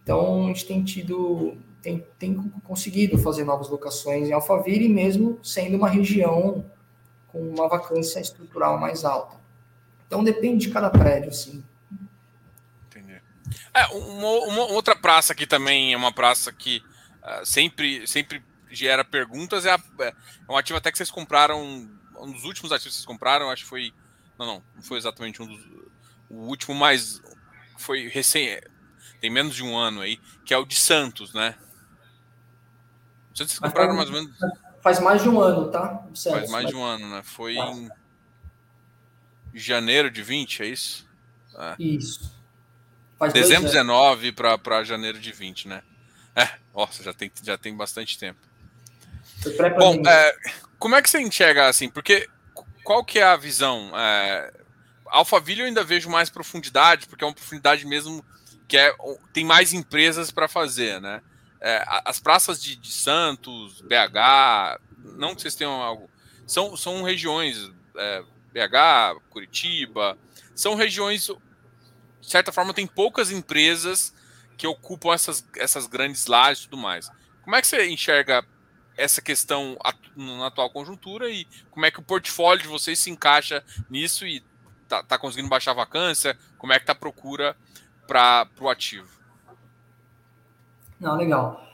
Então 0.00 0.44
a 0.44 0.46
gente 0.48 0.64
tem 0.64 0.84
tido, 0.84 1.56
tem, 1.82 2.06
tem 2.20 2.34
conseguido 2.62 3.18
fazer 3.18 3.42
novas 3.42 3.68
locações 3.68 4.28
em 4.28 4.32
Alphaville, 4.32 4.88
mesmo 4.88 5.40
sendo 5.42 5.76
uma 5.76 5.88
região 5.88 6.64
com 7.26 7.40
uma 7.40 7.68
vacância 7.68 8.20
estrutural 8.20 8.78
mais 8.78 9.04
alta. 9.04 9.36
Então 10.06 10.22
depende 10.22 10.68
de 10.68 10.72
cada 10.72 10.88
prédio, 10.88 11.30
assim. 11.30 11.64
É, 13.76 13.86
uma, 13.88 14.28
uma, 14.46 14.62
outra 14.72 14.96
praça 14.96 15.34
que 15.34 15.46
também 15.46 15.92
é 15.92 15.96
uma 15.96 16.10
praça 16.10 16.50
que 16.50 16.82
uh, 17.22 17.44
sempre, 17.44 18.06
sempre 18.06 18.42
gera 18.70 19.04
perguntas 19.04 19.66
é, 19.66 19.70
a, 19.70 19.78
é 20.00 20.14
um 20.48 20.56
ativo 20.56 20.78
até 20.78 20.90
que 20.90 20.96
vocês 20.96 21.10
compraram, 21.10 21.62
um 21.62 22.32
dos 22.32 22.44
últimos 22.44 22.72
ativos 22.72 22.94
que 22.94 23.02
vocês 23.02 23.06
compraram, 23.06 23.50
acho 23.50 23.64
que 23.64 23.68
foi. 23.68 23.92
Não, 24.38 24.46
não, 24.46 24.62
não 24.74 24.82
foi 24.82 24.96
exatamente 24.96 25.42
um 25.42 25.46
dos. 25.46 25.60
O 26.30 26.46
último 26.46 26.74
mais. 26.74 27.20
Foi 27.76 28.08
recém. 28.08 28.58
Tem 29.20 29.30
menos 29.30 29.54
de 29.54 29.62
um 29.62 29.76
ano 29.76 30.00
aí, 30.00 30.18
que 30.44 30.54
é 30.54 30.58
o 30.58 30.64
de 30.64 30.76
Santos, 30.76 31.34
né? 31.34 31.54
Vocês 33.34 33.58
compraram 33.58 33.94
faz, 33.94 33.96
mais 33.96 34.08
ou 34.08 34.14
menos. 34.14 34.38
Faz 34.82 35.00
mais 35.00 35.22
de 35.22 35.28
um 35.28 35.40
ano, 35.40 35.70
tá? 35.70 36.06
Faz 36.14 36.50
mais 36.50 36.50
mas... 36.50 36.66
de 36.66 36.74
um 36.74 36.82
ano, 36.82 37.08
né? 37.10 37.22
Foi 37.22 37.54
tá. 37.54 37.70
em 37.70 37.90
janeiro 39.54 40.10
de 40.10 40.22
20, 40.22 40.62
é 40.62 40.66
isso? 40.66 41.06
É. 41.54 41.76
Isso. 41.78 42.35
Faz 43.18 43.32
Dezembro 43.32 43.64
19 43.64 44.32
para 44.32 44.84
janeiro 44.84 45.18
de 45.18 45.32
20, 45.32 45.68
né? 45.68 45.82
É, 46.34 46.48
nossa, 46.74 47.02
já 47.02 47.14
tem, 47.14 47.32
já 47.42 47.56
tem 47.56 47.74
bastante 47.74 48.18
tempo. 48.18 48.38
Bom, 49.78 50.02
é, 50.06 50.36
como 50.78 50.94
é 50.94 51.02
que 51.02 51.08
você 51.08 51.20
enxerga 51.20 51.68
assim? 51.68 51.88
Porque 51.88 52.28
qual 52.84 53.04
que 53.04 53.18
é 53.18 53.22
a 53.22 53.36
visão? 53.36 53.90
É, 53.96 54.52
Alphaville 55.06 55.60
eu 55.60 55.66
ainda 55.66 55.82
vejo 55.82 56.10
mais 56.10 56.28
profundidade, 56.28 57.06
porque 57.06 57.24
é 57.24 57.26
uma 57.26 57.34
profundidade 57.34 57.86
mesmo 57.86 58.24
que 58.68 58.76
é, 58.76 58.94
tem 59.32 59.44
mais 59.44 59.72
empresas 59.72 60.30
para 60.30 60.48
fazer, 60.48 61.00
né? 61.00 61.22
É, 61.60 61.82
as 62.04 62.20
praças 62.20 62.62
de, 62.62 62.76
de, 62.76 62.92
Santos, 62.92 63.80
BH, 63.80 64.78
não 65.16 65.34
que 65.34 65.40
vocês 65.40 65.54
tenham 65.54 65.80
algo, 65.80 66.10
são, 66.46 66.76
são 66.76 67.02
regiões, 67.02 67.70
é, 67.96 68.22
BH, 68.52 69.20
Curitiba, 69.30 70.18
são 70.54 70.74
regiões 70.74 71.30
de 72.26 72.32
certa 72.32 72.50
forma, 72.50 72.74
tem 72.74 72.88
poucas 72.88 73.30
empresas 73.30 74.12
que 74.56 74.66
ocupam 74.66 75.14
essas, 75.14 75.46
essas 75.56 75.86
grandes 75.86 76.26
lajes 76.26 76.64
e 76.64 76.68
tudo 76.68 76.82
mais. 76.82 77.08
Como 77.44 77.54
é 77.54 77.60
que 77.60 77.68
você 77.68 77.88
enxerga 77.88 78.44
essa 78.96 79.22
questão 79.22 79.78
na 80.16 80.48
atual 80.48 80.68
conjuntura 80.70 81.30
e 81.30 81.46
como 81.70 81.86
é 81.86 81.90
que 81.90 82.00
o 82.00 82.02
portfólio 82.02 82.64
de 82.64 82.68
vocês 82.68 82.98
se 82.98 83.10
encaixa 83.10 83.62
nisso 83.88 84.26
e 84.26 84.42
tá, 84.88 85.04
tá 85.04 85.16
conseguindo 85.16 85.48
baixar 85.48 85.70
a 85.70 85.74
vacância? 85.74 86.36
Como 86.58 86.72
é 86.72 86.80
que 86.80 86.86
tá 86.86 86.92
a 86.92 86.96
procura 86.96 87.56
para 88.08 88.48
o 88.60 88.68
ativo? 88.68 89.08
Não, 90.98 91.16
legal. 91.16 91.64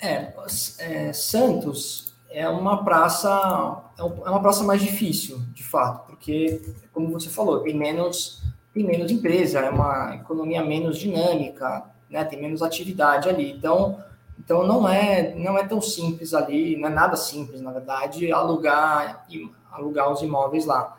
É, 0.00 0.34
é, 0.78 1.12
Santos 1.12 2.14
é 2.28 2.48
uma 2.48 2.82
praça 2.82 3.92
é, 3.96 4.02
é 4.02 4.30
uma 4.30 4.42
praça 4.42 4.64
mais 4.64 4.82
difícil, 4.82 5.38
de 5.52 5.62
fato, 5.62 6.06
porque 6.06 6.74
como 6.92 7.12
você 7.12 7.28
falou, 7.28 7.60
tem 7.62 7.78
menos 7.78 8.42
tem 8.72 8.84
menos 8.84 9.10
empresa, 9.10 9.60
é 9.60 9.70
uma 9.70 10.16
economia 10.16 10.64
menos 10.64 10.98
dinâmica, 10.98 11.84
né? 12.08 12.24
Tem 12.24 12.40
menos 12.40 12.62
atividade 12.62 13.28
ali. 13.28 13.52
Então, 13.52 14.02
então 14.38 14.66
não 14.66 14.88
é 14.88 15.34
não 15.34 15.58
é 15.58 15.66
tão 15.66 15.80
simples 15.80 16.32
ali, 16.32 16.76
não 16.76 16.88
é 16.88 16.92
nada 16.92 17.16
simples, 17.16 17.60
na 17.60 17.72
verdade, 17.72 18.30
alugar 18.32 19.26
alugar 19.70 20.10
os 20.10 20.22
imóveis 20.22 20.66
lá. 20.66 20.96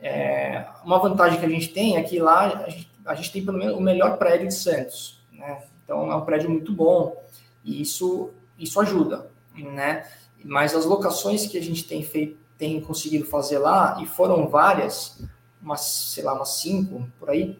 É, 0.00 0.66
uma 0.84 0.98
vantagem 0.98 1.38
que 1.38 1.46
a 1.46 1.48
gente 1.48 1.68
tem 1.68 1.96
é 1.96 2.02
que 2.02 2.18
lá 2.18 2.64
a 2.64 2.68
gente, 2.68 2.90
a 3.04 3.14
gente 3.14 3.32
tem 3.32 3.44
pelo 3.44 3.58
menos 3.58 3.76
o 3.76 3.80
melhor 3.80 4.18
prédio 4.18 4.48
de 4.48 4.54
Santos, 4.54 5.22
né? 5.32 5.62
Então 5.84 6.10
é 6.10 6.16
um 6.16 6.24
prédio 6.24 6.50
muito 6.50 6.72
bom 6.72 7.16
e 7.64 7.80
isso 7.80 8.30
isso 8.58 8.80
ajuda, 8.80 9.30
né? 9.56 10.06
Mas 10.44 10.74
as 10.74 10.84
locações 10.84 11.46
que 11.46 11.56
a 11.56 11.62
gente 11.62 11.84
tem 11.84 12.02
feito 12.02 12.36
tem 12.58 12.80
conseguido 12.80 13.24
fazer 13.24 13.58
lá 13.58 13.98
e 14.00 14.06
foram 14.06 14.46
várias 14.46 15.20
umas, 15.62 15.80
sei 15.80 16.24
lá, 16.24 16.34
umas 16.34 16.60
cinco 16.60 17.06
por 17.18 17.30
aí, 17.30 17.58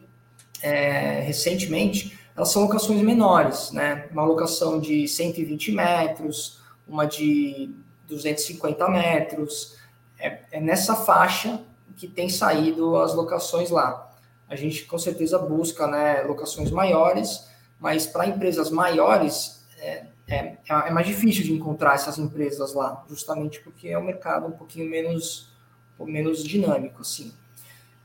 é, 0.61 1.21
recentemente, 1.21 2.17
elas 2.35 2.49
são 2.49 2.63
locações 2.63 3.01
menores, 3.01 3.71
né? 3.71 4.07
Uma 4.11 4.23
locação 4.23 4.79
de 4.79 5.07
120 5.07 5.71
metros, 5.71 6.61
uma 6.87 7.05
de 7.05 7.69
250 8.07 8.87
metros. 8.89 9.77
É, 10.17 10.39
é 10.51 10.61
nessa 10.61 10.95
faixa 10.95 11.61
que 11.95 12.07
tem 12.07 12.29
saído 12.29 12.97
as 12.97 13.13
locações 13.13 13.69
lá. 13.69 14.11
A 14.49 14.55
gente 14.55 14.85
com 14.85 14.97
certeza 14.97 15.37
busca 15.37 15.87
né, 15.87 16.21
locações 16.23 16.71
maiores, 16.71 17.47
mas 17.79 18.05
para 18.07 18.27
empresas 18.27 18.69
maiores 18.69 19.65
é, 19.79 20.05
é, 20.27 20.57
é, 20.67 20.91
mais 20.91 21.05
difícil 21.05 21.43
de 21.43 21.53
encontrar 21.53 21.95
essas 21.95 22.17
empresas 22.17 22.73
lá, 22.73 23.03
justamente 23.09 23.59
porque 23.61 23.89
é 23.89 23.97
um 23.97 24.03
mercado 24.03 24.47
um 24.47 24.51
pouquinho 24.51 24.89
menos, 24.89 25.51
menos 25.99 26.43
dinâmico, 26.43 27.01
assim. 27.01 27.33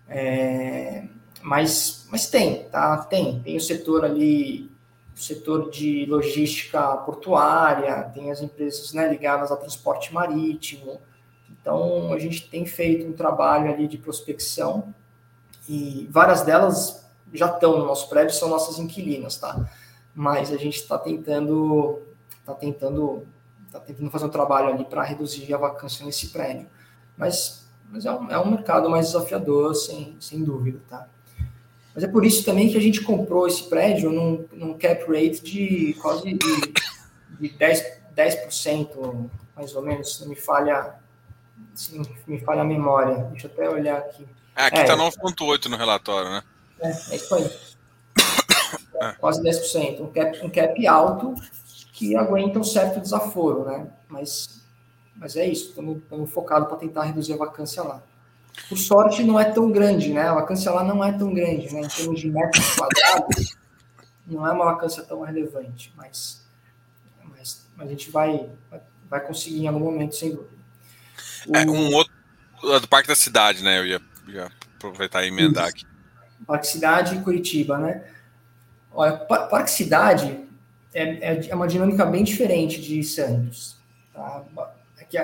É, 0.08 1.04
mas, 1.42 2.06
mas 2.10 2.28
tem, 2.28 2.64
tá? 2.64 2.96
Tem. 3.04 3.40
Tem 3.40 3.56
o 3.56 3.60
setor 3.60 4.04
ali, 4.04 4.70
o 5.14 5.18
setor 5.18 5.70
de 5.70 6.06
logística 6.06 6.96
portuária, 6.98 8.04
tem 8.14 8.30
as 8.30 8.40
empresas 8.40 8.92
né, 8.92 9.08
ligadas 9.08 9.50
ao 9.50 9.56
transporte 9.56 10.12
marítimo. 10.12 11.00
Então, 11.50 12.12
a 12.12 12.18
gente 12.18 12.48
tem 12.48 12.64
feito 12.64 13.06
um 13.06 13.12
trabalho 13.12 13.72
ali 13.72 13.86
de 13.86 13.98
prospecção 13.98 14.94
e 15.68 16.08
várias 16.10 16.42
delas 16.42 17.06
já 17.32 17.46
estão 17.46 17.78
no 17.78 17.84
nosso 17.84 18.08
prédio, 18.08 18.34
são 18.34 18.48
nossas 18.48 18.78
inquilinas, 18.78 19.36
tá? 19.36 19.68
Mas 20.14 20.50
a 20.50 20.56
gente 20.56 20.76
está 20.76 20.98
tentando, 20.98 22.00
está 22.40 22.54
tentando, 22.54 23.26
tá 23.70 23.78
tentando 23.78 24.10
fazer 24.10 24.24
um 24.24 24.30
trabalho 24.30 24.68
ali 24.68 24.84
para 24.84 25.02
reduzir 25.02 25.52
a 25.52 25.58
vacância 25.58 26.04
nesse 26.06 26.28
prédio. 26.28 26.66
Mas 27.16 27.67
mas 27.90 28.04
é 28.04 28.12
um, 28.12 28.30
é 28.30 28.38
um 28.38 28.50
mercado 28.50 28.88
mais 28.90 29.06
desafiador, 29.06 29.74
sem, 29.74 30.16
sem 30.20 30.44
dúvida, 30.44 30.80
tá? 30.88 31.08
Mas 31.94 32.04
é 32.04 32.08
por 32.08 32.24
isso 32.24 32.44
também 32.44 32.70
que 32.70 32.76
a 32.76 32.80
gente 32.80 33.02
comprou 33.02 33.46
esse 33.46 33.64
prédio 33.64 34.12
num, 34.12 34.46
num 34.52 34.78
cap 34.78 35.04
rate 35.06 35.42
de 35.42 35.94
quase 36.00 36.34
de, 36.34 36.38
de 37.40 37.48
10%, 37.58 37.82
10%, 38.16 39.30
mais 39.56 39.74
ou 39.74 39.82
menos, 39.82 40.14
se 40.14 40.22
não 40.22 40.28
me 40.28 40.36
falha, 40.36 40.94
se 41.74 41.96
não 41.96 42.04
me 42.26 42.40
falha 42.40 42.62
a 42.62 42.64
memória. 42.64 43.24
Deixa 43.32 43.48
eu 43.48 43.50
até 43.52 43.68
olhar 43.68 43.98
aqui. 43.98 44.26
É, 44.54 44.66
aqui 44.66 44.78
está 44.78 44.92
é, 44.92 44.96
9,8% 44.96 45.66
no 45.66 45.76
relatório, 45.76 46.30
né? 46.30 46.42
É, 46.80 46.88
é 46.88 47.16
isso 47.16 47.34
aí. 47.34 47.50
É. 49.00 49.12
Quase 49.12 49.40
10%. 49.40 50.00
Um 50.00 50.10
cap, 50.10 50.44
um 50.44 50.50
cap 50.50 50.86
alto 50.88 51.34
que 51.92 52.16
aguenta 52.16 52.58
um 52.58 52.64
certo 52.64 53.00
desaforo, 53.00 53.64
né? 53.64 53.86
Mas 54.08 54.67
mas 55.18 55.36
é 55.36 55.46
isso, 55.46 55.70
estamos 55.70 56.30
focados 56.30 56.68
para 56.68 56.76
tentar 56.76 57.02
reduzir 57.04 57.32
a 57.32 57.36
vacância 57.36 57.82
lá. 57.82 58.02
Por 58.68 58.78
sorte, 58.78 59.22
não 59.22 59.38
é 59.38 59.44
tão 59.44 59.70
grande, 59.70 60.12
né? 60.12 60.22
A 60.22 60.34
vacância 60.34 60.70
lá 60.72 60.82
não 60.82 61.02
é 61.02 61.12
tão 61.12 61.32
grande, 61.34 61.72
né? 61.74 61.80
Em 61.80 61.88
termos 61.88 62.20
de 62.20 62.30
metros 62.30 62.76
quadrados, 62.76 63.56
não 64.26 64.46
é 64.46 64.52
uma 64.52 64.64
vacância 64.66 65.02
tão 65.02 65.20
relevante, 65.22 65.92
mas, 65.96 66.44
mas, 67.24 67.66
mas 67.76 67.86
a 67.86 67.90
gente 67.90 68.10
vai, 68.10 68.48
vai 69.08 69.20
conseguir 69.20 69.64
em 69.64 69.68
algum 69.68 69.80
momento, 69.80 70.14
sem 70.14 70.30
dúvida. 70.30 70.58
O, 71.46 71.56
é, 71.56 71.64
um 71.64 71.94
outro 71.94 72.12
é 72.64 72.80
do 72.80 72.88
Parque 72.88 73.08
da 73.08 73.14
Cidade, 73.14 73.62
né? 73.62 73.78
Eu 73.78 73.86
ia, 73.86 74.00
ia 74.28 74.50
aproveitar 74.76 75.24
e 75.24 75.28
emendar 75.28 75.68
aqui. 75.68 75.84
Parque 76.46 76.66
Cidade 76.66 77.16
e 77.16 77.22
Curitiba, 77.22 77.78
né? 77.78 78.04
Olha, 78.92 79.16
Parque 79.16 79.70
Cidade 79.70 80.44
é, 80.94 81.34
é, 81.34 81.48
é 81.48 81.54
uma 81.54 81.68
dinâmica 81.68 82.04
bem 82.04 82.24
diferente 82.24 82.80
de 82.80 83.02
Santos. 83.02 83.76
Tá? 84.12 84.44
Que, 85.08 85.18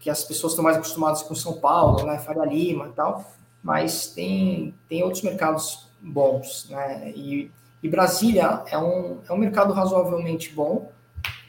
que 0.00 0.10
as 0.10 0.24
pessoas 0.24 0.52
estão 0.52 0.64
mais 0.64 0.76
acostumadas 0.76 1.22
com 1.22 1.34
São 1.34 1.54
Paulo, 1.54 2.04
né, 2.04 2.18
Faria 2.18 2.44
Lima 2.44 2.88
e 2.88 2.92
tal, 2.92 3.32
mas 3.62 4.08
tem, 4.08 4.74
tem 4.88 5.02
outros 5.02 5.22
mercados 5.22 5.88
bons, 6.00 6.68
né, 6.68 7.12
e, 7.14 7.50
e 7.82 7.88
Brasília 7.88 8.62
é 8.66 8.78
um, 8.78 9.20
é 9.28 9.32
um 9.32 9.38
mercado 9.38 9.72
razoavelmente 9.72 10.52
bom, 10.52 10.90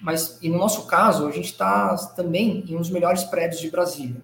mas 0.02 0.38
e 0.42 0.50
no 0.50 0.58
nosso 0.58 0.86
caso, 0.86 1.28
a 1.28 1.32
gente 1.32 1.52
está 1.52 1.96
também 2.16 2.64
em 2.68 2.76
um 2.76 2.80
dos 2.80 2.90
melhores 2.90 3.24
prédios 3.24 3.60
de 3.60 3.72
Brasília. 3.72 4.22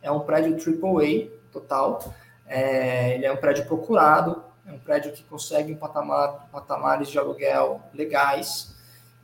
É 0.00 0.10
um 0.10 0.20
prédio 0.20 0.54
AAA 0.54 1.28
total, 1.50 2.14
é, 2.46 3.14
ele 3.14 3.26
é 3.26 3.32
um 3.32 3.36
prédio 3.36 3.66
procurado, 3.66 4.44
é 4.66 4.72
um 4.72 4.78
prédio 4.78 5.12
que 5.12 5.24
consegue 5.24 5.74
patamar, 5.74 6.48
patamares 6.52 7.08
de 7.08 7.18
aluguel 7.18 7.80
legais, 7.92 8.74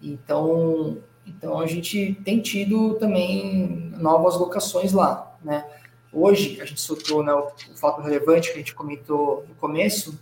então 0.02 0.98
então 1.26 1.60
a 1.60 1.66
gente 1.66 2.20
tem 2.24 2.40
tido 2.40 2.94
também 2.94 3.92
novas 3.96 4.36
locações 4.36 4.92
lá, 4.92 5.36
né? 5.42 5.64
Hoje 6.12 6.60
a 6.60 6.64
gente 6.64 6.80
soltou 6.80 7.22
né, 7.22 7.32
o, 7.32 7.50
fato 7.76 8.00
relevante 8.02 8.48
que 8.48 8.54
a 8.54 8.58
gente 8.58 8.74
comentou 8.74 9.44
no 9.48 9.54
começo, 9.54 10.18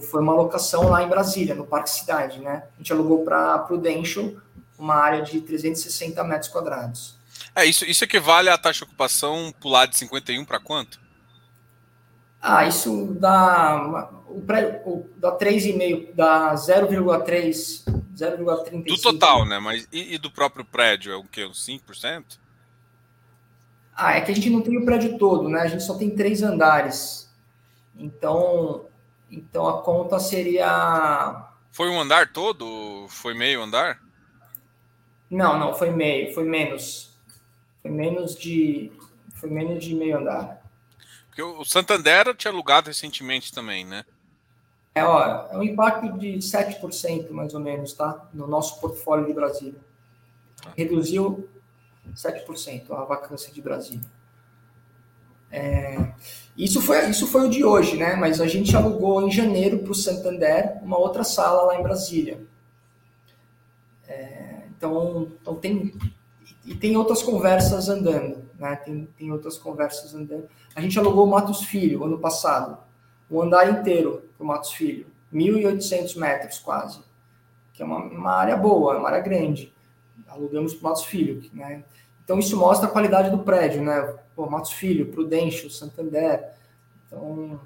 foi 0.00 0.22
uma 0.22 0.32
locação 0.32 0.88
lá 0.88 1.02
em 1.02 1.08
Brasília, 1.08 1.56
no 1.56 1.66
Parque 1.66 1.90
Cidade, 1.90 2.38
né? 2.38 2.64
A 2.74 2.78
gente 2.78 2.92
alugou 2.92 3.24
para 3.24 3.58
Prudential 3.60 4.30
uma 4.78 4.94
área 4.94 5.22
de 5.22 5.40
360 5.40 6.22
metros 6.22 6.48
quadrados. 6.48 7.16
É, 7.54 7.66
isso, 7.66 7.84
isso 7.84 8.04
equivale 8.04 8.48
à 8.48 8.56
taxa 8.56 8.78
de 8.78 8.84
ocupação 8.84 9.52
pular 9.60 9.86
de 9.86 9.96
51 9.96 10.44
para 10.44 10.60
quanto? 10.60 11.01
Ah, 12.42 12.66
isso 12.66 13.16
dá, 13.20 14.10
o 14.28 14.40
pré, 14.40 14.82
o, 14.84 15.06
dá 15.16 15.38
3,5, 15.38 16.12
dá 16.12 16.52
0,3 16.54 17.84
0,35. 18.12 18.84
Do 18.84 19.00
total, 19.00 19.44
né? 19.46 19.58
Mas 19.58 19.88
e, 19.92 20.14
e, 20.14 20.18
do 20.18 20.30
próprio 20.30 20.64
prédio? 20.64 21.12
É 21.12 21.16
o 21.16 21.24
quê? 21.24 21.44
Uns 21.44 21.66
5%? 21.66 22.38
Ah, 23.94 24.16
é 24.16 24.20
que 24.20 24.30
a 24.30 24.34
gente 24.34 24.50
não 24.50 24.60
tem 24.60 24.76
o 24.76 24.84
prédio 24.84 25.18
todo, 25.18 25.48
né? 25.48 25.60
A 25.60 25.66
gente 25.66 25.82
só 25.82 25.96
tem 25.96 26.10
três 26.10 26.42
andares. 26.42 27.30
Então, 27.96 28.86
então 29.30 29.68
a 29.68 29.82
conta 29.82 30.18
seria 30.18 31.48
Foi 31.70 31.88
um 31.88 32.00
andar 32.00 32.32
todo? 32.32 33.06
Foi 33.08 33.34
meio 33.34 33.62
andar? 33.62 34.00
Não, 35.30 35.58
não, 35.58 35.74
foi 35.74 35.90
meio, 35.90 36.34
foi 36.34 36.44
menos. 36.44 37.16
Foi 37.80 37.90
menos 37.90 38.36
de. 38.36 38.92
Foi 39.34 39.50
menos 39.50 39.84
de 39.84 39.94
meio 39.94 40.18
andar. 40.18 40.61
Porque 41.32 41.42
o 41.42 41.64
Santander 41.64 42.34
tinha 42.36 42.52
alugado 42.52 42.88
recentemente 42.88 43.54
também, 43.54 43.86
né? 43.86 44.04
É, 44.94 45.02
ó, 45.02 45.46
é 45.50 45.56
um 45.56 45.62
impacto 45.62 46.18
de 46.18 46.36
7% 46.36 47.30
mais 47.30 47.54
ou 47.54 47.60
menos, 47.60 47.94
tá? 47.94 48.28
No 48.34 48.46
nosso 48.46 48.78
portfólio 48.78 49.24
de 49.24 49.32
Brasília. 49.32 49.80
Reduziu 50.76 51.48
7% 52.14 52.90
a 52.90 53.04
vacância 53.04 53.50
de 53.50 53.62
Brasília. 53.62 54.04
É, 55.50 56.12
isso, 56.54 56.82
foi, 56.82 57.08
isso 57.08 57.26
foi 57.26 57.46
o 57.46 57.50
de 57.50 57.64
hoje, 57.64 57.96
né? 57.96 58.14
Mas 58.14 58.38
a 58.38 58.46
gente 58.46 58.76
alugou 58.76 59.26
em 59.26 59.30
janeiro 59.30 59.78
para 59.78 59.92
o 59.92 59.94
Santander 59.94 60.82
uma 60.82 60.98
outra 60.98 61.24
sala 61.24 61.62
lá 61.62 61.80
em 61.80 61.82
Brasília. 61.82 62.46
É, 64.06 64.64
então, 64.76 65.32
então 65.40 65.54
tem. 65.54 65.94
E 66.66 66.74
tem 66.74 66.94
outras 66.94 67.22
conversas 67.22 67.88
andando, 67.88 68.48
né? 68.62 68.76
Tem, 68.76 69.08
tem 69.18 69.32
outras 69.32 69.58
conversas 69.58 70.14
andando. 70.14 70.48
A 70.74 70.80
gente 70.80 70.96
alugou 70.98 71.26
o 71.26 71.30
Matos 71.30 71.64
Filho 71.64 72.04
ano 72.04 72.18
passado, 72.18 72.78
o 73.28 73.42
andar 73.42 73.68
inteiro 73.68 74.22
para 74.38 74.44
o 74.44 74.46
Matos 74.46 74.72
Filho, 74.72 75.06
1.800 75.34 76.16
metros 76.16 76.58
quase, 76.60 77.00
que 77.74 77.82
é 77.82 77.84
uma, 77.84 77.98
uma 77.98 78.32
área 78.32 78.56
boa, 78.56 78.96
uma 78.96 79.08
área 79.08 79.20
grande. 79.20 79.72
Alugamos 80.28 80.74
para 80.74 80.80
o 80.80 80.88
Matos 80.90 81.04
Filho, 81.04 81.42
né? 81.52 81.82
Então 82.24 82.38
isso 82.38 82.56
mostra 82.56 82.88
a 82.88 82.90
qualidade 82.90 83.30
do 83.30 83.38
prédio, 83.38 83.82
né? 83.82 84.14
Pô, 84.36 84.48
Matos 84.48 84.72
Filho, 84.72 85.10
Prudêncio, 85.10 85.68
Santander. 85.68 86.52
Então, 87.06 87.60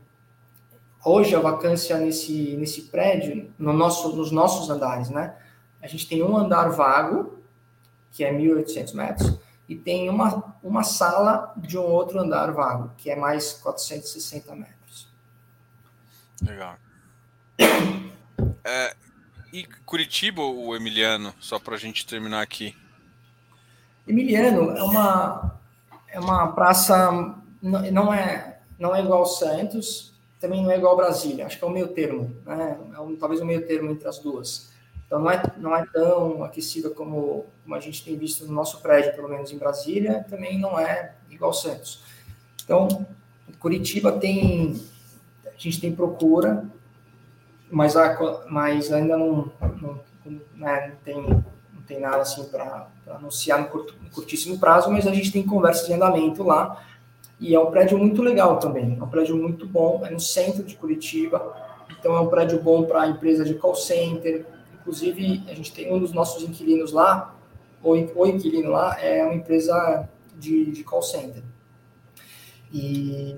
hoje 1.05 1.37
a 1.37 1.41
vacância 1.41 1.99
nesse, 1.99 2.57
nesse 2.57 2.83
prédio, 2.83 3.51
no 3.59 3.73
nosso, 3.73 4.17
nos 4.17 4.33
nossos 4.33 4.71
andares, 4.71 5.11
né? 5.11 5.37
A 5.83 5.87
gente 5.87 6.09
tem 6.09 6.23
um 6.23 6.37
andar 6.37 6.71
vago, 6.71 7.39
que 8.11 8.25
é 8.25 8.33
1.800 8.33 8.95
metros, 8.95 9.39
e 9.69 9.75
tem 9.75 10.09
uma, 10.09 10.55
uma 10.63 10.83
sala 10.83 11.53
de 11.57 11.77
um 11.77 11.83
outro 11.83 12.19
andar 12.21 12.53
vago, 12.53 12.93
que 12.97 13.11
é 13.11 13.17
mais 13.17 13.53
460 13.55 14.55
metros. 14.55 15.09
Legal. 16.43 16.77
É, 18.65 18.97
e 19.53 19.65
Curitiba, 19.85 20.43
o 20.43 20.75
Emiliano, 20.75 21.35
só 21.41 21.59
para 21.59 21.75
a 21.75 21.79
gente 21.79 22.07
terminar 22.07 22.43
aqui. 22.43 22.77
Emiliano 24.07 24.77
é 24.77 24.83
uma, 24.83 25.59
é 26.09 26.21
uma 26.21 26.53
praça, 26.53 27.35
não 27.61 28.13
é, 28.13 28.61
não 28.79 28.95
é 28.95 29.03
igual 29.03 29.27
Santos, 29.27 30.15
também 30.41 30.63
não 30.63 30.71
é 30.71 30.77
igual 30.77 30.97
Brasília, 30.97 31.47
acho 31.47 31.59
que 31.59 31.65
é 31.65 31.67
o 31.67 31.71
meio 31.71 31.89
termo, 31.89 32.37
né? 32.45 32.79
é 32.95 33.01
um, 33.01 33.17
talvez 33.17 33.41
o 33.41 33.45
meio 33.45 33.67
termo 33.67 33.91
entre 33.91 34.07
as 34.07 34.19
duas. 34.19 34.71
Então 35.07 35.21
não 35.21 35.31
é, 35.31 35.43
não 35.57 35.77
é 35.77 35.87
tão 35.87 36.43
aquecida 36.43 36.91
como, 36.91 37.47
como 37.63 37.75
a 37.75 37.81
gente 37.81 38.05
tem 38.05 38.17
visto 38.19 38.45
no 38.47 38.53
nosso 38.53 38.81
prédio, 38.83 39.15
pelo 39.15 39.29
menos 39.29 39.53
em 39.53 39.59
Brasília, 39.59 40.27
também 40.29 40.59
não 40.59 40.79
é 40.79 41.15
igual 41.31 41.53
Santos. 41.53 42.03
Então, 42.65 43.07
Curitiba 43.61 44.13
tem, 44.13 44.81
a 45.47 45.51
gente 45.57 45.81
tem 45.81 45.95
procura, 45.95 46.65
mas, 47.71 47.97
a, 47.97 48.45
mas 48.49 48.93
ainda 48.93 49.17
não, 49.17 49.51
não, 49.81 50.01
né, 50.55 50.89
não, 50.89 50.97
tem, 51.05 51.23
não 51.23 51.83
tem 51.87 52.01
nada 52.01 52.19
assim 52.19 52.45
para 52.45 52.89
anunciar 53.09 53.61
no, 53.61 53.69
curto, 53.69 53.95
no 54.03 54.11
curtíssimo 54.11 54.59
prazo, 54.59 54.91
mas 54.91 55.07
a 55.07 55.15
gente 55.15 55.31
tem 55.31 55.45
conversas 55.45 55.87
de 55.87 55.93
andamento 55.93 56.43
lá, 56.43 56.85
e 57.39 57.55
é 57.55 57.61
um 57.61 57.71
prédio 57.71 57.99
muito 57.99 58.23
legal 58.23 58.59
também, 58.59 58.97
é 58.99 59.03
um 59.03 59.09
prédio 59.09 59.37
muito 59.37 59.67
bom, 59.67 60.05
é 60.05 60.11
no 60.11 60.21
centro 60.21 60.65
de 60.65 60.75
Curitiba, 60.75 61.55
então 61.99 62.17
é 62.17 62.21
um 62.21 62.29
prédio 62.29 62.61
bom 62.61 62.85
para 62.85 63.07
empresa 63.07 63.45
de 63.45 63.55
call 63.55 63.75
center, 63.75 64.47
Inclusive, 64.87 65.43
a 65.49 65.55
gente 65.55 65.73
tem 65.73 65.93
um 65.93 65.99
dos 65.99 66.13
nossos 66.13 66.45
inquilinos 66.45 66.93
lá, 66.93 67.35
o, 67.83 67.91
o 67.91 68.27
inquilino 68.27 68.71
lá 68.71 68.97
é 69.01 69.25
uma 69.25 69.35
empresa 69.35 70.09
de, 70.39 70.71
de 70.71 70.85
call 70.85 71.03
center. 71.03 71.43
E 72.73 73.37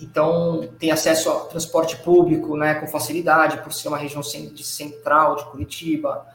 então 0.00 0.68
tem 0.80 0.90
acesso 0.90 1.30
ao 1.30 1.46
transporte 1.46 1.96
público, 1.98 2.56
né, 2.56 2.74
com 2.74 2.88
facilidade, 2.88 3.62
por 3.62 3.72
ser 3.72 3.86
uma 3.86 3.96
região 3.96 4.20
de 4.20 4.64
central 4.64 5.36
de 5.36 5.44
Curitiba. 5.44 6.26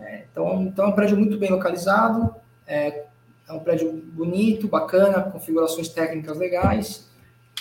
É, 0.00 0.26
então, 0.30 0.62
então 0.62 0.84
é 0.84 0.88
um 0.88 0.92
prédio 0.92 1.16
muito 1.16 1.36
bem 1.36 1.50
localizado, 1.50 2.32
é, 2.64 3.06
é 3.48 3.52
um 3.52 3.58
prédio 3.58 3.90
bonito, 3.92 4.68
bacana, 4.68 5.22
configurações 5.22 5.88
técnicas 5.88 6.38
legais. 6.38 7.08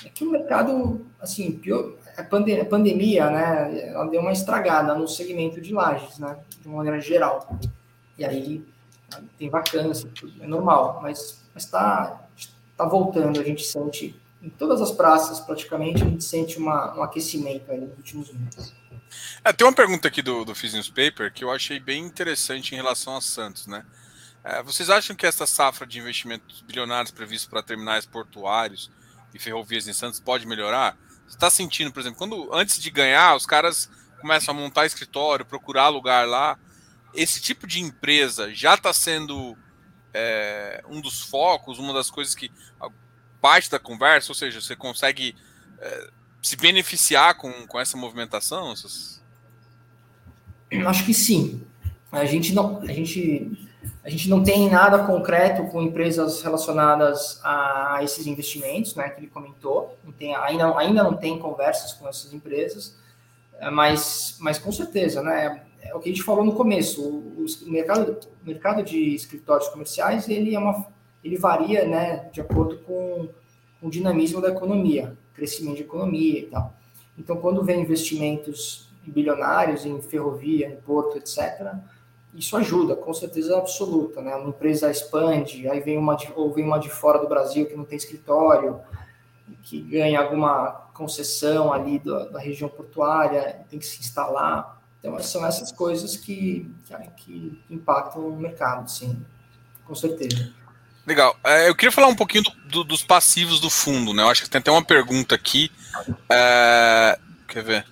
É 0.06 0.10
que 0.10 0.24
o 0.24 0.30
mercado, 0.30 1.04
assim, 1.20 1.52
pior, 1.54 1.94
a, 2.18 2.66
pandemia, 2.66 3.30
né, 3.30 3.90
ela 3.90 4.06
deu 4.08 4.22
uma 4.22 4.32
estragada 4.32 4.96
no 4.96 5.08
segmento 5.08 5.62
de 5.62 5.74
lajes, 5.74 6.18
né, 6.18 6.38
de 6.60 6.68
uma 6.68 6.78
maneira 6.78 7.00
geral. 7.00 7.48
E 8.18 8.26
aí 8.26 8.66
tem 9.38 9.50
vacância, 9.50 10.10
é 10.42 10.48
normal, 10.48 11.00
mas 11.02 11.44
está 11.56 12.24
tá 12.76 12.86
voltando, 12.86 13.40
a 13.40 13.44
gente 13.44 13.64
sente, 13.64 14.20
em 14.42 14.50
todas 14.50 14.82
as 14.82 14.92
praças 14.92 15.40
praticamente, 15.40 16.02
a 16.02 16.06
gente 16.06 16.24
sente 16.24 16.58
uma, 16.58 16.98
um 16.98 17.04
aquecimento 17.04 17.72
aí 17.72 17.80
nos 17.80 17.96
últimos 17.98 18.34
meses. 18.34 18.74
É, 19.44 19.54
tem 19.54 19.66
uma 19.66 19.74
pergunta 19.74 20.08
aqui 20.08 20.22
do, 20.22 20.44
do 20.44 20.56
Fiz 20.56 20.74
Newspaper 20.74 21.32
que 21.32 21.44
eu 21.44 21.52
achei 21.52 21.80
bem 21.80 22.04
interessante 22.04 22.74
em 22.74 22.76
relação 22.76 23.16
a 23.16 23.22
Santos, 23.22 23.68
né? 23.68 23.86
É, 24.44 24.64
vocês 24.64 24.90
acham 24.90 25.16
que 25.16 25.26
essa 25.26 25.46
safra 25.46 25.86
de 25.86 26.00
investimentos 26.00 26.62
bilionários 26.62 27.12
previstos 27.12 27.50
para 27.50 27.62
terminais 27.62 28.06
portuários 28.06 28.90
e 29.34 29.40
ferrovias 29.40 29.88
em 29.88 29.94
Santos 29.94 30.20
pode 30.20 30.46
melhorar? 30.46 30.98
Você 31.28 31.36
está 31.36 31.50
sentindo, 31.50 31.92
por 31.92 32.00
exemplo, 32.00 32.18
quando 32.18 32.54
antes 32.54 32.80
de 32.80 32.90
ganhar, 32.90 33.36
os 33.36 33.46
caras 33.46 33.90
começam 34.22 34.56
a 34.56 34.58
montar 34.58 34.86
escritório, 34.86 35.46
procurar 35.46 35.90
lugar 35.90 36.28
lá. 36.28 36.58
Esse 37.14 37.42
tipo 37.42 37.68
de 37.68 37.82
empresa 37.82 38.54
já 38.54 38.76
está 38.76 38.94
sendo 38.94 39.58
é, 40.14 40.84
um 40.90 41.02
dos 41.02 41.22
focos, 41.22 41.80
uma 41.80 41.94
das 41.94 42.10
coisas 42.10 42.34
que 42.34 42.52
parte 43.42 43.70
da 43.70 43.80
conversa, 43.80 44.32
ou 44.32 44.36
seja, 44.36 44.60
você 44.60 44.76
consegue 44.76 45.36
é, 45.80 46.10
se 46.42 46.56
beneficiar 46.56 47.36
com, 47.36 47.68
com 47.68 47.80
essa 47.80 47.98
movimentação? 47.98 48.72
Essas... 48.72 49.22
Acho 50.86 51.06
que 51.06 51.14
sim. 51.14 51.64
A 52.12 52.26
gente 52.26 52.54
não, 52.54 52.82
a 52.82 52.92
gente 52.92 53.67
a 54.08 54.10
gente 54.10 54.30
não 54.30 54.42
tem 54.42 54.70
nada 54.70 55.04
concreto 55.04 55.66
com 55.66 55.82
empresas 55.82 56.42
relacionadas 56.42 57.42
a 57.44 58.00
esses 58.02 58.26
investimentos, 58.26 58.96
né, 58.96 59.10
que 59.10 59.20
ele 59.20 59.28
comentou. 59.28 59.98
Não 60.02 60.14
tem, 60.14 60.34
ainda, 60.34 60.74
ainda 60.78 61.04
não 61.04 61.18
tem 61.18 61.38
conversas 61.38 61.92
com 61.92 62.08
essas 62.08 62.32
empresas, 62.32 62.98
é, 63.60 63.70
mas, 63.70 64.38
mas 64.40 64.58
com 64.58 64.72
certeza, 64.72 65.22
né, 65.22 65.62
é 65.82 65.94
o 65.94 66.00
que 66.00 66.08
a 66.08 66.14
gente 66.14 66.24
falou 66.24 66.46
no 66.46 66.56
começo. 66.56 67.04
O, 67.04 67.46
o 67.46 67.70
mercado, 67.70 68.18
mercado 68.46 68.82
de 68.82 69.14
escritórios 69.14 69.68
comerciais 69.68 70.30
ele 70.30 70.56
é 70.56 70.60
uma, 70.60 70.88
ele 71.22 71.38
varia, 71.38 71.86
né, 71.86 72.30
de 72.32 72.40
acordo 72.40 72.78
com, 72.84 73.28
com 73.82 73.88
o 73.88 73.92
dinamismo 73.92 74.40
da 74.40 74.48
economia, 74.48 75.18
crescimento 75.34 75.76
de 75.76 75.84
economia 75.84 76.40
e 76.40 76.46
tal. 76.46 76.74
Então, 77.20 77.36
quando 77.36 77.62
vem 77.62 77.82
investimentos 77.82 78.88
bilionários 79.06 79.86
em 79.86 80.02
ferrovia, 80.02 80.70
em 80.70 80.78
porto, 80.78 81.18
etc 81.18 81.76
isso 82.38 82.56
ajuda, 82.56 82.96
com 82.96 83.12
certeza 83.16 83.58
absoluta, 83.58 84.22
né? 84.22 84.36
Uma 84.36 84.50
empresa 84.50 84.92
expande, 84.92 85.68
aí 85.68 85.80
vem 85.80 85.98
uma 85.98 86.16
de, 86.16 86.32
ou 86.36 86.54
vem 86.54 86.64
uma 86.64 86.78
de 86.78 86.88
fora 86.88 87.18
do 87.18 87.28
Brasil 87.28 87.66
que 87.66 87.76
não 87.76 87.84
tem 87.84 87.98
escritório, 87.98 88.80
que 89.64 89.82
ganha 89.82 90.20
alguma 90.20 90.88
concessão 90.94 91.74
ali 91.74 91.98
da, 91.98 92.26
da 92.26 92.40
região 92.40 92.70
portuária, 92.70 93.66
tem 93.70 93.80
que 93.80 93.86
se 93.86 94.00
instalar. 94.00 94.80
Então, 95.00 95.20
são 95.20 95.46
essas 95.46 95.72
coisas 95.72 96.16
que, 96.16 96.72
que, 96.86 96.96
que 97.18 97.64
impactam 97.72 98.28
o 98.28 98.38
mercado, 98.38 98.88
sim, 98.88 99.20
com 99.84 99.96
certeza. 99.96 100.54
Legal. 101.08 101.36
É, 101.44 101.70
eu 101.70 101.76
queria 101.76 101.92
falar 101.92 102.08
um 102.08 102.16
pouquinho 102.16 102.44
do, 102.44 102.52
do, 102.70 102.84
dos 102.84 103.02
passivos 103.02 103.60
do 103.60 103.70
fundo, 103.70 104.14
né? 104.14 104.22
Eu 104.22 104.30
acho 104.30 104.44
que 104.44 104.50
tem 104.50 104.60
até 104.60 104.70
uma 104.70 104.84
pergunta 104.84 105.34
aqui. 105.34 105.72
É, 106.30 107.18
quer 107.48 107.64
ver? 107.64 107.86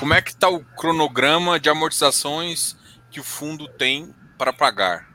Como 0.00 0.14
é 0.14 0.22
que 0.22 0.30
está 0.30 0.48
o 0.48 0.64
cronograma 0.64 1.60
de 1.60 1.68
amortizações 1.68 2.74
que 3.12 3.20
o 3.20 3.24
fundo 3.24 3.68
tem 3.68 4.14
para 4.38 4.52
pagar. 4.52 5.08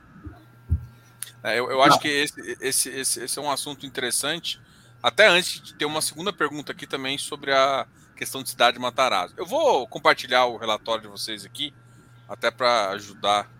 É, 1.42 1.58
eu, 1.58 1.70
eu 1.70 1.82
acho 1.82 1.98
que 1.98 2.08
esse, 2.08 2.40
esse, 2.60 2.88
esse, 2.88 3.20
esse, 3.24 3.38
é 3.38 3.42
um 3.42 3.50
assunto 3.50 3.84
interessante. 3.84 4.60
Até 5.02 5.26
antes 5.28 5.60
de 5.60 5.74
ter 5.74 5.84
uma 5.84 6.00
segunda 6.00 6.32
pergunta 6.32 6.72
aqui 6.72 6.86
também 6.86 7.18
sobre 7.18 7.52
a 7.52 7.86
questão 8.16 8.42
de 8.42 8.50
cidade 8.50 8.76
de 8.76 8.80
Matarazzo. 8.80 9.34
Eu 9.36 9.46
vou 9.46 9.86
compartilhar 9.86 10.46
o 10.46 10.56
relatório 10.56 11.02
de 11.02 11.08
vocês 11.08 11.44
aqui, 11.44 11.74
até 12.28 12.50
para 12.50 12.90
ajudar. 12.90 13.50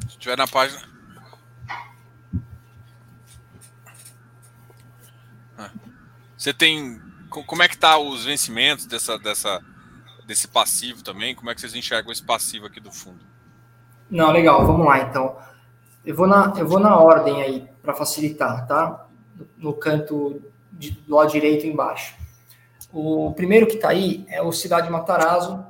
Se 0.00 0.08
estiver 0.08 0.36
na 0.36 0.46
página. 0.46 0.82
Ah. 5.58 5.70
Você 6.36 6.52
tem 6.52 7.05
como 7.44 7.62
é 7.62 7.68
que 7.68 7.76
tá 7.76 7.98
os 7.98 8.24
vencimentos 8.24 8.86
dessa, 8.86 9.18
dessa, 9.18 9.60
desse 10.26 10.48
passivo 10.48 11.02
também? 11.02 11.34
Como 11.34 11.50
é 11.50 11.54
que 11.54 11.60
vocês 11.60 11.74
enxergam 11.74 12.12
esse 12.12 12.22
passivo 12.22 12.66
aqui 12.66 12.80
do 12.80 12.92
fundo? 12.92 13.24
Não, 14.10 14.30
legal, 14.30 14.64
vamos 14.66 14.86
lá 14.86 15.00
então. 15.00 15.36
Eu 16.04 16.14
vou 16.14 16.26
na, 16.26 16.54
eu 16.56 16.66
vou 16.66 16.78
na 16.78 16.96
ordem 16.96 17.42
aí 17.42 17.68
para 17.82 17.92
facilitar, 17.92 18.66
tá? 18.66 19.06
No 19.56 19.72
canto 19.72 20.40
de, 20.72 20.92
do 20.92 21.16
lado 21.16 21.32
direito 21.32 21.66
embaixo. 21.66 22.14
O 22.92 23.32
primeiro 23.34 23.66
que 23.66 23.74
está 23.74 23.88
aí 23.88 24.24
é 24.28 24.40
o 24.40 24.52
Cidade 24.52 24.90
Matarazzo, 24.90 25.64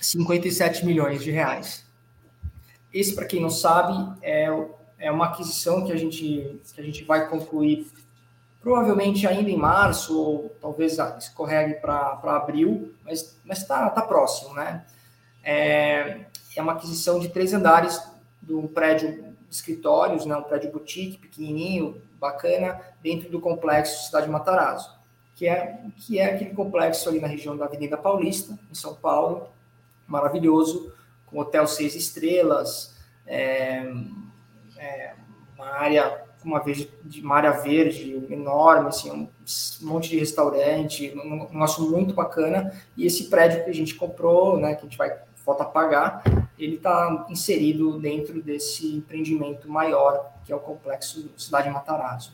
57 0.00 0.84
milhões 0.84 1.22
de 1.22 1.30
reais. 1.30 1.86
Esse, 2.92 3.14
para 3.14 3.24
quem 3.24 3.40
não 3.40 3.50
sabe, 3.50 3.94
é, 4.20 4.48
é 4.98 5.10
uma 5.10 5.26
aquisição 5.26 5.86
que 5.86 5.92
a 5.92 5.96
gente, 5.96 6.60
que 6.74 6.80
a 6.80 6.84
gente 6.84 7.04
vai 7.04 7.28
concluir 7.28 7.86
provavelmente 8.62 9.26
ainda 9.26 9.50
em 9.50 9.56
março, 9.56 10.18
ou 10.18 10.56
talvez 10.60 10.98
escorregue 11.18 11.74
para 11.74 12.20
abril, 12.24 12.94
mas 13.04 13.36
está 13.50 13.90
tá 13.90 14.02
próximo, 14.02 14.54
né? 14.54 14.84
É, 15.42 16.20
é 16.56 16.62
uma 16.62 16.72
aquisição 16.72 17.18
de 17.18 17.28
três 17.28 17.52
andares 17.52 18.00
de 18.40 18.54
um 18.54 18.68
prédio 18.68 19.12
de 19.12 19.32
escritórios, 19.50 20.24
né, 20.24 20.36
um 20.36 20.42
prédio 20.42 20.70
boutique, 20.70 21.18
pequenininho, 21.18 22.00
bacana, 22.18 22.80
dentro 23.02 23.28
do 23.28 23.40
complexo 23.40 24.06
Cidade 24.06 24.30
Matarazzo, 24.30 24.90
que 25.34 25.46
é, 25.46 25.80
que 25.96 26.18
é 26.18 26.34
aquele 26.34 26.54
complexo 26.54 27.08
ali 27.08 27.20
na 27.20 27.26
região 27.26 27.56
da 27.56 27.64
Avenida 27.64 27.96
Paulista, 27.96 28.58
em 28.70 28.74
São 28.74 28.94
Paulo, 28.94 29.48
maravilhoso, 30.06 30.92
com 31.26 31.38
hotel 31.38 31.66
seis 31.66 31.94
estrelas, 31.94 32.96
é, 33.26 33.92
é, 34.76 35.14
uma 35.56 35.66
área 35.66 36.24
uma, 36.44 36.60
vez, 36.60 36.88
uma 37.22 37.36
área 37.36 37.50
verde 37.52 38.24
enorme, 38.30 38.88
assim, 38.88 39.10
um 39.10 39.28
monte 39.80 40.10
de 40.10 40.18
restaurante, 40.18 41.12
um 41.16 41.48
negócio 41.52 41.88
muito 41.90 42.14
bacana. 42.14 42.72
E 42.96 43.06
esse 43.06 43.24
prédio 43.24 43.64
que 43.64 43.70
a 43.70 43.74
gente 43.74 43.94
comprou, 43.94 44.58
né, 44.58 44.74
que 44.74 44.80
a 44.80 44.84
gente 44.84 44.98
vai 44.98 45.16
falta 45.44 45.64
pagar, 45.64 46.22
ele 46.58 46.76
está 46.76 47.26
inserido 47.28 47.98
dentro 47.98 48.40
desse 48.40 48.96
empreendimento 48.96 49.68
maior, 49.68 50.32
que 50.44 50.52
é 50.52 50.56
o 50.56 50.60
complexo 50.60 51.30
Cidade 51.36 51.68
Matarazzo. 51.68 52.32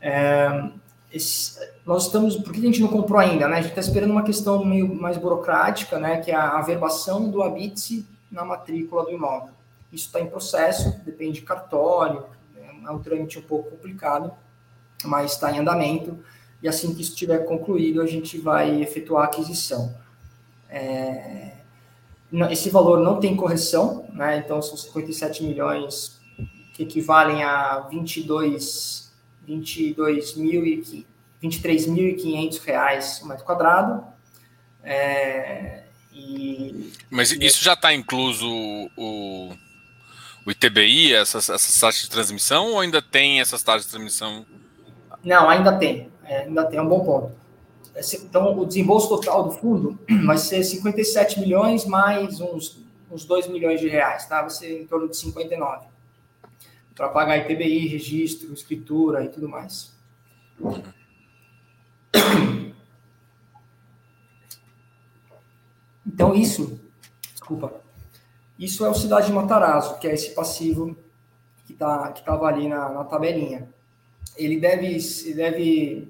É, 0.00 0.70
esse, 1.12 1.58
nós 1.86 2.06
estamos, 2.06 2.36
por 2.36 2.52
que 2.52 2.58
a 2.58 2.62
gente 2.62 2.80
não 2.80 2.88
comprou 2.88 3.20
ainda? 3.20 3.46
Né? 3.46 3.58
A 3.58 3.60
gente 3.60 3.70
está 3.70 3.80
esperando 3.80 4.10
uma 4.10 4.22
questão 4.22 4.64
meio 4.64 4.92
mais 4.94 5.16
burocrática, 5.16 5.98
né, 5.98 6.20
que 6.20 6.30
é 6.30 6.34
a 6.34 6.58
averbação 6.58 7.30
do 7.30 7.42
habite 7.42 8.06
na 8.30 8.44
matrícula 8.44 9.04
do 9.04 9.12
imóvel. 9.12 9.54
Isso 9.92 10.06
está 10.06 10.20
em 10.20 10.26
processo, 10.26 10.98
depende 11.04 11.40
de 11.40 11.42
cartório, 11.42 12.24
é 12.86 12.90
um 12.90 12.98
trâmite 12.98 13.38
um 13.38 13.42
pouco 13.42 13.70
complicado, 13.70 14.32
mas 15.04 15.32
está 15.32 15.50
em 15.52 15.58
andamento, 15.58 16.18
e 16.62 16.68
assim 16.68 16.94
que 16.94 17.02
isso 17.02 17.12
estiver 17.12 17.44
concluído, 17.44 18.00
a 18.00 18.06
gente 18.06 18.38
vai 18.38 18.82
efetuar 18.82 19.24
a 19.24 19.26
aquisição. 19.26 19.94
É, 20.68 21.52
esse 22.50 22.70
valor 22.70 23.00
não 23.00 23.20
tem 23.20 23.36
correção, 23.36 24.06
né? 24.12 24.38
então 24.38 24.60
são 24.62 24.76
57 24.76 25.44
milhões 25.44 26.18
que 26.72 26.82
equivalem 26.82 27.44
a 27.44 27.80
22, 27.80 29.12
22 29.46 30.36
mil 30.36 30.66
e 30.66 31.06
23.500 31.42 32.60
reais 32.64 33.20
o 33.22 33.28
metro 33.28 33.44
quadrado. 33.44 34.04
É, 34.82 35.84
e, 36.12 36.92
Mas 37.10 37.30
isso 37.32 37.62
já 37.62 37.74
está 37.74 37.92
incluso 37.92 38.48
o, 38.96 39.52
o 40.46 40.50
ITBI, 40.50 41.14
essas, 41.14 41.48
essas 41.48 41.80
taxas 41.80 42.02
de 42.02 42.10
transmissão, 42.10 42.72
ou 42.72 42.80
ainda 42.80 43.00
tem 43.00 43.40
essas 43.40 43.62
taxas 43.62 43.86
de 43.86 43.90
transmissão? 43.90 44.44
Não, 45.24 45.48
ainda 45.48 45.76
tem. 45.76 46.10
É, 46.24 46.42
ainda 46.42 46.64
tem, 46.66 46.78
é 46.78 46.82
um 46.82 46.88
bom 46.88 47.04
ponto. 47.04 47.32
Então, 48.22 48.58
o 48.58 48.66
desembolso 48.66 49.08
total 49.08 49.44
do 49.44 49.52
fundo 49.52 49.98
vai 50.26 50.36
ser 50.36 50.62
57 50.62 51.40
milhões 51.40 51.86
mais 51.86 52.40
uns, 52.40 52.82
uns 53.10 53.24
2 53.24 53.46
milhões 53.48 53.80
de 53.80 53.88
reais, 53.88 54.26
tá? 54.26 54.40
Vai 54.40 54.50
ser 54.50 54.82
em 54.82 54.86
torno 54.86 55.08
de 55.08 55.16
59. 55.16 55.86
Para 56.94 57.08
pagar 57.08 57.38
ITBI, 57.38 57.88
registro, 57.88 58.52
escritura 58.52 59.24
e 59.24 59.28
tudo 59.28 59.48
mais. 59.48 59.92
Então, 66.06 66.34
isso, 66.34 66.80
desculpa, 67.32 67.72
isso 68.64 68.84
é 68.84 68.88
o 68.88 68.94
Cidade 68.94 69.26
de 69.26 69.32
Matarazzo, 69.32 69.98
que 69.98 70.08
é 70.08 70.14
esse 70.14 70.34
passivo 70.34 70.96
que 71.66 71.74
tá, 71.74 72.12
estava 72.14 72.46
ali 72.46 72.68
na, 72.68 72.88
na 72.88 73.04
tabelinha. 73.04 73.68
Ele 74.36 74.58
deve, 74.58 74.98
deve 75.34 76.08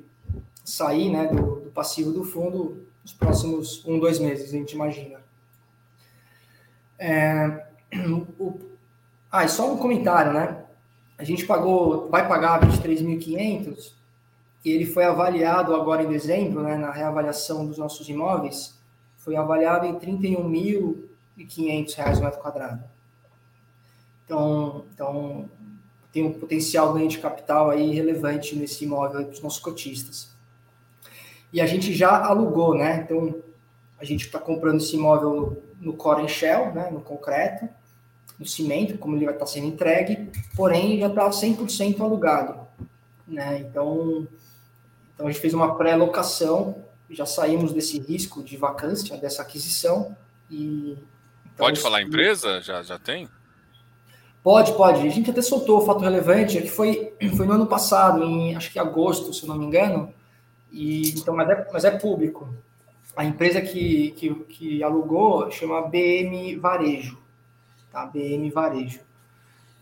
sair 0.65 1.11
né, 1.11 1.27
do, 1.27 1.61
do 1.61 1.71
passivo 1.71 2.13
do 2.13 2.25
fundo 2.25 2.87
nos 3.03 3.13
próximos 3.13 3.85
um, 3.85 3.99
dois 3.99 4.19
meses, 4.19 4.49
a 4.49 4.57
gente 4.57 4.73
imagina. 4.73 5.21
É, 6.99 7.67
o, 8.39 8.59
ah, 9.31 9.45
e 9.45 9.49
só 9.49 9.73
um 9.73 9.77
comentário, 9.77 10.33
né? 10.33 10.65
A 11.19 11.25
gente 11.25 11.45
pagou, 11.45 12.09
vai 12.09 12.27
pagar 12.27 12.61
23.500 12.61 13.93
e 14.65 14.71
ele 14.71 14.87
foi 14.87 15.05
avaliado 15.05 15.75
agora 15.75 16.03
em 16.03 16.09
dezembro, 16.09 16.63
né, 16.63 16.77
na 16.77 16.91
reavaliação 16.91 17.67
dos 17.67 17.77
nossos 17.77 18.09
imóveis, 18.09 18.79
foi 19.17 19.37
avaliado 19.37 19.87
em 19.87 19.95
31.500 21.39 21.95
reais 21.95 22.19
o 22.19 22.23
metro 22.23 22.41
quadrado. 22.41 22.85
Então, 24.25 24.85
então 24.93 25.49
tem 26.13 26.25
um 26.25 26.33
potencial 26.33 26.93
ganho 26.95 27.09
de 27.09 27.19
capital 27.19 27.71
aí 27.71 27.93
relevante 27.93 28.57
nesse 28.57 28.85
imóvel 28.85 29.25
para 29.25 29.33
os 29.33 29.43
nossos 29.43 29.59
cotistas. 29.59 30.35
E 31.53 31.61
a 31.61 31.67
gente 31.67 31.93
já 31.93 32.25
alugou, 32.25 32.75
né? 32.75 33.03
Então, 33.05 33.43
a 33.99 34.05
gente 34.05 34.27
está 34.27 34.39
comprando 34.39 34.79
esse 34.79 34.97
imóvel 34.97 35.63
no 35.81 35.93
core 35.95 36.29
shell, 36.29 36.73
né? 36.73 36.91
no 36.91 37.01
concreto, 37.01 37.69
no 38.39 38.47
cimento, 38.47 38.99
como 38.99 39.17
ele 39.17 39.25
vai 39.25 39.35
estar 39.35 39.47
tá 39.47 39.51
sendo 39.51 39.67
entregue, 39.67 40.31
porém 40.57 40.99
já 40.99 41.07
está 41.07 41.29
100% 41.29 42.01
alugado. 42.01 42.67
Né? 43.27 43.61
Então, 43.61 44.27
então, 45.15 45.29
a 45.29 45.31
gente 45.31 45.41
fez 45.41 45.55
uma 45.55 45.77
pré-locação, 45.77 46.83
já 47.09 47.25
saímos 47.25 47.73
desse 47.73 47.99
risco 48.01 48.43
de 48.43 48.57
vacância, 48.57 49.17
dessa 49.17 49.43
aquisição. 49.43 50.17
E, 50.51 50.99
pode 51.57 51.81
falar 51.81 52.03
empresa? 52.03 52.61
Já, 52.61 52.83
já 52.83 52.99
tem? 52.99 53.29
Pode, 54.43 54.73
pode. 54.75 55.07
A 55.07 55.11
gente 55.11 55.31
até 55.31 55.41
soltou 55.41 55.79
o 55.79 55.87
fato 55.87 56.01
relevante, 56.01 56.59
é 56.59 56.61
que 56.61 56.71
foi, 56.71 57.15
foi 57.35 57.47
no 57.47 57.55
ano 57.55 57.67
passado, 57.67 58.23
em 58.23 58.55
acho 58.55 58.71
que 58.71 58.79
agosto, 58.79 59.33
se 59.33 59.47
não 59.47 59.57
me 59.57 59.65
engano, 59.65 60.13
e, 60.71 61.11
então, 61.11 61.35
mas, 61.35 61.49
é, 61.49 61.67
mas 61.73 61.85
é 61.85 61.91
público. 61.93 62.53
A 63.17 63.25
empresa 63.25 63.63
que, 63.63 64.11
que, 64.11 64.35
que 64.35 64.83
alugou 64.83 65.51
chama 65.51 65.89
BM 65.89 66.57
Varejo. 66.57 67.17
Tá? 67.91 68.05
BM 68.07 68.51
Varejo. 68.51 69.01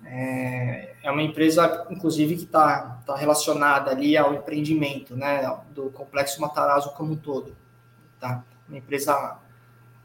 É, 0.04 0.94
é 1.02 1.10
uma 1.10 1.22
empresa, 1.22 1.86
inclusive, 1.90 2.36
que 2.36 2.44
está 2.44 3.00
tá 3.06 3.16
relacionada 3.16 3.90
ali 3.90 4.16
ao 4.16 4.34
empreendimento 4.34 5.16
né, 5.16 5.42
do 5.70 5.90
Complexo 5.90 6.40
Matarazzo 6.40 6.92
como 6.92 7.14
um 7.14 7.16
todo. 7.16 7.56
Tá? 8.20 8.44
Uma 8.68 8.78
empresa 8.78 9.38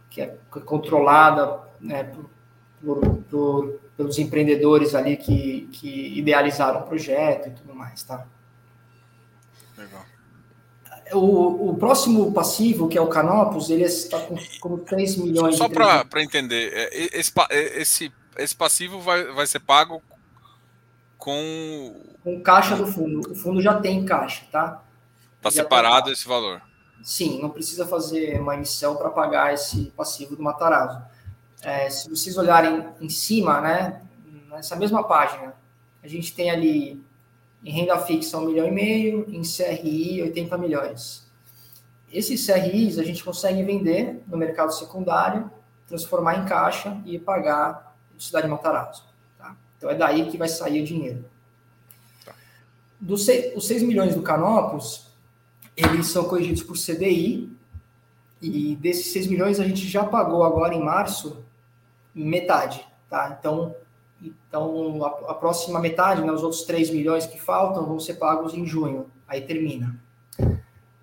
que 0.09 0.21
é 0.21 0.37
controlada 0.65 1.59
né, 1.79 2.03
por, 2.03 2.99
por, 3.29 3.79
pelos 3.95 4.17
empreendedores 4.17 4.95
ali 4.95 5.17
que, 5.17 5.69
que 5.71 6.17
idealizaram 6.17 6.81
o 6.81 6.83
projeto 6.83 7.49
e 7.49 7.51
tudo 7.51 7.73
mais. 7.73 8.03
Tá? 8.03 8.25
Legal. 9.77 10.05
O, 11.13 11.69
o 11.69 11.77
próximo 11.77 12.31
passivo, 12.33 12.87
que 12.87 12.97
é 12.97 13.01
o 13.01 13.07
Canopus, 13.07 13.69
ele 13.69 13.83
está 13.83 14.19
com, 14.19 14.35
com 14.59 14.77
3 14.77 15.17
milhões 15.17 15.57
Só 15.57 15.69
para 15.69 16.21
entender, 16.21 16.71
é, 16.73 17.17
esse, 17.17 17.31
é, 17.49 17.81
esse, 17.81 18.11
esse 18.37 18.55
passivo 18.55 18.99
vai, 18.99 19.23
vai 19.31 19.47
ser 19.47 19.59
pago 19.59 20.01
com. 21.17 21.95
Com 22.23 22.41
caixa 22.41 22.75
do 22.75 22.85
fundo. 22.85 23.31
O 23.31 23.35
fundo 23.35 23.61
já 23.61 23.79
tem 23.79 24.05
caixa, 24.05 24.45
tá? 24.51 24.83
Está 25.37 25.51
separado 25.51 26.07
tá... 26.07 26.11
esse 26.11 26.27
valor. 26.27 26.61
Sim, 27.03 27.41
não 27.41 27.49
precisa 27.49 27.85
fazer 27.85 28.39
uma 28.39 28.55
emissão 28.55 28.95
para 28.95 29.09
pagar 29.09 29.53
esse 29.53 29.91
passivo 29.95 30.35
do 30.35 30.43
Matarazzo. 30.43 31.01
É, 31.61 31.89
se 31.89 32.09
vocês 32.09 32.37
olharem 32.37 32.85
em 32.99 33.09
cima, 33.09 33.61
né, 33.61 34.01
nessa 34.49 34.75
mesma 34.75 35.03
página, 35.03 35.55
a 36.03 36.07
gente 36.07 36.33
tem 36.35 36.49
ali 36.49 37.01
em 37.63 37.71
renda 37.71 37.97
fixa, 37.99 38.37
1 38.37 38.45
milhão 38.45 38.67
e 38.67 38.71
meio. 38.71 39.25
Em 39.29 39.41
CRI, 39.41 40.21
80 40.23 40.57
milhões. 40.57 41.27
Esses 42.11 42.45
CRIs 42.45 42.97
a 42.97 43.03
gente 43.03 43.23
consegue 43.23 43.63
vender 43.63 44.23
no 44.27 44.37
mercado 44.37 44.71
secundário, 44.71 45.51
transformar 45.87 46.37
em 46.37 46.45
caixa 46.45 47.01
e 47.05 47.19
pagar 47.19 47.95
Cidade 48.17 48.47
Matarazzo. 48.47 49.03
Tá? 49.37 49.55
Então 49.77 49.89
é 49.89 49.95
daí 49.95 50.29
que 50.29 50.37
vai 50.37 50.47
sair 50.47 50.81
o 50.81 50.85
dinheiro. 50.85 51.25
Tá. 52.25 52.33
Dos 52.99 53.25
seis, 53.25 53.55
os 53.55 53.67
6 53.67 53.83
milhões 53.83 54.15
do 54.15 54.21
Canopus, 54.21 55.06
eles 55.77 56.07
são 56.07 56.25
corrigidos 56.25 56.63
por 56.63 56.75
CDI, 56.75 57.55
e 58.41 58.75
desses 58.75 59.11
6 59.13 59.27
milhões 59.27 59.59
a 59.59 59.63
gente 59.63 59.87
já 59.87 60.03
pagou 60.03 60.43
agora 60.43 60.73
em 60.73 60.83
março 60.83 61.43
metade. 62.13 62.85
Tá? 63.09 63.37
Então, 63.39 63.75
então, 64.21 65.05
a, 65.05 65.31
a, 65.31 65.33
próxima 65.35 65.79
metade, 65.79 66.21
né, 66.21 66.31
os 66.31 66.43
outros 66.43 66.63
3 66.63 66.89
milhões 66.89 67.25
que 67.25 67.39
faltam, 67.39 67.85
vão 67.85 67.99
ser 67.99 68.15
pagos 68.15 68.53
em 68.53 68.65
junho. 68.65 69.09
Aí 69.27 69.41
termina. 69.41 70.01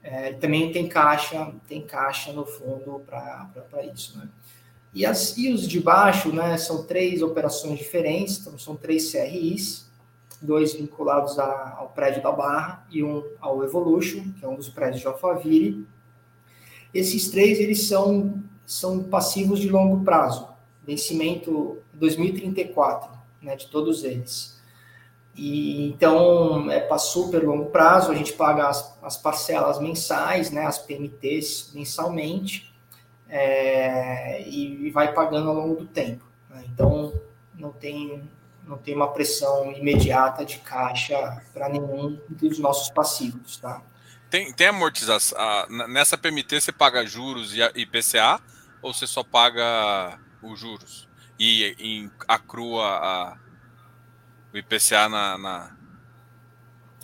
É, 0.02 0.32
também 0.34 0.70
tem 0.72 0.88
caixa, 0.88 1.52
tem 1.68 1.80
caixa 1.80 2.32
no 2.32 2.44
fundo 2.44 3.02
para 3.06 3.84
isso. 3.92 4.18
Né? 4.18 4.28
E, 4.92 5.06
as, 5.06 5.36
e 5.36 5.52
os 5.52 5.66
de 5.66 5.80
baixo, 5.80 6.32
né, 6.32 6.56
são 6.56 6.84
três 6.84 7.22
operações 7.22 7.78
diferentes, 7.78 8.38
então 8.38 8.58
são 8.58 8.76
três 8.76 9.10
CRIs. 9.10 9.83
Dois 10.44 10.74
vinculados 10.74 11.38
a, 11.38 11.76
ao 11.78 11.88
prédio 11.88 12.22
da 12.22 12.30
Barra 12.30 12.86
e 12.90 13.02
um 13.02 13.24
ao 13.40 13.64
Evolution, 13.64 14.32
que 14.38 14.44
é 14.44 14.48
um 14.48 14.56
dos 14.56 14.68
prédios 14.68 15.00
de 15.00 15.06
Alphaville. 15.06 15.86
Esses 16.92 17.30
três, 17.30 17.58
eles 17.58 17.88
são, 17.88 18.42
são 18.66 19.02
passivos 19.02 19.58
de 19.58 19.68
longo 19.68 20.04
prazo, 20.04 20.48
vencimento 20.86 21.78
2034, 21.94 23.10
né, 23.42 23.56
de 23.56 23.66
todos 23.68 24.04
eles. 24.04 24.54
E, 25.36 25.88
então, 25.88 26.70
é 26.70 26.78
para 26.78 26.98
super 26.98 27.42
longo 27.42 27.66
prazo, 27.66 28.12
a 28.12 28.14
gente 28.14 28.32
paga 28.34 28.68
as, 28.68 28.96
as 29.02 29.16
parcelas 29.16 29.80
mensais, 29.80 30.50
né, 30.50 30.64
as 30.64 30.78
PMTs 30.78 31.72
mensalmente, 31.74 32.72
é, 33.28 34.42
e, 34.48 34.86
e, 34.86 34.90
vai 34.90 35.12
pagando 35.12 35.48
ao 35.48 35.54
longo 35.56 35.76
do 35.76 35.86
tempo. 35.86 36.24
Né? 36.48 36.64
Então, 36.72 37.12
não 37.58 37.72
tem, 37.72 38.22
não 38.66 38.78
tem 38.78 38.94
uma 38.94 39.12
pressão 39.12 39.70
imediata 39.72 40.44
de 40.44 40.58
caixa 40.58 41.42
para 41.52 41.68
nenhum 41.68 42.18
dos 42.28 42.58
nossos 42.58 42.90
passivos. 42.90 43.58
Tá? 43.58 43.82
Tem, 44.30 44.52
tem 44.52 44.68
amortização. 44.68 45.38
nessa 45.88 46.16
PMT 46.16 46.60
você 46.60 46.72
paga 46.72 47.06
juros 47.06 47.54
e 47.54 47.60
IPCA 47.80 48.40
ou 48.82 48.92
você 48.92 49.06
só 49.06 49.22
paga 49.22 50.18
os 50.42 50.58
juros? 50.58 51.08
E, 51.38 51.74
e 51.78 52.10
acrua 52.28 52.84
a, 52.84 53.36
o 54.52 54.56
IPCA 54.56 55.08
na, 55.08 55.38
na, 55.38 55.76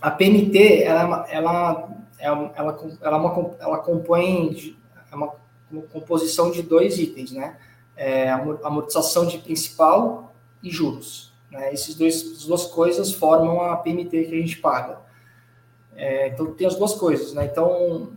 A 0.00 0.10
PMT, 0.10 0.82
ela, 0.82 1.26
ela, 1.28 1.90
ela, 2.18 2.52
ela, 2.54 2.78
ela, 3.02 3.16
uma, 3.18 3.56
ela 3.58 3.78
compõe 3.78 4.76
é 5.10 5.14
uma, 5.14 5.32
uma 5.70 5.82
composição 5.82 6.50
de 6.50 6.62
dois 6.62 6.98
itens, 6.98 7.32
né? 7.32 7.58
É, 7.96 8.30
amortização 8.30 9.26
de 9.26 9.38
principal 9.38 10.34
e 10.62 10.70
juros. 10.70 11.29
Né? 11.50 11.72
Esses 11.72 11.94
dois, 11.94 12.22
as 12.22 12.44
duas 12.46 12.66
coisas 12.66 13.12
formam 13.12 13.60
a 13.60 13.76
PMT 13.76 14.24
que 14.24 14.34
a 14.34 14.40
gente 14.40 14.56
paga. 14.58 15.00
É, 15.94 16.28
então 16.28 16.52
tem 16.54 16.66
as 16.66 16.76
duas 16.76 16.94
coisas, 16.94 17.34
né? 17.34 17.44
Então, 17.44 18.12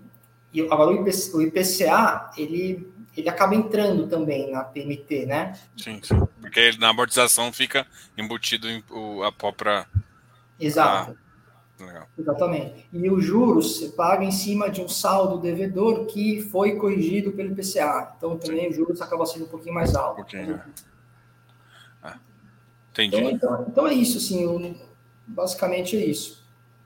agora 0.70 0.92
o, 0.92 1.02
IPC, 1.02 1.36
o 1.36 1.42
IPCA, 1.42 2.32
ele, 2.38 2.88
ele 3.18 3.28
acaba 3.28 3.56
entrando 3.56 4.08
também 4.08 4.52
na 4.52 4.64
PMT, 4.64 5.26
né? 5.26 5.60
Sim, 5.76 6.00
sim. 6.02 6.20
Porque 6.40 6.72
na 6.80 6.90
amortização 6.90 7.52
fica 7.52 7.86
embutido 8.18 8.70
em, 8.70 8.84
o, 8.92 9.24
a 9.24 9.32
própria. 9.32 9.88
Exato. 10.60 11.18
Ah, 11.80 11.86
legal. 11.86 12.08
Exatamente. 12.18 12.88
E 12.94 13.10
os 13.10 13.26
juros 13.26 13.80
você 13.80 13.90
paga 13.90 14.24
em 14.24 14.32
cima 14.32 14.70
de 14.70 14.80
um 14.80 14.88
saldo 14.88 15.40
devedor 15.40 16.06
que 16.06 16.42
foi 16.42 16.76
corrigido 16.76 17.32
pelo 17.32 17.52
IPCA. 17.52 18.14
Então 18.16 18.38
também 18.38 18.66
sim. 18.66 18.70
os 18.70 18.76
juros 18.76 19.02
acaba 19.02 19.26
sendo 19.26 19.46
um 19.46 19.50
pouquinho 19.50 19.74
mais 19.74 19.96
alto. 19.96 20.14
Um 20.14 20.16
pouquinho, 20.24 20.58
né? 20.58 20.64
Entendi. 22.94 23.16
Então, 23.18 23.32
então, 23.32 23.66
então, 23.68 23.88
é 23.88 23.94
isso, 23.94 24.18
assim, 24.18 24.78
basicamente 25.28 25.98
é 25.98 26.06
isso. 26.06 26.44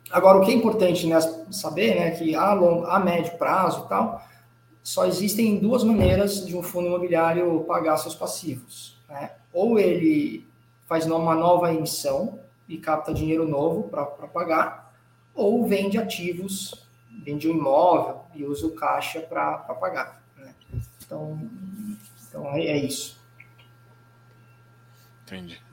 Agora, 0.09 0.37
o 0.37 0.45
que 0.45 0.51
é 0.51 0.55
importante 0.55 1.05
né, 1.05 1.19
saber, 1.51 1.95
né, 1.95 2.11
que 2.11 2.33
a, 2.33 2.53
long, 2.53 2.85
a 2.85 2.99
médio 2.99 3.37
prazo 3.37 3.85
e 3.85 3.89
tal, 3.89 4.25
só 4.81 5.05
existem 5.05 5.59
duas 5.59 5.83
maneiras 5.83 6.45
de 6.45 6.55
um 6.55 6.63
fundo 6.63 6.87
imobiliário 6.87 7.65
pagar 7.67 7.97
seus 7.97 8.15
passivos. 8.15 8.97
Né? 9.09 9.31
Ou 9.51 9.77
ele 9.77 10.47
faz 10.87 11.05
uma 11.05 11.35
nova 11.35 11.73
emissão 11.73 12.39
e 12.69 12.77
capta 12.77 13.13
dinheiro 13.13 13.47
novo 13.47 13.89
para 13.89 14.05
pagar, 14.05 14.93
ou 15.35 15.67
vende 15.67 15.97
ativos, 15.97 16.87
vende 17.23 17.49
um 17.49 17.51
imóvel 17.51 18.21
e 18.33 18.45
usa 18.45 18.67
o 18.67 18.71
caixa 18.71 19.19
para 19.19 19.57
pagar. 19.57 20.23
Né? 20.37 20.53
Então, 21.05 21.37
então 22.29 22.49
é, 22.53 22.65
é 22.65 22.77
isso. 22.77 23.19
Entendi. 25.23 25.66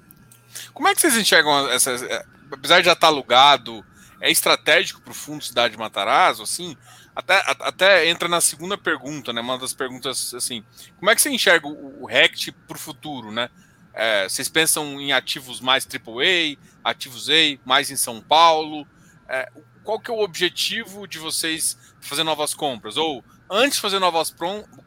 Como 0.74 0.88
é 0.88 0.94
que 0.94 1.00
vocês 1.00 1.16
enxergam 1.16 1.70
essas. 1.70 2.02
É, 2.02 2.26
apesar 2.50 2.80
de 2.80 2.86
já 2.86 2.92
estar 2.92 3.06
alugado, 3.06 3.84
é 4.20 4.30
estratégico 4.30 5.00
para 5.00 5.12
o 5.12 5.14
fundo 5.14 5.44
Cidade 5.44 5.76
Matarazzo, 5.78 6.42
assim, 6.42 6.76
até, 7.14 7.42
até 7.60 8.08
entra 8.08 8.28
na 8.28 8.40
segunda 8.40 8.76
pergunta, 8.76 9.32
né? 9.32 9.40
Uma 9.40 9.56
das 9.56 9.72
perguntas 9.72 10.34
assim, 10.34 10.64
como 10.98 11.10
é 11.10 11.14
que 11.14 11.22
você 11.22 11.30
enxerga 11.30 11.68
o, 11.68 12.02
o 12.02 12.06
RECT 12.06 12.50
para 12.66 12.76
o 12.76 12.80
futuro, 12.80 13.30
né? 13.30 13.48
É, 13.94 14.28
vocês 14.28 14.48
pensam 14.48 15.00
em 15.00 15.12
ativos 15.12 15.60
mais 15.60 15.86
AAA, 15.86 16.58
ativos 16.82 17.30
A, 17.30 17.58
mais 17.64 17.90
em 17.92 17.96
São 17.96 18.20
Paulo? 18.20 18.84
É, 19.28 19.48
qual 19.84 20.00
que 20.00 20.10
é 20.10 20.14
o 20.14 20.20
objetivo 20.20 21.06
de 21.06 21.18
vocês 21.18 21.78
fazer 22.00 22.24
novas 22.24 22.52
compras? 22.52 22.96
Ou 22.96 23.24
antes 23.48 23.76
de 23.76 23.82
fazer 23.82 24.00
novas 24.00 24.34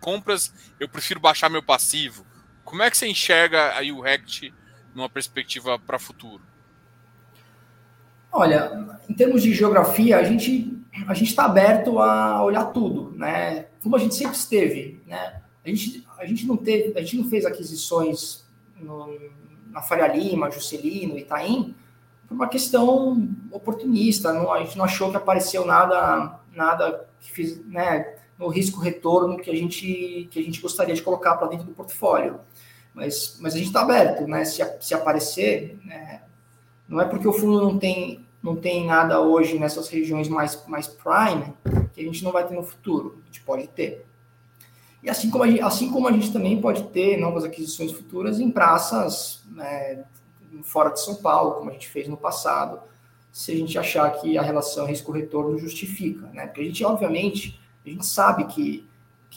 compras, 0.01 0.53
eu 0.77 0.89
prefiro 0.89 1.21
baixar 1.21 1.49
meu 1.49 1.63
passivo. 1.63 2.27
Como 2.65 2.83
é 2.83 2.91
que 2.91 2.97
você 2.97 3.07
enxerga 3.07 3.77
aí 3.77 3.93
o 3.93 4.01
RECT 4.01 4.53
numa 4.97 5.07
perspectiva 5.07 5.77
para 5.77 5.99
futuro? 5.99 6.41
Olha, 8.31 8.99
em 9.07 9.13
termos 9.13 9.43
de 9.43 9.53
geografia, 9.53 10.17
a 10.17 10.23
gente 10.23 10.73
a 11.07 11.13
gente 11.13 11.29
está 11.29 11.45
aberto 11.45 11.99
a 11.99 12.43
olhar 12.43 12.65
tudo, 12.65 13.11
né? 13.15 13.67
Como 13.83 13.95
a 13.95 13.99
gente 13.99 14.15
sempre 14.15 14.35
esteve, 14.35 14.99
né? 15.05 15.41
A 15.63 15.69
gente, 15.69 16.07
a 16.17 16.25
gente 16.25 16.47
não 16.47 16.57
teve, 16.57 16.97
a 16.97 17.01
gente 17.01 17.17
não 17.17 17.29
fez 17.29 17.45
aquisições 17.45 18.43
no, 18.79 19.15
na 19.69 19.79
Faria 19.83 20.07
Lima, 20.07 20.49
Juscelino, 20.49 21.15
Itaim, 21.15 21.75
por 22.27 22.33
uma 22.33 22.47
questão 22.47 23.29
oportunista. 23.51 24.33
Não, 24.33 24.51
a 24.51 24.63
gente 24.63 24.75
não 24.75 24.85
achou 24.85 25.11
que 25.11 25.17
apareceu 25.17 25.63
nada, 25.63 26.39
nada 26.51 27.07
que 27.19 27.31
fiz, 27.31 27.63
né? 27.67 28.15
No 28.39 28.47
risco 28.47 28.79
retorno 28.79 29.37
que 29.37 29.51
a 29.51 29.55
gente 29.55 30.27
que 30.31 30.39
a 30.39 30.43
gente 30.43 30.59
gostaria 30.59 30.95
de 30.95 31.03
colocar 31.03 31.35
para 31.37 31.49
dentro 31.49 31.67
do 31.67 31.73
portfólio. 31.73 32.39
Mas, 32.97 33.37
mas 33.39 33.53
a 33.53 33.57
gente 33.57 33.67
está 33.67 33.81
aberto, 33.81 34.27
né? 34.27 34.43
Se, 34.43 34.59
se 34.81 34.93
aparecer, 34.95 35.79
né? 35.85 36.23
não 36.89 36.99
é 36.99 37.05
porque 37.05 37.27
o 37.27 37.31
fundo 37.31 37.61
não 37.61 37.77
tem 37.77 38.25
não 38.41 38.55
tem 38.55 38.85
nada 38.85 39.19
hoje 39.19 39.59
nessas 39.59 39.89
regiões 39.89 40.29
mais, 40.29 40.65
mais 40.67 40.87
prime 40.87 41.53
que 41.93 42.01
a 42.01 42.03
gente 42.03 42.23
não 42.23 42.31
vai 42.31 42.47
ter 42.47 42.55
no 42.55 42.63
futuro. 42.63 43.19
A 43.23 43.25
gente 43.25 43.41
pode 43.41 43.67
ter. 43.67 44.05
E 45.03 45.09
assim 45.09 45.29
como 45.29 45.43
a 45.43 45.47
gente, 45.47 45.61
assim 45.61 45.91
como 45.91 46.07
a 46.07 46.11
gente 46.11 46.31
também 46.31 46.59
pode 46.61 46.83
ter 46.85 47.17
novas 47.17 47.43
aquisições 47.43 47.91
futuras 47.91 48.39
em 48.39 48.49
praças 48.49 49.43
né, 49.51 50.05
fora 50.63 50.91
de 50.91 51.01
São 51.01 51.15
Paulo, 51.15 51.55
como 51.55 51.69
a 51.69 51.73
gente 51.73 51.89
fez 51.89 52.07
no 52.07 52.15
passado, 52.15 52.79
se 53.31 53.51
a 53.51 53.55
gente 53.55 53.77
achar 53.77 54.09
que 54.11 54.37
a 54.37 54.41
relação 54.41 54.85
risco-retorno 54.85 55.57
justifica. 55.57 56.27
Né? 56.27 56.47
Porque 56.47 56.61
a 56.61 56.63
gente, 56.63 56.85
obviamente, 56.85 57.59
a 57.85 57.89
gente 57.89 58.05
sabe 58.05 58.45
que, 58.45 58.86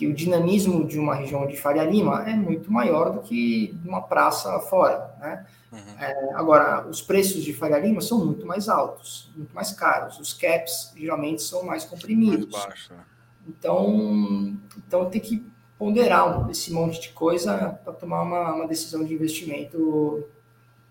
que 0.01 0.07
o 0.07 0.15
dinamismo 0.15 0.87
de 0.87 0.99
uma 0.99 1.15
região 1.15 1.47
de 1.47 1.59
Faria 1.59 1.85
Lima 1.85 2.27
é 2.27 2.35
muito 2.35 2.73
maior 2.73 3.13
do 3.13 3.21
que 3.21 3.79
uma 3.85 4.01
praça 4.01 4.59
fora. 4.61 5.15
Né? 5.21 5.47
Uhum. 5.71 6.01
É, 6.01 6.35
agora, 6.37 6.89
os 6.89 7.03
preços 7.03 7.45
de 7.45 7.53
Faria 7.53 7.79
Lima 7.79 8.01
são 8.01 8.25
muito 8.25 8.47
mais 8.47 8.67
altos, 8.71 9.31
muito 9.37 9.55
mais 9.55 9.73
caros. 9.73 10.19
Os 10.19 10.33
caps 10.33 10.95
geralmente 10.97 11.43
são 11.43 11.65
mais 11.65 11.85
comprimidos. 11.85 12.51
Mais 12.51 12.65
baixo, 12.65 12.95
né? 12.95 13.05
Então, 13.47 14.57
então 14.79 15.11
tem 15.11 15.21
que 15.21 15.45
ponderar 15.79 16.49
esse 16.51 16.73
monte 16.73 16.99
de 16.99 17.11
coisa 17.11 17.79
para 17.85 17.93
tomar 17.93 18.23
uma, 18.23 18.55
uma, 18.55 18.67
decisão 18.67 19.05
de 19.05 19.13
investimento 19.13 20.27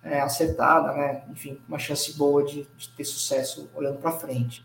é, 0.04 0.22
acertada, 0.22 0.94
né? 0.94 1.24
Enfim, 1.32 1.60
uma 1.68 1.80
chance 1.80 2.16
boa 2.16 2.44
de, 2.44 2.68
de 2.78 2.90
ter 2.90 3.06
sucesso 3.06 3.68
olhando 3.74 3.98
para 3.98 4.12
frente. 4.12 4.64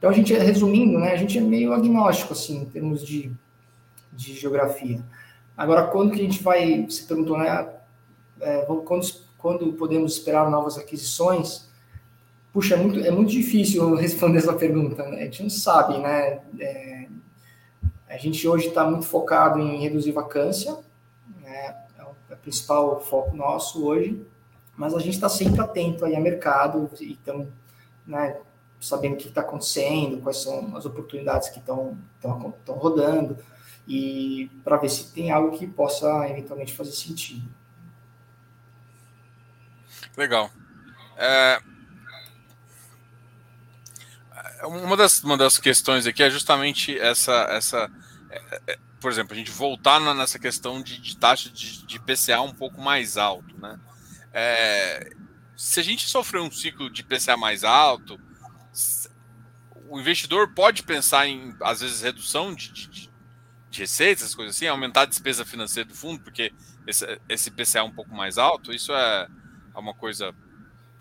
Então, 0.00 0.08
a 0.08 0.14
gente, 0.14 0.32
resumindo, 0.32 0.98
né, 0.98 1.12
a 1.12 1.16
gente 1.16 1.36
é 1.36 1.42
meio 1.42 1.74
agnóstico, 1.74 2.32
assim, 2.32 2.62
em 2.62 2.64
termos 2.64 3.04
de, 3.06 3.30
de 4.10 4.32
geografia. 4.32 5.04
Agora, 5.54 5.88
quando 5.88 6.12
que 6.12 6.20
a 6.20 6.24
gente 6.24 6.42
vai, 6.42 6.86
você 6.88 7.02
perguntou, 7.02 7.36
né, 7.36 7.68
é, 8.40 8.66
quando, 8.86 9.06
quando 9.36 9.72
podemos 9.74 10.14
esperar 10.14 10.50
novas 10.50 10.78
aquisições? 10.78 11.68
Puxa, 12.50 12.76
é 12.76 12.78
muito, 12.78 12.98
é 12.98 13.10
muito 13.10 13.30
difícil 13.30 13.92
responder 13.94 14.38
essa 14.38 14.54
pergunta, 14.54 15.06
né? 15.06 15.20
A 15.20 15.24
gente 15.24 15.42
não 15.42 15.50
sabe, 15.50 15.98
né? 15.98 16.40
É, 16.58 17.06
a 18.08 18.16
gente 18.16 18.48
hoje 18.48 18.68
está 18.68 18.88
muito 18.88 19.04
focado 19.04 19.60
em 19.60 19.82
reduzir 19.82 20.12
vacância, 20.12 20.78
né? 21.42 21.76
é 21.98 22.34
o 22.34 22.36
principal 22.38 22.98
foco 23.00 23.36
nosso 23.36 23.86
hoje, 23.86 24.26
mas 24.78 24.94
a 24.94 24.98
gente 24.98 25.14
está 25.14 25.28
sempre 25.28 25.60
atento 25.60 26.06
aí 26.06 26.16
a 26.16 26.20
mercado 26.20 26.90
e 26.98 27.18
né, 28.06 28.40
sabendo 28.80 29.14
o 29.14 29.16
que 29.18 29.28
está 29.28 29.42
acontecendo, 29.42 30.22
quais 30.22 30.38
são 30.38 30.74
as 30.76 30.86
oportunidades 30.86 31.50
que 31.50 31.58
estão 31.58 31.98
rodando, 32.68 33.36
e 33.86 34.50
para 34.64 34.78
ver 34.78 34.88
se 34.88 35.12
tem 35.12 35.30
algo 35.30 35.56
que 35.56 35.66
possa 35.66 36.28
eventualmente 36.28 36.72
fazer 36.72 36.92
sentido. 36.92 37.46
Legal. 40.16 40.50
É... 41.16 41.60
Uma, 44.64 44.96
das, 44.96 45.22
uma 45.22 45.36
das 45.36 45.58
questões 45.58 46.06
aqui 46.06 46.22
é 46.22 46.30
justamente 46.30 46.98
essa. 46.98 47.32
essa 47.50 47.90
é, 48.30 48.60
é, 48.66 48.78
por 49.00 49.10
exemplo, 49.10 49.32
a 49.32 49.36
gente 49.36 49.50
voltar 49.50 49.98
nessa 50.14 50.38
questão 50.38 50.82
de, 50.82 51.00
de 51.00 51.16
taxa 51.16 51.48
de, 51.48 51.86
de, 51.86 51.98
PCA 51.98 52.42
um 52.42 52.52
pouco 52.52 52.80
mais 52.80 53.16
alto. 53.16 53.58
Né? 53.58 53.80
É, 54.32 55.10
se 55.56 55.80
a 55.80 55.82
gente 55.82 56.06
sofrer 56.06 56.42
um 56.42 56.50
ciclo 56.50 56.90
de 56.90 57.02
PCA 57.02 57.36
mais 57.36 57.64
alto, 57.64 58.20
o 59.90 60.00
investidor 60.00 60.54
pode 60.54 60.82
pensar 60.82 61.26
em, 61.26 61.54
às 61.60 61.80
vezes, 61.80 62.00
redução 62.00 62.54
de, 62.54 62.72
de, 62.72 63.10
de 63.68 63.80
receitas, 63.80 64.34
coisas 64.34 64.56
assim, 64.56 64.66
aumentar 64.66 65.02
a 65.02 65.06
despesa 65.06 65.44
financeira 65.44 65.88
do 65.88 65.94
fundo, 65.94 66.20
porque 66.22 66.52
esse, 66.86 67.20
esse 67.28 67.50
PCA 67.50 67.80
é 67.80 67.82
um 67.82 67.90
pouco 67.90 68.14
mais 68.14 68.38
alto. 68.38 68.72
Isso 68.72 68.92
é 68.92 69.26
é 69.74 69.78
uma 69.78 69.94
coisa 69.94 70.34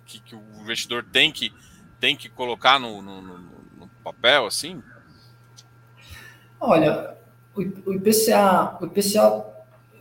que, 0.05 0.19
que 0.21 0.35
o 0.35 0.41
investidor 0.61 1.05
tem 1.11 1.31
que, 1.31 1.53
tem 1.99 2.15
que 2.15 2.29
colocar 2.29 2.79
no, 2.79 3.01
no, 3.01 3.21
no, 3.21 3.37
no 3.77 3.89
papel, 4.03 4.45
assim? 4.45 4.81
Olha, 6.59 7.17
o, 7.55 7.61
o 7.61 7.93
IPCA, 7.93 8.77
o 8.81 8.85
IPCA, 8.85 9.45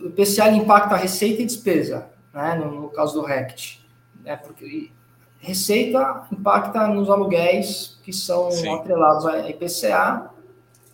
o 0.01 0.07
IPCA 0.07 0.51
impacta 0.51 0.95
a 0.95 0.99
receita 0.99 1.43
e 1.43 1.47
despesa, 1.47 2.09
né, 2.33 2.55
no, 2.55 2.83
no 2.83 2.89
caso 2.91 3.21
do 3.21 3.27
RECT. 3.27 3.87
Né, 4.23 4.37
porque 4.37 4.91
receita 5.39 6.27
impacta 6.33 6.87
nos 6.89 7.09
aluguéis 7.09 7.99
que 8.03 8.13
são 8.13 8.51
Sim. 8.51 8.75
atrelados 8.75 9.27
a 9.27 9.49
IPCA, 9.49 10.31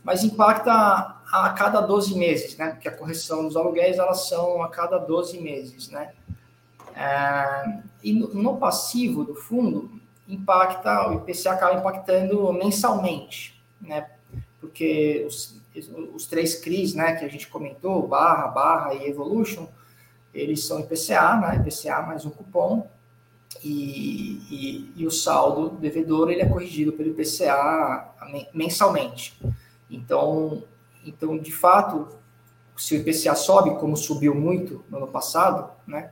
mas 0.02 0.22
impacta 0.22 0.72
a 0.72 1.50
cada 1.50 1.80
12 1.80 2.14
meses, 2.16 2.56
né? 2.56 2.70
Porque 2.70 2.88
a 2.88 2.96
correção 2.96 3.44
dos 3.44 3.56
aluguéis, 3.56 3.98
elas 3.98 4.28
são 4.28 4.62
a 4.62 4.68
cada 4.68 4.98
12 4.98 5.40
meses, 5.40 5.88
né? 5.88 6.12
É, 6.94 7.78
e 8.02 8.12
no, 8.12 8.28
no, 8.34 8.56
passivo 8.56 9.24
do 9.24 9.34
fundo, 9.34 9.90
impacta, 10.28 11.10
o 11.10 11.14
IPCA 11.16 11.52
acaba 11.52 11.78
impactando 11.80 12.52
mensalmente, 12.52 13.60
né? 13.80 14.08
Porque 14.60 15.24
os, 15.26 15.60
os 16.14 16.26
três 16.26 16.60
CRIs, 16.60 16.94
né, 16.94 17.16
que 17.16 17.24
a 17.24 17.28
gente 17.28 17.48
comentou, 17.48 18.06
barra, 18.06 18.46
barra 18.48 18.94
e 18.94 19.08
evolution, 19.08 19.66
eles 20.32 20.64
são 20.66 20.80
IPCA, 20.80 21.36
né? 21.36 21.56
IPCA 21.56 22.02
mais 22.02 22.24
um 22.24 22.30
cupom, 22.30 22.88
e, 23.64 24.42
e, 24.50 24.92
e, 24.94 25.06
o 25.06 25.10
saldo 25.10 25.70
devedor 25.70 26.30
ele 26.30 26.42
é 26.42 26.46
corrigido 26.46 26.92
pelo 26.92 27.08
IPCA 27.08 28.14
mensalmente. 28.52 29.40
Então, 29.90 30.62
então 31.04 31.38
de 31.38 31.50
fato, 31.50 32.08
se 32.76 32.94
o 32.94 32.98
IPCA 32.98 33.34
sobe, 33.34 33.76
como 33.76 33.96
subiu 33.96 34.34
muito 34.34 34.84
no 34.90 34.98
ano 34.98 35.08
passado, 35.08 35.70
né, 35.86 36.10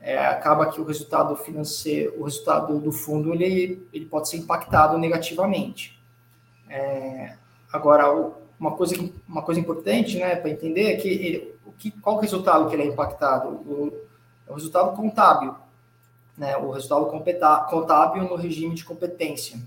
é, 0.00 0.18
acaba 0.18 0.66
que 0.66 0.80
o 0.80 0.84
resultado 0.84 1.36
financeiro, 1.36 2.20
o 2.20 2.24
resultado 2.24 2.80
do 2.80 2.90
fundo, 2.90 3.32
ele, 3.32 3.86
ele 3.92 4.06
pode 4.06 4.28
ser 4.28 4.38
impactado 4.38 4.98
negativamente. 4.98 6.02
É, 6.68 7.36
agora, 7.72 8.10
uma 8.58 8.72
coisa, 8.72 8.96
uma 9.28 9.42
coisa 9.42 9.60
importante 9.60 10.18
né, 10.18 10.34
para 10.34 10.50
entender 10.50 10.92
é 10.92 10.96
que, 10.96 11.08
ele, 11.08 11.54
o 11.64 11.70
que 11.70 11.92
qual 11.92 12.16
o 12.16 12.20
resultado 12.20 12.68
que 12.68 12.74
ele 12.74 12.82
é 12.82 12.86
impactado? 12.86 13.48
O, 13.48 13.92
o 14.48 14.54
resultado 14.54 14.96
contábil 14.96 15.54
né, 16.40 16.56
o 16.56 16.70
resultado 16.70 17.04
contábil 17.68 18.24
no 18.24 18.34
regime 18.34 18.74
de 18.74 18.82
competência. 18.82 19.60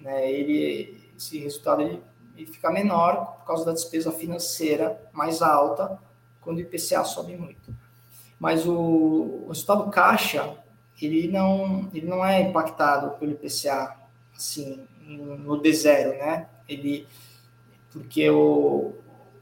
Né, 0.00 0.32
ele, 0.32 1.10
esse 1.14 1.38
resultado 1.38 1.82
ele, 1.82 2.02
ele 2.34 2.46
fica 2.46 2.70
menor 2.70 3.36
por 3.36 3.44
causa 3.44 3.66
da 3.66 3.72
despesa 3.72 4.10
financeira 4.10 4.98
mais 5.12 5.42
alta 5.42 5.98
quando 6.40 6.56
o 6.56 6.60
IPCA 6.60 7.04
sobe 7.04 7.36
muito. 7.36 7.76
Mas 8.40 8.66
o, 8.66 8.74
o 8.74 9.48
resultado 9.48 9.90
caixa, 9.90 10.56
ele 11.00 11.28
não, 11.28 11.90
ele 11.92 12.06
não 12.06 12.24
é 12.24 12.40
impactado 12.40 13.18
pelo 13.18 13.32
IPCA 13.32 13.94
assim, 14.34 14.82
no 15.06 15.60
D0, 15.60 16.16
né? 16.16 16.48
Ele, 16.66 17.06
porque 17.92 18.30
o, 18.30 18.94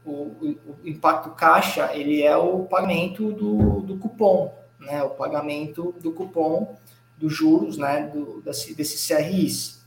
o, 0.05 0.11
o, 0.11 0.77
impacto 0.83 1.29
caixa, 1.29 1.95
ele 1.95 2.21
é 2.23 2.35
o 2.35 2.65
pagamento 2.65 3.31
do, 3.31 3.79
do 3.79 3.97
cupom, 3.97 4.53
né, 4.85 5.03
o 5.03 5.09
pagamento 5.11 5.93
do 6.01 6.11
cupom 6.11 6.77
dos 7.17 7.33
juros, 7.33 7.77
né, 7.77 8.07
do, 8.07 8.41
desse, 8.41 8.73
desses 8.73 9.07
CRIs. 9.07 9.81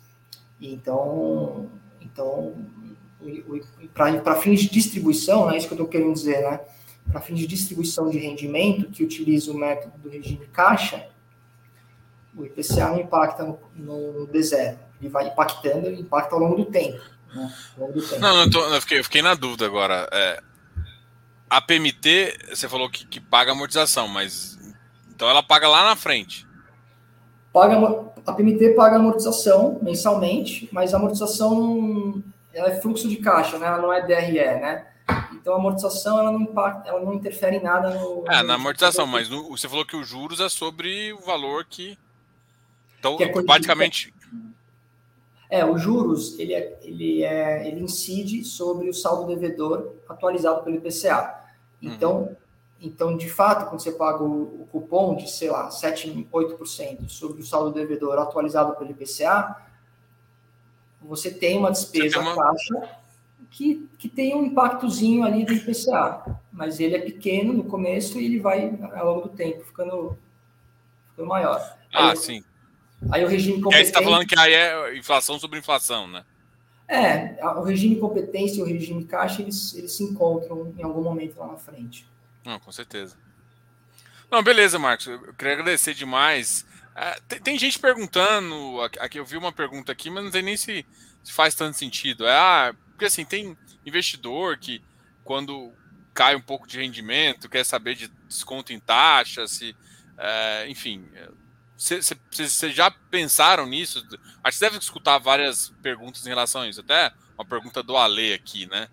Então, 0.61 1.71
então 2.01 2.55
para 3.93 4.37
fins 4.37 4.61
de 4.61 4.71
distribuição, 4.71 5.49
é 5.49 5.53
né, 5.53 5.59
isso 5.59 5.67
que 5.67 5.75
eu 5.75 5.77
estou 5.77 5.89
querendo 5.89 6.13
dizer, 6.13 6.43
né, 6.43 6.61
para 7.11 7.21
fins 7.21 7.39
de 7.39 7.47
distribuição 7.47 8.11
de 8.11 8.19
rendimento, 8.19 8.91
que 8.91 9.03
utiliza 9.03 9.51
o 9.51 9.55
método 9.55 9.97
do 9.99 10.09
regime 10.09 10.47
caixa, 10.47 11.09
o 12.35 12.45
IPCA 12.45 12.89
não 12.89 13.01
impacta 13.01 13.45
no, 13.45 13.59
no 13.75 14.29
D0. 14.29 14.79
Ele 15.01 15.09
vai 15.09 15.29
impactando, 15.29 15.89
impacta 15.91 16.35
ao 16.35 16.41
longo 16.41 16.57
do 16.57 16.65
tempo. 16.67 17.01
Né, 17.35 17.55
longo 17.79 17.93
do 17.95 18.03
tempo. 18.03 18.21
Não, 18.21 18.43
eu, 18.43 18.51
tô, 18.51 18.61
eu, 18.75 18.81
fiquei, 18.81 18.99
eu 18.99 19.05
fiquei 19.05 19.23
na 19.23 19.35
dúvida 19.35 19.65
agora. 19.65 20.09
É, 20.13 20.43
a 21.49 21.61
PMT, 21.61 22.37
você 22.51 22.69
falou 22.69 22.91
que, 22.91 23.07
que 23.07 23.21
paga 23.21 23.53
amortização, 23.53 24.07
mas 24.07 24.59
então 25.17 25.31
ela 25.31 25.43
paga 25.43 25.67
lá 25.67 25.83
na 25.83 25.97
frente. 25.97 26.47
Paga, 27.51 27.77
a 28.27 28.33
PMT 28.33 28.75
paga 28.75 28.97
amortização 28.97 29.79
mensalmente, 29.83 30.69
mas 30.71 30.93
a 30.93 30.99
amortização 30.99 32.23
ela 32.53 32.69
é 32.69 32.81
fluxo 32.81 33.09
de 33.09 33.17
caixa, 33.17 33.59
né? 33.59 33.67
Ela 33.67 33.79
não 33.79 33.91
é 33.91 34.07
DRE, 34.07 34.35
né? 34.35 34.87
Então 35.33 35.55
a 35.55 35.57
amortização 35.57 36.19
ela 36.19 36.31
não 36.31 36.43
impacta, 36.43 36.91
ela 36.91 37.01
não 37.01 37.15
interfere 37.15 37.57
em 37.57 37.63
nada 37.63 37.95
no. 37.95 38.25
É, 38.29 38.43
na 38.43 38.55
amortização, 38.55 39.07
mas 39.07 39.31
no, 39.31 39.49
você 39.49 39.67
falou 39.67 39.87
que 39.87 39.97
os 39.97 40.07
juros 40.07 40.39
é 40.39 40.51
sobre 40.51 41.15
o 41.15 41.21
valor 41.21 41.65
que. 41.65 41.99
Então, 42.99 43.17
que 43.17 43.25
é 43.25 43.43
praticamente. 43.43 44.13
É, 45.49 45.65
os 45.65 45.81
juros 45.81 46.39
ele, 46.39 46.53
é, 46.53 46.79
ele, 46.83 47.23
é, 47.23 47.67
ele 47.69 47.81
incide 47.81 48.45
sobre 48.45 48.91
o 48.91 48.93
saldo 48.93 49.27
devedor 49.27 49.95
atualizado 50.09 50.63
pelo 50.63 50.77
IPCA. 50.77 51.41
Então, 51.81 52.17
uhum. 52.17 52.37
Então, 52.81 53.17
de 53.17 53.29
fato, 53.29 53.69
quando 53.69 53.81
você 53.81 53.93
paga 53.93 54.23
o, 54.23 54.63
o 54.63 54.69
cupom 54.71 55.17
de, 55.17 55.31
sei 55.31 55.51
lá, 55.51 55.71
7, 55.71 56.29
8% 56.33 57.09
sobre 57.09 57.41
o 57.41 57.47
saldo 57.47 57.73
devedor 57.73 58.19
atualizado 58.19 58.77
pelo 58.77 58.91
IPCA, 58.91 59.57
você 61.01 61.31
tem 61.31 61.59
uma 61.59 61.71
despesa 61.71 62.21
uma... 62.21 62.35
caixa 62.35 62.99
que, 63.51 63.89
que 63.99 64.09
tem 64.09 64.35
um 64.35 64.45
impactozinho 64.45 65.25
ali 65.25 65.45
do 65.45 65.55
IPCA, 65.55 66.39
mas 66.53 66.79
ele 66.79 66.97
é 66.97 67.01
pequeno 67.01 67.53
no 67.53 67.65
começo 67.65 68.21
e 68.21 68.27
ele 68.27 68.39
vai, 68.39 68.79
ao 68.95 69.07
longo 69.07 69.29
do 69.29 69.35
tempo, 69.35 69.65
ficando, 69.65 70.19
ficando 71.11 71.29
maior. 71.29 71.59
Ah, 71.93 72.11
aí, 72.11 72.17
sim. 72.17 72.45
Aí 73.11 73.25
o 73.25 73.29
regime 73.29 73.61
competente... 73.61 73.77
Aí 73.77 73.85
você 73.85 73.91
está 73.91 74.03
falando 74.03 74.27
que 74.27 74.39
aí 74.39 74.53
é 74.53 74.99
inflação 74.99 75.39
sobre 75.39 75.59
inflação, 75.59 76.07
né? 76.07 76.25
É, 76.89 77.45
o 77.45 77.63
regime 77.63 77.99
competência 77.99 78.61
e 78.61 78.63
o 78.63 78.67
regime 78.67 79.05
caixa, 79.05 79.43
eles, 79.43 79.75
eles 79.75 79.93
se 79.93 80.05
encontram 80.05 80.73
em 80.79 80.83
algum 80.83 81.03
momento 81.03 81.39
lá 81.39 81.49
na 81.49 81.57
frente. 81.57 82.07
Não, 82.47 82.61
com 82.61 82.71
certeza. 82.71 83.17
Não, 84.31 84.43
beleza, 84.43 84.79
Marcos. 84.79 85.09
Eu 85.09 85.35
queria 85.35 85.55
agradecer 85.55 85.95
demais. 85.95 86.65
Uh, 86.95 87.21
tem, 87.29 87.41
tem, 87.41 87.59
gente 87.59 87.79
perguntando, 87.79 88.81
aqui 89.01 89.19
eu 89.19 89.25
vi 89.25 89.37
uma 89.37 89.53
pergunta 89.53 89.91
aqui, 89.91 90.09
mas 90.09 90.25
não 90.25 90.31
sei 90.31 90.43
nem 90.43 90.57
se, 90.57 90.87
se 91.25 91.33
faz 91.33 91.55
tanto 91.57 91.77
sentido. 91.77 92.25
É, 92.25 92.33
ah, 92.33 92.75
porque 92.91 93.07
assim, 93.07 93.25
tem 93.25 93.59
investidor 93.85 94.57
que 94.59 94.83
quando 95.25 95.73
cai 96.15 96.37
um 96.37 96.41
pouco 96.41 96.67
de 96.67 96.79
rendimento, 96.79 97.49
quer 97.49 97.65
saber 97.65 97.97
de 97.97 98.09
desconto 98.29 98.73
em 98.73 98.79
taxa, 98.81 99.47
se, 99.49 99.73
uh, 99.73 100.69
enfim, 100.69 101.07
vocês 101.77 102.75
já 102.75 102.91
pensaram 102.91 103.67
nisso? 103.67 104.07
Acho 104.43 104.59
que 104.59 104.65
deve 104.65 104.79
escutar 104.79 105.19
várias 105.19 105.71
perguntas 105.83 106.25
em 106.25 106.31
relação 106.31 106.63
a 106.63 106.69
isso. 106.69 106.81
Até 106.81 107.13
uma 107.37 107.45
pergunta 107.45 107.83
do 107.83 107.97
Ale 107.97 108.33
aqui, 108.33 108.67
né? 108.67 108.89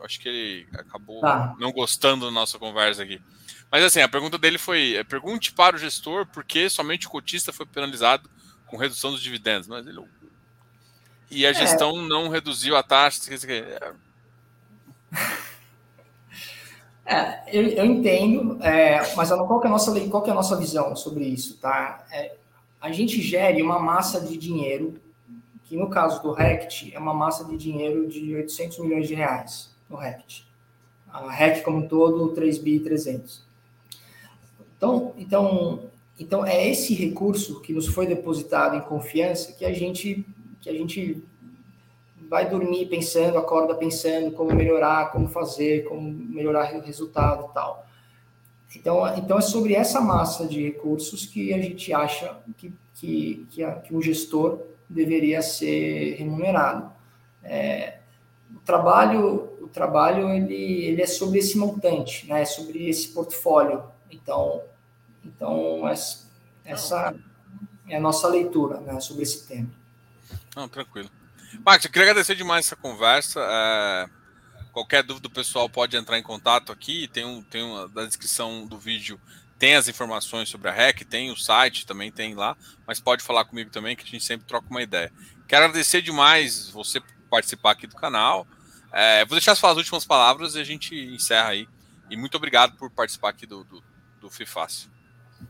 Uh, 0.00 0.04
acho 0.04 0.20
que 0.20 0.28
ele 0.28 0.66
acabou 0.72 1.20
tá. 1.20 1.54
não 1.58 1.72
gostando 1.72 2.26
da 2.26 2.30
nossa 2.30 2.58
conversa 2.58 3.02
aqui. 3.02 3.20
Mas 3.70 3.84
assim, 3.84 4.00
a 4.00 4.08
pergunta 4.08 4.38
dele 4.38 4.58
foi: 4.58 4.96
é, 4.96 5.04
pergunte 5.04 5.52
para 5.52 5.76
o 5.76 5.78
gestor 5.78 6.26
por 6.26 6.44
que 6.44 6.68
somente 6.68 7.06
o 7.06 7.10
cotista 7.10 7.52
foi 7.52 7.66
penalizado 7.66 8.28
com 8.66 8.76
redução 8.76 9.10
dos 9.10 9.22
dividendos. 9.22 9.68
Mas 9.68 9.86
ele... 9.86 10.02
E 11.30 11.46
a 11.46 11.50
é. 11.50 11.54
gestão 11.54 11.90
é. 11.98 12.08
não 12.08 12.28
reduziu 12.28 12.76
a 12.76 12.82
taxa. 12.82 13.20
É, 17.06 17.42
eu, 17.48 17.66
eu, 17.66 17.84
entendo, 17.84 18.62
é, 18.62 19.00
mas 19.16 19.30
qual 19.30 19.58
que, 19.58 19.66
é 19.66 19.68
a 19.68 19.72
nossa, 19.72 20.08
qual 20.08 20.24
é 20.24 20.30
a 20.30 20.34
nossa 20.34 20.56
visão 20.56 20.94
sobre 20.94 21.24
isso? 21.24 21.56
Tá? 21.56 22.06
É, 22.12 22.36
a 22.80 22.92
gente 22.92 23.20
gere 23.20 23.60
uma 23.60 23.80
massa 23.80 24.20
de 24.20 24.36
dinheiro, 24.36 24.94
que 25.64 25.76
no 25.76 25.90
caso 25.90 26.22
do 26.22 26.32
RECT 26.32 26.94
é 26.94 26.98
uma 27.00 27.12
massa 27.12 27.44
de 27.44 27.56
dinheiro 27.56 28.08
de 28.08 28.36
800 28.36 28.78
milhões 28.78 29.08
de 29.08 29.14
reais 29.14 29.69
no 29.90 29.96
RECT. 29.96 30.46
A 31.12 31.30
REC 31.30 31.62
como 31.62 31.78
um 31.78 31.88
todo, 31.88 32.32
3 32.32 32.58
bi 32.58 32.78
300. 32.78 33.42
Então, 34.76 35.12
então, 35.18 35.80
então 36.18 36.46
é 36.46 36.68
esse 36.68 36.94
recurso 36.94 37.60
que 37.60 37.72
nos 37.72 37.86
foi 37.86 38.06
depositado 38.06 38.76
em 38.76 38.80
confiança 38.80 39.52
que 39.52 39.64
a 39.64 39.72
gente 39.72 40.24
que 40.60 40.68
a 40.68 40.72
gente 40.74 41.22
vai 42.28 42.48
dormir 42.48 42.86
pensando, 42.86 43.38
acorda 43.38 43.74
pensando 43.74 44.30
como 44.32 44.54
melhorar, 44.54 45.10
como 45.10 45.26
fazer, 45.26 45.84
como 45.84 46.02
melhorar 46.02 46.72
o 46.76 46.80
resultado 46.80 47.48
e 47.50 47.54
tal. 47.54 47.86
Então, 48.76 49.16
então 49.16 49.38
é 49.38 49.40
sobre 49.40 49.74
essa 49.74 50.00
massa 50.00 50.46
de 50.46 50.62
recursos 50.62 51.26
que 51.26 51.52
a 51.52 51.60
gente 51.60 51.92
acha 51.92 52.38
que, 52.56 52.72
que, 52.94 53.46
que, 53.50 53.64
a, 53.64 53.72
que 53.72 53.94
um 53.94 54.00
gestor 54.00 54.60
deveria 54.88 55.42
ser 55.42 56.14
remunerado. 56.18 56.92
É, 57.42 57.98
o 58.54 58.60
trabalho 58.60 59.49
trabalho 59.68 60.30
ele, 60.30 60.84
ele 60.84 61.02
é 61.02 61.06
sobre 61.06 61.38
esse 61.38 61.56
montante, 61.58 62.26
né? 62.26 62.42
É 62.42 62.44
sobre 62.44 62.88
esse 62.88 63.08
portfólio. 63.08 63.82
Então, 64.10 64.62
então 65.24 65.88
essa 66.64 67.14
é 67.88 67.96
a 67.96 68.00
nossa 68.00 68.28
leitura 68.28 68.80
né, 68.80 69.00
sobre 69.00 69.22
esse 69.22 69.46
tema. 69.46 69.70
Não, 70.54 70.68
tranquilo. 70.68 71.10
Max, 71.64 71.84
eu 71.84 71.90
queria 71.90 72.10
agradecer 72.10 72.34
demais 72.34 72.66
essa 72.66 72.76
conversa. 72.76 73.40
É, 73.40 74.06
qualquer 74.72 75.02
dúvida, 75.02 75.28
o 75.28 75.32
pessoal 75.32 75.68
pode 75.68 75.96
entrar 75.96 76.18
em 76.18 76.22
contato 76.22 76.70
aqui. 76.70 77.08
Tem 77.08 77.24
um, 77.24 77.42
tem 77.42 77.62
uma, 77.62 77.88
na 77.88 78.04
descrição 78.04 78.66
do 78.66 78.78
vídeo 78.78 79.20
tem 79.60 79.74
as 79.74 79.88
informações 79.88 80.48
sobre 80.48 80.70
a 80.70 80.72
REC, 80.72 81.04
tem 81.04 81.30
o 81.30 81.36
site, 81.36 81.84
também 81.84 82.10
tem 82.10 82.34
lá, 82.34 82.56
mas 82.86 82.98
pode 82.98 83.22
falar 83.22 83.44
comigo 83.44 83.68
também 83.68 83.94
que 83.94 84.02
a 84.02 84.06
gente 84.06 84.24
sempre 84.24 84.46
troca 84.46 84.66
uma 84.70 84.80
ideia. 84.82 85.12
Quero 85.46 85.66
agradecer 85.66 86.00
demais 86.00 86.70
você 86.70 86.98
participar 87.28 87.72
aqui 87.72 87.86
do 87.86 87.94
canal. 87.94 88.46
É, 88.92 89.24
vou 89.24 89.36
deixar 89.36 89.52
as 89.52 89.76
últimas 89.76 90.04
palavras 90.04 90.54
e 90.54 90.60
a 90.60 90.64
gente 90.64 90.94
encerra 90.94 91.50
aí. 91.50 91.68
E 92.10 92.16
muito 92.16 92.36
obrigado 92.36 92.76
por 92.76 92.90
participar 92.90 93.30
aqui 93.30 93.46
do, 93.46 93.62
do, 93.64 93.82
do. 94.20 94.30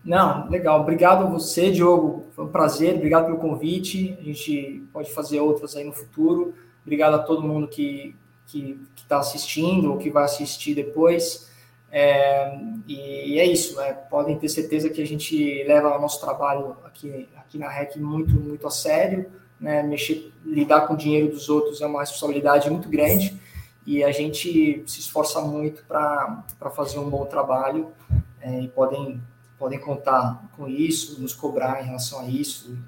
Não, 0.04 0.48
legal. 0.48 0.80
Obrigado 0.80 1.24
a 1.24 1.28
você, 1.28 1.70
Diogo. 1.70 2.26
Foi 2.32 2.44
um 2.44 2.52
prazer. 2.52 2.96
Obrigado 2.96 3.26
pelo 3.26 3.38
convite. 3.38 4.16
A 4.20 4.22
gente 4.22 4.86
pode 4.92 5.12
fazer 5.12 5.40
outras 5.40 5.74
aí 5.74 5.84
no 5.84 5.92
futuro. 5.92 6.54
Obrigado 6.82 7.14
a 7.14 7.18
todo 7.18 7.42
mundo 7.42 7.66
que 7.66 8.14
que 8.50 8.76
está 8.96 9.20
assistindo 9.20 9.92
ou 9.92 9.98
que 9.98 10.10
vai 10.10 10.24
assistir 10.24 10.74
depois. 10.74 11.48
É, 11.90 12.58
e, 12.86 13.34
e, 13.34 13.38
é 13.38 13.44
isso. 13.44 13.76
Né? 13.76 13.92
Podem 13.92 14.38
ter 14.38 14.48
certeza 14.48 14.90
que 14.90 15.00
a 15.00 15.06
gente 15.06 15.64
leva 15.64 15.96
o 15.96 16.00
nosso 16.00 16.20
trabalho 16.20 16.76
aqui, 16.84 17.28
aqui 17.36 17.58
na 17.58 17.68
REC 17.68 17.96
muito, 17.96 18.34
muito 18.34 18.66
a 18.66 18.70
sério. 18.70 19.30
Né? 19.60 19.82
Mexer, 19.82 20.32
lidar 20.44 20.82
com 20.86 20.94
o 20.94 20.96
dinheiro 20.96 21.28
dos 21.28 21.48
outros 21.48 21.80
é 21.80 21.86
uma 21.86 22.00
responsabilidade 22.00 22.70
muito 22.70 22.88
grande 22.88 23.38
e 23.86 24.02
a 24.04 24.12
gente 24.12 24.82
se 24.86 25.00
esforça 25.00 25.40
muito 25.40 25.82
para 25.84 26.70
fazer 26.74 26.98
um 26.98 27.10
bom 27.10 27.26
trabalho 27.26 27.92
é, 28.40 28.60
e 28.60 28.68
podem, 28.68 29.20
podem 29.58 29.78
contar 29.78 30.42
com 30.56 30.68
isso, 30.68 31.20
nos 31.20 31.34
cobrar 31.34 31.82
em 31.82 31.86
relação 31.86 32.20
a 32.20 32.26
isso. 32.26 32.78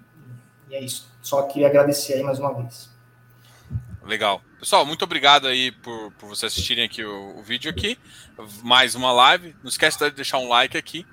E 0.70 0.74
é 0.74 0.80
isso. 0.80 1.08
Só 1.20 1.42
queria 1.42 1.66
agradecer 1.66 2.14
aí 2.14 2.22
mais 2.22 2.38
uma 2.38 2.54
vez. 2.54 2.90
Legal. 4.04 4.42
Pessoal, 4.58 4.84
muito 4.84 5.04
obrigado 5.04 5.46
aí 5.46 5.70
por, 5.70 6.12
por 6.12 6.28
vocês 6.28 6.52
assistirem 6.52 6.84
aqui 6.84 7.04
o, 7.04 7.38
o, 7.38 7.42
vídeo 7.42 7.70
aqui. 7.70 7.98
Mais 8.62 8.94
uma 8.94 9.12
live. 9.12 9.54
Não 9.62 9.68
esquece 9.68 9.98
de 9.98 10.10
deixar 10.10 10.38
um 10.38 10.48
like 10.48 10.76
aqui. 10.76 11.06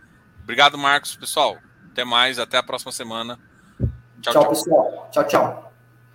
Obrigado, 0.43 0.77
Marcos. 0.77 1.15
Pessoal, 1.15 1.57
até 1.91 2.03
mais. 2.03 2.39
Até 2.39 2.57
a 2.57 2.63
próxima 2.63 2.91
semana. 2.91 3.39
Tchau, 4.21 4.33
tchau. 4.33 4.41
tchau 4.41 4.49
pessoal. 4.49 5.09
Tchau, 5.11 5.23
tchau. 5.23 5.68